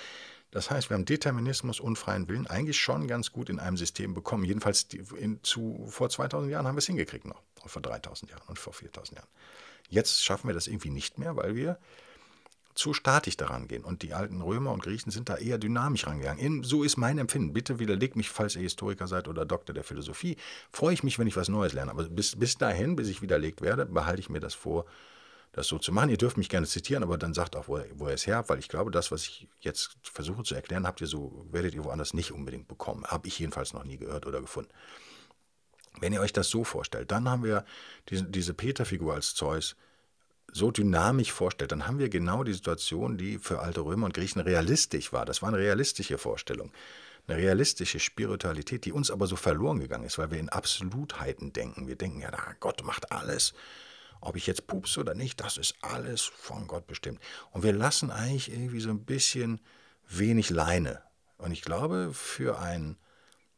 Das 0.52 0.72
heißt, 0.72 0.90
wir 0.90 0.96
haben 0.96 1.06
Determinismus 1.06 1.80
und 1.80 1.98
freien 1.98 2.30
Willen 2.30 2.48
eigentlich 2.48 2.80
schon 2.80 3.08
ganz 3.08 3.32
gut 3.32 3.50
in 3.50 3.60
einem 3.60 3.76
System 3.76 4.14
bekommen. 4.14 4.46
Jedenfalls 4.46 4.88
in, 5.18 5.44
zu, 5.44 5.88
vor 5.90 6.10
2000 6.10 6.52
Jahren 6.52 6.68
haben 6.68 6.76
wir 6.76 6.80
es 6.80 6.86
hingekriegt 6.86 7.26
noch. 7.26 7.42
Vor 7.66 7.82
3000 7.82 8.32
Jahren 8.32 8.44
und 8.48 8.58
vor 8.58 8.72
4000 8.72 9.18
Jahren. 9.18 9.30
Jetzt 9.90 10.24
schaffen 10.24 10.48
wir 10.48 10.54
das 10.54 10.68
irgendwie 10.68 10.90
nicht 10.90 11.18
mehr, 11.18 11.36
weil 11.36 11.56
wir 11.56 11.80
zu 12.78 12.94
statisch 12.94 13.38
daran 13.38 13.68
gehen. 13.68 13.84
Und 13.84 14.04
die 14.04 14.14
alten 14.14 14.42
Römer 14.42 14.72
und 14.72 14.84
Griechen 14.84 15.12
sind 15.12 15.30
da 15.30 15.38
eher 15.38 15.58
dynamisch 15.58 16.06
rangegangen. 16.06 16.44
In, 16.44 16.64
so 16.64 16.84
ist 16.84 16.98
mein 16.98 17.18
Empfinden. 17.18 17.54
Bitte 17.54 17.80
widerlegt 17.80 18.16
mich, 18.16 18.30
falls 18.30 18.56
ihr 18.56 18.62
Historiker 18.62 19.08
seid 19.08 19.28
oder 19.28 19.46
Doktor 19.46 19.74
der 19.74 19.84
Philosophie. 19.84 20.38
Freue 20.72 20.94
ich 20.94 21.04
mich, 21.04 21.18
wenn 21.18 21.28
ich 21.28 21.36
was 21.36 21.50
Neues 21.50 21.74
lerne. 21.74 21.92
Aber 21.92 22.04
bis, 22.04 22.36
bis 22.36 22.58
dahin, 22.58 22.96
bis 22.96 23.10
ich 23.10 23.22
widerlegt 23.22 23.62
werde, 23.62 23.86
behalte 23.86 24.20
ich 24.20 24.30
mir 24.30 24.40
das 24.40 24.54
vor, 24.54 24.86
das 25.54 25.68
so 25.68 25.80
zu 25.80 25.92
machen. 25.92 26.10
Ihr 26.10 26.18
dürft 26.18 26.38
mich 26.38 26.50
gerne 26.50 26.68
zitieren, 26.68 27.04
aber 27.04 27.18
dann 27.18 27.34
sagt 27.34 27.56
auch, 27.56 27.68
wo, 27.68 27.82
wo 27.96 28.08
ihr 28.08 28.14
es 28.14 28.28
her 28.28 28.38
habt, 28.38 28.50
weil 28.50 28.60
ich 28.60 28.70
glaube, 28.70 28.92
das, 28.92 29.12
was 29.12 29.24
ich 29.24 29.48
jetzt 29.60 29.98
versuche 30.04 30.44
zu 30.44 30.54
erklären, 30.54 30.86
habt 30.86 31.02
ihr 31.02 31.08
so, 31.08 31.46
werdet 31.52 31.74
ihr 31.74 31.84
woanders 31.84 32.14
nicht 32.14 32.32
unbedingt 32.32 32.68
bekommen. 32.68 33.06
Habe 33.06 33.28
ich 33.28 33.40
jedenfalls 33.40 33.74
noch 33.74 33.84
nie 33.84 33.98
gehört 33.98 34.28
oder 34.28 34.40
gefunden. 34.40 34.70
Wenn 36.00 36.14
ihr 36.14 36.22
euch 36.22 36.34
das 36.34 36.50
so 36.50 36.64
vorstellt, 36.64 37.12
dann 37.12 37.28
haben 37.28 37.44
wir 37.44 37.66
diese, 38.10 38.26
diese 38.26 38.54
Peter-Figur 38.54 39.16
als 39.16 39.34
Zeus, 39.34 39.76
so 40.52 40.72
dynamisch 40.72 41.32
vorstellt, 41.32 41.72
dann 41.72 41.88
haben 41.88 42.00
wir 42.00 42.10
genau 42.10 42.44
die 42.44 42.54
Situation, 42.54 43.18
die 43.18 43.38
für 43.38 43.60
alte 43.60 43.82
Römer 43.82 44.06
und 44.06 44.14
Griechen 44.14 44.42
realistisch 44.42 45.14
war. 45.14 45.26
Das 45.26 45.42
war 45.42 45.50
eine 45.50 45.58
realistische 45.58 46.18
Vorstellung, 46.18 46.72
eine 47.28 47.38
realistische 47.38 48.00
Spiritualität, 48.00 48.86
die 48.86 48.92
uns 48.92 49.12
aber 49.12 49.28
so 49.28 49.36
verloren 49.36 49.80
gegangen 49.80 50.06
ist, 50.06 50.18
weil 50.18 50.32
wir 50.32 50.40
in 50.40 50.50
Absolutheiten 50.50 51.54
denken. 51.54 51.88
Wir 51.88 51.96
denken 51.96 52.22
ja, 52.22 52.32
Gott 52.60 52.84
macht 52.84 53.12
alles. 53.12 53.54
Ob 54.20 54.36
ich 54.36 54.48
jetzt 54.48 54.66
pupse 54.66 55.02
oder 55.02 55.14
nicht, 55.14 55.40
das 55.42 55.58
ist 55.58 55.76
alles 55.82 56.24
von 56.24 56.66
Gott 56.68 56.88
bestimmt. 56.88 57.20
Und 57.52 57.64
wir 57.64 57.74
lassen 57.74 58.10
eigentlich 58.10 58.52
irgendwie 58.52 58.80
so 58.80 58.90
ein 58.90 59.06
bisschen 59.06 59.60
wenig 60.08 60.50
Leine. 60.50 61.02
Und 61.38 61.52
ich 61.52 61.62
glaube, 61.62 62.12
für 62.14 62.58
ein 62.60 62.98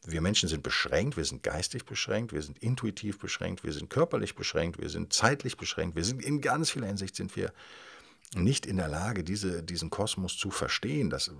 wir 0.05 0.21
Menschen 0.21 0.49
sind 0.49 0.63
beschränkt, 0.63 1.17
wir 1.17 1.25
sind 1.25 1.43
geistig 1.43 1.85
beschränkt, 1.85 2.33
wir 2.33 2.41
sind 2.41 2.57
intuitiv 2.59 3.19
beschränkt, 3.19 3.63
wir 3.63 3.73
sind 3.73 3.89
körperlich 3.89 4.35
beschränkt, 4.35 4.79
wir 4.79 4.89
sind 4.89 5.13
zeitlich 5.13 5.57
beschränkt, 5.57 5.95
wir 5.95 6.05
sind 6.05 6.23
in 6.23 6.41
ganz 6.41 6.71
vieler 6.71 6.87
Hinsicht 6.87 7.15
sind 7.15 7.35
wir 7.35 7.53
nicht 8.35 8.65
in 8.65 8.77
der 8.77 8.87
Lage, 8.87 9.23
diese, 9.23 9.63
diesen 9.63 9.89
Kosmos 9.89 10.37
zu 10.37 10.51
verstehen. 10.51 11.09
Das 11.09 11.29
äh, 11.29 11.31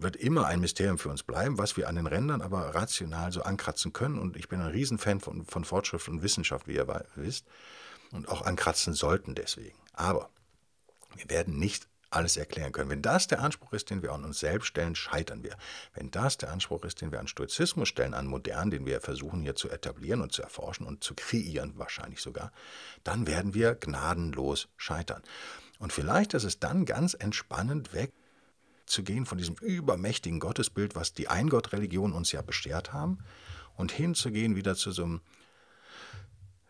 wird 0.00 0.16
immer 0.16 0.46
ein 0.46 0.60
Mysterium 0.60 0.98
für 0.98 1.10
uns 1.10 1.22
bleiben, 1.22 1.58
was 1.58 1.76
wir 1.76 1.88
an 1.88 1.96
den 1.96 2.06
Rändern 2.06 2.40
aber 2.42 2.74
rational 2.74 3.30
so 3.32 3.42
ankratzen 3.42 3.92
können. 3.92 4.18
Und 4.18 4.36
ich 4.36 4.48
bin 4.48 4.60
ein 4.60 4.70
Riesenfan 4.70 5.20
von, 5.20 5.44
von 5.44 5.64
Fortschritt 5.64 6.08
und 6.08 6.22
Wissenschaft, 6.22 6.66
wie 6.66 6.74
ihr 6.74 7.04
wisst, 7.14 7.46
und 8.10 8.28
auch 8.28 8.42
ankratzen 8.42 8.94
sollten 8.94 9.34
deswegen. 9.34 9.78
Aber 9.92 10.30
wir 11.16 11.28
werden 11.30 11.58
nicht 11.58 11.88
alles 12.14 12.36
erklären 12.36 12.72
können. 12.72 12.90
Wenn 12.90 13.02
das 13.02 13.26
der 13.26 13.40
Anspruch 13.40 13.72
ist, 13.72 13.90
den 13.90 14.02
wir 14.02 14.12
an 14.12 14.24
uns 14.24 14.40
selbst 14.40 14.66
stellen, 14.66 14.94
scheitern 14.94 15.42
wir. 15.42 15.56
Wenn 15.94 16.10
das 16.10 16.38
der 16.38 16.52
Anspruch 16.52 16.84
ist, 16.84 17.00
den 17.00 17.12
wir 17.12 17.20
an 17.20 17.28
Stoizismus 17.28 17.88
stellen, 17.88 18.14
an 18.14 18.26
modern, 18.26 18.70
den 18.70 18.86
wir 18.86 19.00
versuchen 19.00 19.42
hier 19.42 19.54
zu 19.54 19.70
etablieren 19.70 20.20
und 20.20 20.32
zu 20.32 20.42
erforschen 20.42 20.86
und 20.86 21.02
zu 21.02 21.14
kreieren, 21.14 21.72
wahrscheinlich 21.76 22.20
sogar, 22.20 22.52
dann 23.02 23.26
werden 23.26 23.54
wir 23.54 23.74
gnadenlos 23.74 24.68
scheitern. 24.76 25.22
Und 25.78 25.92
vielleicht 25.92 26.34
ist 26.34 26.44
es 26.44 26.60
dann 26.60 26.84
ganz 26.84 27.14
entspannend 27.14 27.92
weg 27.92 28.12
zu 28.86 29.02
gehen 29.02 29.26
von 29.26 29.38
diesem 29.38 29.56
übermächtigen 29.56 30.40
Gottesbild, 30.40 30.94
was 30.94 31.12
die 31.12 31.28
Eingottreligion 31.28 32.12
uns 32.12 32.32
ja 32.32 32.42
beschert 32.42 32.92
haben, 32.92 33.18
und 33.76 33.90
hinzugehen 33.90 34.54
wieder 34.54 34.76
zu 34.76 34.92
so 34.92 35.04
einem 35.04 35.20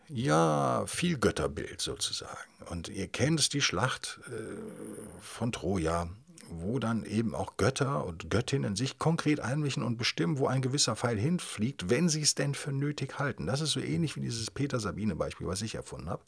ja, 0.07 0.85
viel 0.87 1.17
Götterbild 1.17 1.81
sozusagen. 1.81 2.51
Und 2.69 2.89
ihr 2.89 3.07
kennt 3.07 3.53
die 3.53 3.61
Schlacht 3.61 4.19
äh, 4.27 4.31
von 5.19 5.51
Troja, 5.51 6.09
wo 6.49 6.79
dann 6.79 7.05
eben 7.05 7.33
auch 7.33 7.57
Götter 7.57 8.05
und 8.05 8.29
Göttinnen 8.29 8.75
sich 8.75 8.99
konkret 8.99 9.39
einmischen 9.39 9.83
und 9.83 9.97
bestimmen, 9.97 10.37
wo 10.37 10.47
ein 10.47 10.61
gewisser 10.61 10.95
Pfeil 10.95 11.17
hinfliegt, 11.17 11.89
wenn 11.89 12.09
sie 12.09 12.21
es 12.21 12.35
denn 12.35 12.53
für 12.53 12.71
nötig 12.71 13.17
halten. 13.19 13.47
Das 13.47 13.61
ist 13.61 13.71
so 13.71 13.79
ähnlich 13.79 14.15
wie 14.15 14.21
dieses 14.21 14.51
Peter-Sabine-Beispiel, 14.51 15.47
was 15.47 15.61
ich 15.61 15.75
erfunden 15.75 16.09
habe. 16.09 16.23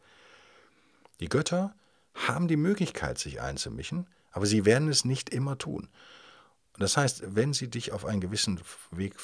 Die 1.20 1.30
Götter 1.30 1.76
haben 2.14 2.48
die 2.48 2.58
Möglichkeit, 2.58 3.20
sich 3.20 3.42
einzumischen, 3.42 4.08
aber 4.32 4.46
sie 4.46 4.66
werden 4.66 4.90
es 4.90 5.06
nicht 5.06 5.30
immer 5.30 5.58
tun. 5.58 5.88
Das 6.80 6.98
heißt, 6.98 7.36
wenn 7.36 7.54
sie 7.54 7.70
dich 7.70 7.92
auf 7.92 8.06
einen 8.06 8.22
gewissen 8.22 8.60
Weg 8.92 9.16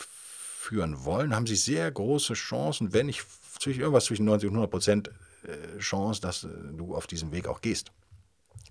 führen 0.64 1.03
wollen, 1.03 1.36
haben 1.36 1.45
sie 1.45 1.55
sehr 1.55 1.91
große 1.91 2.34
Chancen, 2.34 2.93
wenn 2.93 3.07
nicht 3.07 3.26
zwischen 3.59 3.82
irgendwas 3.82 4.05
zwischen 4.05 4.26
90 4.26 4.49
und 4.49 4.55
100 4.55 4.72
Prozent 4.72 5.11
äh, 5.43 5.78
Chance, 5.80 6.22
dass 6.22 6.45
äh, 6.45 6.47
du 6.72 6.95
auf 6.95 7.05
diesem 7.05 7.32
Weg 7.32 7.47
auch 7.47 7.61
gehst. 7.61 7.91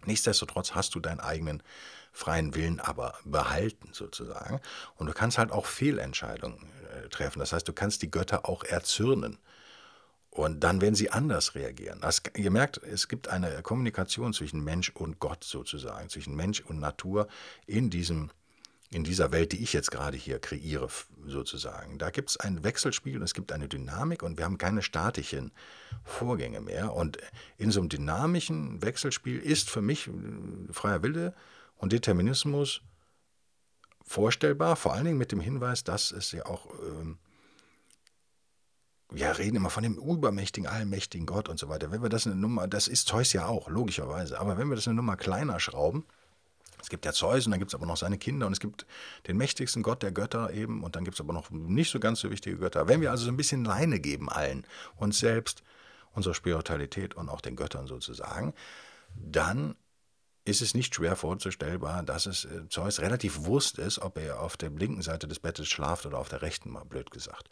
Nichtsdestotrotz 0.07 0.75
hast 0.75 0.95
du 0.95 1.01
deinen 1.01 1.21
eigenen 1.21 1.63
freien 2.11 2.55
Willen 2.55 2.81
aber 2.81 3.15
behalten 3.25 3.91
sozusagen 3.93 4.61
und 4.97 5.07
du 5.07 5.13
kannst 5.13 5.39
halt 5.39 5.53
auch 5.53 5.67
Fehlentscheidungen 5.67 6.59
äh, 6.93 7.09
treffen. 7.09 7.39
Das 7.39 7.53
heißt, 7.53 7.69
du 7.69 7.73
kannst 7.73 8.03
die 8.03 8.11
Götter 8.11 8.49
auch 8.49 8.65
erzürnen. 8.65 9.39
Und 10.31 10.61
dann 10.61 10.81
werden 10.81 10.95
sie 10.95 11.11
anders 11.11 11.55
reagieren. 11.55 12.01
Das, 12.01 12.23
ihr 12.35 12.51
merkt, 12.51 12.79
es 12.79 13.07
gibt 13.07 13.29
eine 13.29 13.61
Kommunikation 13.61 14.33
zwischen 14.33 14.65
Mensch 14.65 14.89
und 14.89 15.19
Gott 15.19 15.45
sozusagen, 15.45 16.09
zwischen 16.09 16.35
Mensch 16.35 16.63
und 16.63 16.81
Natur 16.81 17.29
in 17.67 17.91
diesem 17.91 18.31
in 18.93 19.05
dieser 19.05 19.33
Welt, 19.33 19.53
die 19.53 19.63
ich 19.63 19.73
jetzt 19.73 19.91
gerade 19.91 20.17
hier 20.17 20.39
kreiere, 20.39 20.89
sozusagen. 21.27 21.99
Da 21.99 22.11
gibt 22.11 22.31
es 22.31 22.37
ein 22.37 22.63
Wechselspiel 22.63 23.17
und 23.17 23.23
es 23.23 23.33
gibt 23.33 23.51
eine 23.51 23.69
Dynamik 23.69 24.23
und 24.23 24.37
wir 24.37 24.45
haben 24.45 24.59
keine 24.59 24.83
statischen 24.83 25.53
Vorgänge 26.05 26.61
mehr. 26.61 26.93
Und 26.93 27.17
in 27.57 27.71
so 27.71 27.81
einem 27.81 27.89
dynamischen 27.89 28.83
Wechselspiel 28.83 29.39
ist 29.39 29.71
für 29.71 29.81
mich 29.81 30.09
äh, 30.09 30.13
freier 30.73 31.03
Wille 31.03 31.35
und 31.77 31.93
Determinismus 31.93 32.83
vorstellbar, 34.05 34.77
vor 34.77 34.93
allen 34.93 35.07
Dingen 35.07 35.19
mit 35.19 35.33
dem 35.33 35.41
Hinweis, 35.41 35.85
dass 35.85 36.13
es 36.13 36.33
ja 36.33 36.45
auch, 36.45 36.67
ähm, 36.81 37.19
wir 39.11 39.39
reden 39.39 39.57
immer 39.57 39.71
von 39.71 39.83
dem 39.83 39.97
übermächtigen, 39.97 40.69
allmächtigen 40.69 41.27
Gott 41.27 41.49
und 41.49 41.59
so 41.59 41.69
weiter. 41.69 41.91
Wenn 41.91 42.03
wir 42.03 42.11
das 42.11 42.27
eine 42.27 42.37
Nummer, 42.37 42.69
das 42.69 42.89
ist 42.89 43.09
Zeus 43.09 43.33
ja 43.33 43.47
auch, 43.47 43.69
logischerweise, 43.69 44.39
aber 44.39 44.59
wenn 44.59 44.69
wir 44.69 44.77
das 44.77 44.87
eine 44.87 44.97
Nummer 44.97 45.17
kleiner 45.17 45.61
schrauben, 45.61 46.05
es 46.83 46.89
gibt 46.89 47.05
ja 47.05 47.13
Zeus 47.13 47.47
und 47.47 47.53
dann 47.53 47.61
gibt 47.61 47.71
es 47.71 47.75
aber 47.75 47.87
noch 47.87 47.97
seine 47.97 48.19
Kinder 48.19 48.47
und 48.47 48.53
es 48.53 48.61
gibt 48.61 48.87
den 49.29 49.37
mächtigsten 49.37 49.83
Gott 49.83 50.03
der 50.03 50.11
Götter 50.11 50.53
eben 50.53 50.83
und 50.83 50.97
dann 50.97 51.05
gibt 51.05 51.15
es 51.15 51.21
aber 51.21 51.33
noch 51.33 51.51
nicht 51.51 51.91
so 51.91 52.01
ganz 52.01 52.21
so 52.21 52.31
wichtige 52.31 52.59
Götter. 52.59 52.89
Wenn 52.89 53.01
wir 53.01 53.11
also 53.11 53.25
so 53.25 53.31
ein 53.31 53.37
bisschen 53.37 53.65
Leine 53.65 54.01
geben 54.01 54.29
allen, 54.29 54.67
uns 54.97 55.21
selbst, 55.21 55.63
unserer 56.13 56.35
Spiritualität 56.35 57.15
und 57.15 57.29
auch 57.29 57.41
den 57.41 57.57
Göttern 57.57 57.87
sozusagen, 57.87 58.53
dann 59.15 59.77
ist 60.45 60.61
es 60.61 60.75
nicht 60.75 60.95
schwer 60.95 61.15
vorzustellbar, 61.15 62.03
dass 62.03 62.27
es 62.27 62.47
äh, 62.47 62.69
Zeus 62.69 63.01
relativ 63.01 63.45
Wurst 63.45 63.79
ist, 63.79 64.01
ob 64.01 64.19
er 64.19 64.41
auf 64.41 64.57
der 64.57 64.71
linken 64.71 65.03
Seite 65.03 65.29
des 65.29 65.39
Bettes 65.39 65.69
schlaft 65.69 66.05
oder 66.05 66.19
auf 66.19 66.29
der 66.29 66.43
rechten, 66.43 66.71
mal 66.71 66.85
blöd 66.85 67.13
gesagt. 67.13 67.49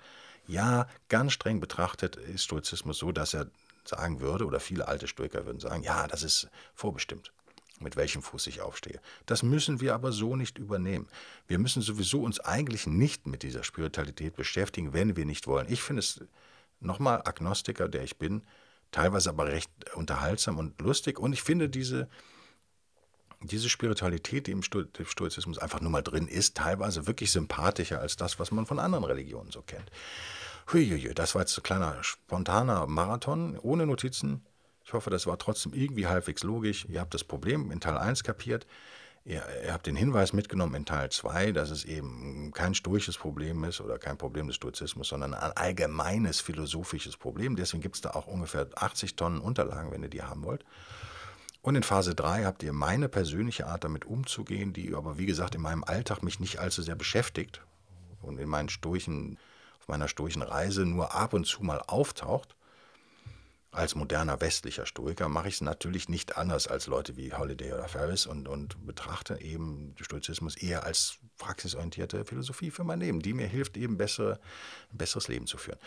Ja, 0.47 0.89
ganz 1.09 1.33
streng 1.33 1.61
betrachtet 1.61 2.17
ist 2.17 2.43
Stoizismus 2.43 2.99
so, 2.99 3.13
dass 3.13 3.33
er 3.33 3.47
sagen 3.85 4.21
würde, 4.21 4.45
oder 4.45 4.59
viele 4.59 4.89
alte 4.89 5.07
Stoiker 5.07 5.47
würden 5.47 5.61
sagen, 5.61 5.85
ja, 5.85 6.09
das 6.09 6.25
ist 6.25 6.49
vorbestimmt 6.75 7.33
mit 7.81 7.97
welchem 7.97 8.23
Fuß 8.23 8.47
ich 8.47 8.61
aufstehe. 8.61 9.01
Das 9.27 9.43
müssen 9.43 9.81
wir 9.81 9.95
aber 9.95 10.13
so 10.13 10.37
nicht 10.37 10.59
übernehmen. 10.59 11.09
Wir 11.49 11.59
müssen 11.59 11.83
sowieso 11.83 12.23
uns 12.23 12.41
eigentlich 12.41 12.87
nicht 12.87 13.27
mit 13.27 13.43
dieser 13.43 13.65
Spiritualität 13.65 14.37
beschäftigen, 14.37 14.93
wenn 14.93 15.17
wir 15.17 15.25
nicht 15.25 15.47
wollen. 15.47 15.67
Ich 15.71 15.83
finde 15.83 16.01
es 16.01 16.21
nochmal 16.81 17.23
Agnostiker, 17.25 17.89
der 17.89 18.05
ich 18.05 18.19
bin, 18.19 18.43
teilweise 18.91 19.31
aber 19.31 19.47
recht 19.47 19.71
unterhaltsam 19.95 20.59
und 20.59 20.81
lustig. 20.81 21.19
Und 21.19 21.33
ich 21.33 21.43
finde 21.43 21.69
diese, 21.69 22.09
diese 23.43 23.69
Spiritualität, 23.69 24.47
die 24.47 24.53
im 24.53 24.63
Stoizismus 24.63 25.59
einfach 25.59 25.81
nur 25.81 25.91
mal 25.91 26.03
drin 26.03 26.29
ist, 26.29 26.57
teilweise 26.57 27.07
wirklich 27.07 27.31
sympathischer 27.33 28.01
als 28.01 28.17
das, 28.17 28.39
was 28.39 28.51
man 28.51 28.67
von 28.67 28.79
anderen 28.79 29.05
Religionen 29.05 29.51
so 29.51 29.63
kennt. 29.63 29.91
Huiuiui, 30.73 31.15
das 31.15 31.35
war 31.35 31.43
jetzt 31.43 31.59
ein 31.59 31.63
kleiner 31.63 32.03
spontaner 32.03 32.87
Marathon 32.87 33.59
ohne 33.59 33.87
Notizen. 33.87 34.45
Ich 34.91 34.95
hoffe, 34.95 35.11
das 35.11 35.29
war 35.29 35.39
trotzdem 35.39 35.73
irgendwie 35.73 36.09
halbwegs 36.09 36.43
logisch. 36.43 36.85
Ihr 36.89 36.99
habt 36.99 37.15
das 37.15 37.23
Problem 37.23 37.71
in 37.71 37.79
Teil 37.79 37.97
1 37.97 38.25
kapiert. 38.25 38.67
Ihr, 39.25 39.41
ihr, 39.65 39.73
habt 39.73 39.87
den 39.87 39.95
Hinweis 39.95 40.33
mitgenommen 40.33 40.75
in 40.75 40.85
Teil 40.85 41.11
2, 41.11 41.53
dass 41.53 41.71
es 41.71 41.85
eben 41.85 42.51
kein 42.51 42.75
stoisches 42.75 43.17
Problem 43.17 43.63
ist 43.63 43.81
oder 43.81 44.01
kein 44.01 44.19
Problem 44.19 44.49
des 44.49 44.57
Stoizismus, 44.57 45.07
sondern 45.07 45.35
ein 45.35 45.53
allgemeines 45.53 46.41
philosophisches 46.41 47.17
Problem. 47.17 47.55
Deswegen 47.55 47.83
gibt 47.83 47.95
es 47.95 48.01
da 48.01 48.11
auch 48.11 48.27
ungefähr 48.27 48.67
80 48.75 49.15
Tonnen 49.15 49.41
Unterlagen, 49.41 49.93
wenn 49.93 50.03
ihr 50.03 50.09
die 50.09 50.25
haben 50.25 50.43
wollt. 50.43 50.65
Und 51.63 51.77
in 51.77 51.85
Phase 51.85 52.17
3 52.17 52.43
habt 52.43 52.65
ihr 52.65 52.73
meine 52.73 53.09
persönliche 53.09 53.69
Art 53.69 53.85
damit 53.85 54.07
umzugehen, 54.07 54.73
die 54.73 54.93
aber 54.93 55.19
wie 55.19 55.27
gesagt 55.27 55.55
in 55.55 55.61
meinem 55.61 55.85
Alltag 55.85 56.25
mich 56.25 56.41
nicht 56.41 56.59
allzu 56.59 56.83
sehr 56.83 56.97
beschäftigt 56.97 57.63
und 58.23 58.41
in 58.41 58.49
meinen 58.49 58.71
Stoichen, 58.71 59.39
auf 59.79 59.87
meiner 59.87 60.09
stoischen 60.09 60.43
Reise 60.43 60.85
nur 60.85 61.15
ab 61.15 61.33
und 61.33 61.47
zu 61.47 61.63
mal 61.63 61.81
auftaucht. 61.87 62.57
Als 63.73 63.95
moderner 63.95 64.41
westlicher 64.41 64.85
Stoiker 64.85 65.29
mache 65.29 65.47
ich 65.47 65.55
es 65.55 65.61
natürlich 65.61 66.09
nicht 66.09 66.37
anders 66.37 66.67
als 66.67 66.89
Leute 66.89 67.17
wie 67.17 67.33
Holiday 67.33 67.73
oder 67.73 67.87
Ferris 67.87 68.27
und, 68.27 68.49
und 68.49 68.85
betrachte 68.85 69.41
eben 69.41 69.95
Stoizismus 70.01 70.57
eher 70.57 70.85
als 70.85 71.19
praxisorientierte 71.39 72.25
Philosophie 72.25 72.73
für 72.73 72.83
mein 72.83 72.99
Leben, 72.99 73.21
die 73.21 73.33
mir 73.33 73.47
hilft, 73.47 73.77
eben 73.77 73.97
bessere, 73.97 74.41
ein 74.93 74.99
besseres 74.99 75.29
Leben 75.29 75.47
zu 75.47 75.57
führen. 75.57 75.79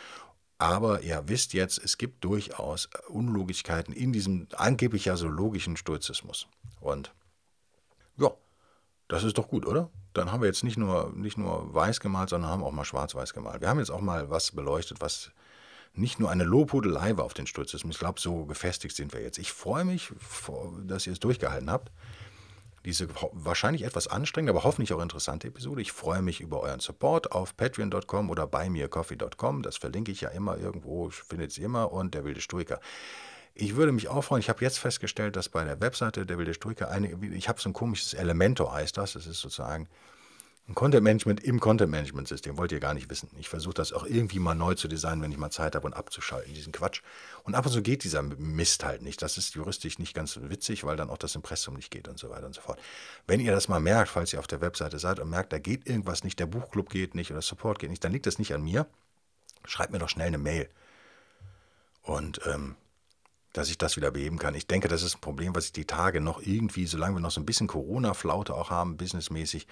Aber 0.59 1.01
ihr 1.01 1.23
wisst 1.27 1.51
jetzt, 1.51 1.77
es 1.77 1.97
gibt 1.97 2.23
durchaus 2.23 2.87
Unlogigkeiten 3.09 3.93
in 3.93 4.13
diesem 4.13 4.47
angeblich 4.55 5.05
ja 5.05 5.17
so 5.17 5.27
logischen 5.27 5.75
Stoizismus. 5.75 6.47
Und 6.79 7.13
ja, 8.15 8.31
das 9.09 9.25
ist 9.25 9.37
doch 9.37 9.49
gut, 9.49 9.65
oder? 9.65 9.89
Dann 10.13 10.31
haben 10.31 10.41
wir 10.41 10.47
jetzt 10.47 10.63
nicht 10.63 10.77
nur, 10.77 11.11
nicht 11.13 11.37
nur 11.37 11.73
weiß 11.73 11.99
gemalt, 11.99 12.29
sondern 12.29 12.49
haben 12.49 12.63
auch 12.63 12.71
mal 12.71 12.85
schwarz-weiß 12.85 13.33
gemalt. 13.33 13.59
Wir 13.59 13.67
haben 13.67 13.79
jetzt 13.79 13.91
auch 13.91 13.99
mal 13.99 14.29
was 14.29 14.51
beleuchtet, 14.51 15.01
was 15.01 15.31
nicht 15.95 16.19
nur 16.19 16.31
eine 16.31 16.43
Lobhudelei 16.43 17.17
war 17.17 17.25
auf 17.25 17.33
den 17.33 17.47
Stoizismus. 17.47 17.95
Ich 17.95 17.99
glaube, 17.99 18.19
so 18.19 18.45
gefestigt 18.45 18.95
sind 18.95 19.13
wir 19.13 19.21
jetzt. 19.21 19.37
Ich 19.37 19.51
freue 19.51 19.85
mich, 19.85 20.11
dass 20.85 21.05
ihr 21.05 21.13
es 21.13 21.19
durchgehalten 21.19 21.69
habt. 21.69 21.91
Diese 22.83 23.07
wahrscheinlich 23.31 23.83
etwas 23.83 24.07
anstrengende, 24.07 24.51
aber 24.51 24.65
hoffentlich 24.65 24.91
auch 24.91 25.01
interessante 25.01 25.47
Episode. 25.47 25.81
Ich 25.81 25.93
freue 25.93 26.21
mich 26.21 26.41
über 26.41 26.59
euren 26.59 26.81
Support 26.81 27.31
auf 27.31 27.55
patreon.com 27.55 28.29
oder 28.29 28.45
buymeacoffee.com. 28.45 29.61
Das 29.61 29.77
verlinke 29.77 30.11
ich 30.11 30.21
ja 30.21 30.29
immer 30.29 30.57
irgendwo, 30.57 31.09
findet 31.09 31.57
ihr 31.57 31.65
immer. 31.65 31.93
Und 31.93 32.13
der 32.13 32.25
wilde 32.25 32.41
Stoiker. 32.41 32.81
Ich 33.53 33.75
würde 33.75 33.91
mich 33.91 34.09
auch 34.09 34.23
freuen. 34.23 34.41
Ich 34.41 34.49
habe 34.49 34.65
jetzt 34.65 34.79
festgestellt, 34.79 35.35
dass 35.35 35.47
bei 35.47 35.63
der 35.63 35.79
Webseite 35.79 36.25
der 36.25 36.37
wilde 36.37 36.55
Stoiker 36.55 36.89
eine, 36.89 37.13
ich 37.33 37.47
habe 37.47 37.61
so 37.61 37.69
ein 37.69 37.73
komisches 37.73 38.15
Elementor 38.15 38.73
heißt 38.73 38.97
das. 38.97 39.13
Das 39.13 39.27
ist 39.27 39.39
sozusagen 39.39 39.87
ein 40.69 40.75
Content 40.75 41.03
Management 41.03 41.43
im 41.43 41.59
Content 41.59 41.91
Management 41.91 42.29
System 42.29 42.57
wollt 42.57 42.71
ihr 42.71 42.79
gar 42.79 42.93
nicht 42.93 43.09
wissen. 43.09 43.29
Ich 43.37 43.49
versuche 43.49 43.73
das 43.73 43.91
auch 43.91 44.05
irgendwie 44.05 44.39
mal 44.39 44.55
neu 44.55 44.75
zu 44.75 44.87
designen, 44.87 45.21
wenn 45.21 45.31
ich 45.31 45.37
mal 45.37 45.49
Zeit 45.49 45.75
habe 45.75 45.85
und 45.85 45.93
abzuschalten, 45.93 46.53
diesen 46.53 46.71
Quatsch. 46.71 47.01
Und 47.43 47.53
ab 47.53 47.65
und 47.65 47.73
zu 47.73 47.81
geht 47.81 48.05
dieser 48.05 48.21
Mist 48.21 48.85
halt 48.85 49.01
nicht. 49.01 49.21
Das 49.21 49.37
ist 49.37 49.55
juristisch 49.55 49.99
nicht 49.99 50.13
ganz 50.13 50.39
witzig, 50.41 50.85
weil 50.85 50.95
dann 50.95 51.09
auch 51.09 51.17
das 51.17 51.35
Impressum 51.35 51.73
nicht 51.73 51.91
geht 51.91 52.07
und 52.07 52.17
so 52.17 52.29
weiter 52.29 52.45
und 52.45 52.55
so 52.55 52.61
fort. 52.61 52.79
Wenn 53.27 53.41
ihr 53.41 53.51
das 53.51 53.67
mal 53.67 53.81
merkt, 53.81 54.09
falls 54.09 54.31
ihr 54.31 54.39
auf 54.39 54.47
der 54.47 54.61
Webseite 54.61 54.99
seid 54.99 55.19
und 55.19 55.29
merkt, 55.29 55.51
da 55.51 55.59
geht 55.59 55.85
irgendwas 55.85 56.23
nicht, 56.23 56.39
der 56.39 56.45
Buchclub 56.45 56.89
geht 56.89 57.13
nicht 57.13 57.31
oder 57.31 57.41
Support 57.41 57.79
geht 57.79 57.89
nicht, 57.89 58.03
dann 58.03 58.13
liegt 58.13 58.25
das 58.25 58.39
nicht 58.39 58.53
an 58.53 58.63
mir. 58.63 58.87
Schreibt 59.65 59.91
mir 59.91 59.99
doch 59.99 60.09
schnell 60.09 60.27
eine 60.27 60.37
Mail. 60.37 60.69
Und 62.03 62.39
ähm, 62.45 62.77
dass 63.51 63.69
ich 63.69 63.77
das 63.77 63.97
wieder 63.97 64.11
beheben 64.11 64.39
kann. 64.39 64.55
Ich 64.55 64.65
denke, 64.65 64.87
das 64.87 65.03
ist 65.03 65.15
ein 65.15 65.21
Problem, 65.21 65.55
was 65.55 65.65
ich 65.65 65.73
die 65.73 65.85
Tage 65.85 66.21
noch 66.21 66.41
irgendwie, 66.41 66.87
solange 66.87 67.17
wir 67.17 67.21
noch 67.21 67.31
so 67.31 67.39
ein 67.39 67.45
bisschen 67.45 67.67
Corona-Flaute 67.67 68.55
auch 68.55 68.71
haben, 68.71 68.97
businessmäßig, 68.97 69.67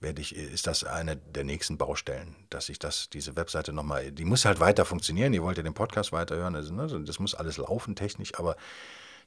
werde 0.00 0.20
ich, 0.22 0.34
ist 0.34 0.66
das 0.66 0.84
eine 0.84 1.16
der 1.16 1.44
nächsten 1.44 1.76
Baustellen, 1.78 2.34
dass 2.48 2.68
ich 2.68 2.78
das, 2.78 3.10
diese 3.10 3.36
Webseite 3.36 3.72
nochmal, 3.72 4.10
die 4.10 4.24
muss 4.24 4.44
halt 4.44 4.58
weiter 4.58 4.84
funktionieren. 4.84 5.34
Ihr 5.34 5.42
wollt 5.42 5.58
ja 5.58 5.62
den 5.62 5.74
Podcast 5.74 6.10
weiterhören, 6.12 6.56
also, 6.56 6.74
ne, 6.74 7.04
das 7.04 7.18
muss 7.18 7.34
alles 7.34 7.58
laufen 7.58 7.94
technisch, 7.96 8.34
aber 8.38 8.56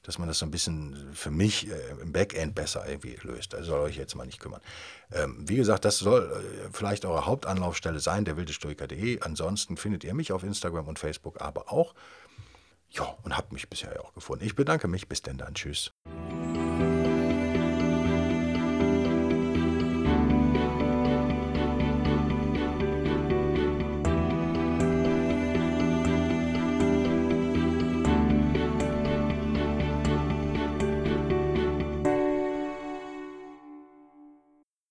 dass 0.04 0.18
man 0.18 0.28
das 0.28 0.40
so 0.40 0.46
ein 0.46 0.52
bisschen 0.52 1.14
für 1.14 1.32
mich 1.32 1.70
äh, 1.70 2.02
im 2.02 2.12
Backend 2.12 2.56
besser 2.56 2.86
irgendwie 2.86 3.18
löst. 3.24 3.54
Da 3.54 3.64
soll 3.64 3.80
euch 3.80 3.96
jetzt 3.96 4.16
mal 4.16 4.26
nicht 4.26 4.40
kümmern. 4.40 4.60
Ähm, 5.14 5.38
wie 5.48 5.56
gesagt, 5.56 5.86
das 5.86 5.98
soll 5.98 6.30
äh, 6.30 6.70
vielleicht 6.74 7.06
eure 7.06 7.26
Hauptanlaufstelle 7.26 8.00
sein, 8.00 8.26
der 8.26 8.36
wildestoiker.de. 8.36 9.22
Ansonsten 9.22 9.78
findet 9.78 10.04
ihr 10.04 10.14
mich 10.14 10.34
auf 10.34 10.44
Instagram 10.44 10.88
und 10.88 11.00
Facebook 11.00 11.40
aber 11.42 11.72
auch. 11.72 11.96
Ja, 12.90 13.16
und 13.24 13.36
habt 13.36 13.54
mich 13.54 13.70
bisher 13.70 13.94
ja 13.94 14.02
auch 14.02 14.14
gefunden. 14.14 14.46
Ich 14.46 14.56
bedanke 14.56 14.88
mich. 14.88 15.08
Bis 15.08 15.22
denn 15.22 15.38
dann. 15.38 15.56
Tschüss. 15.56 15.94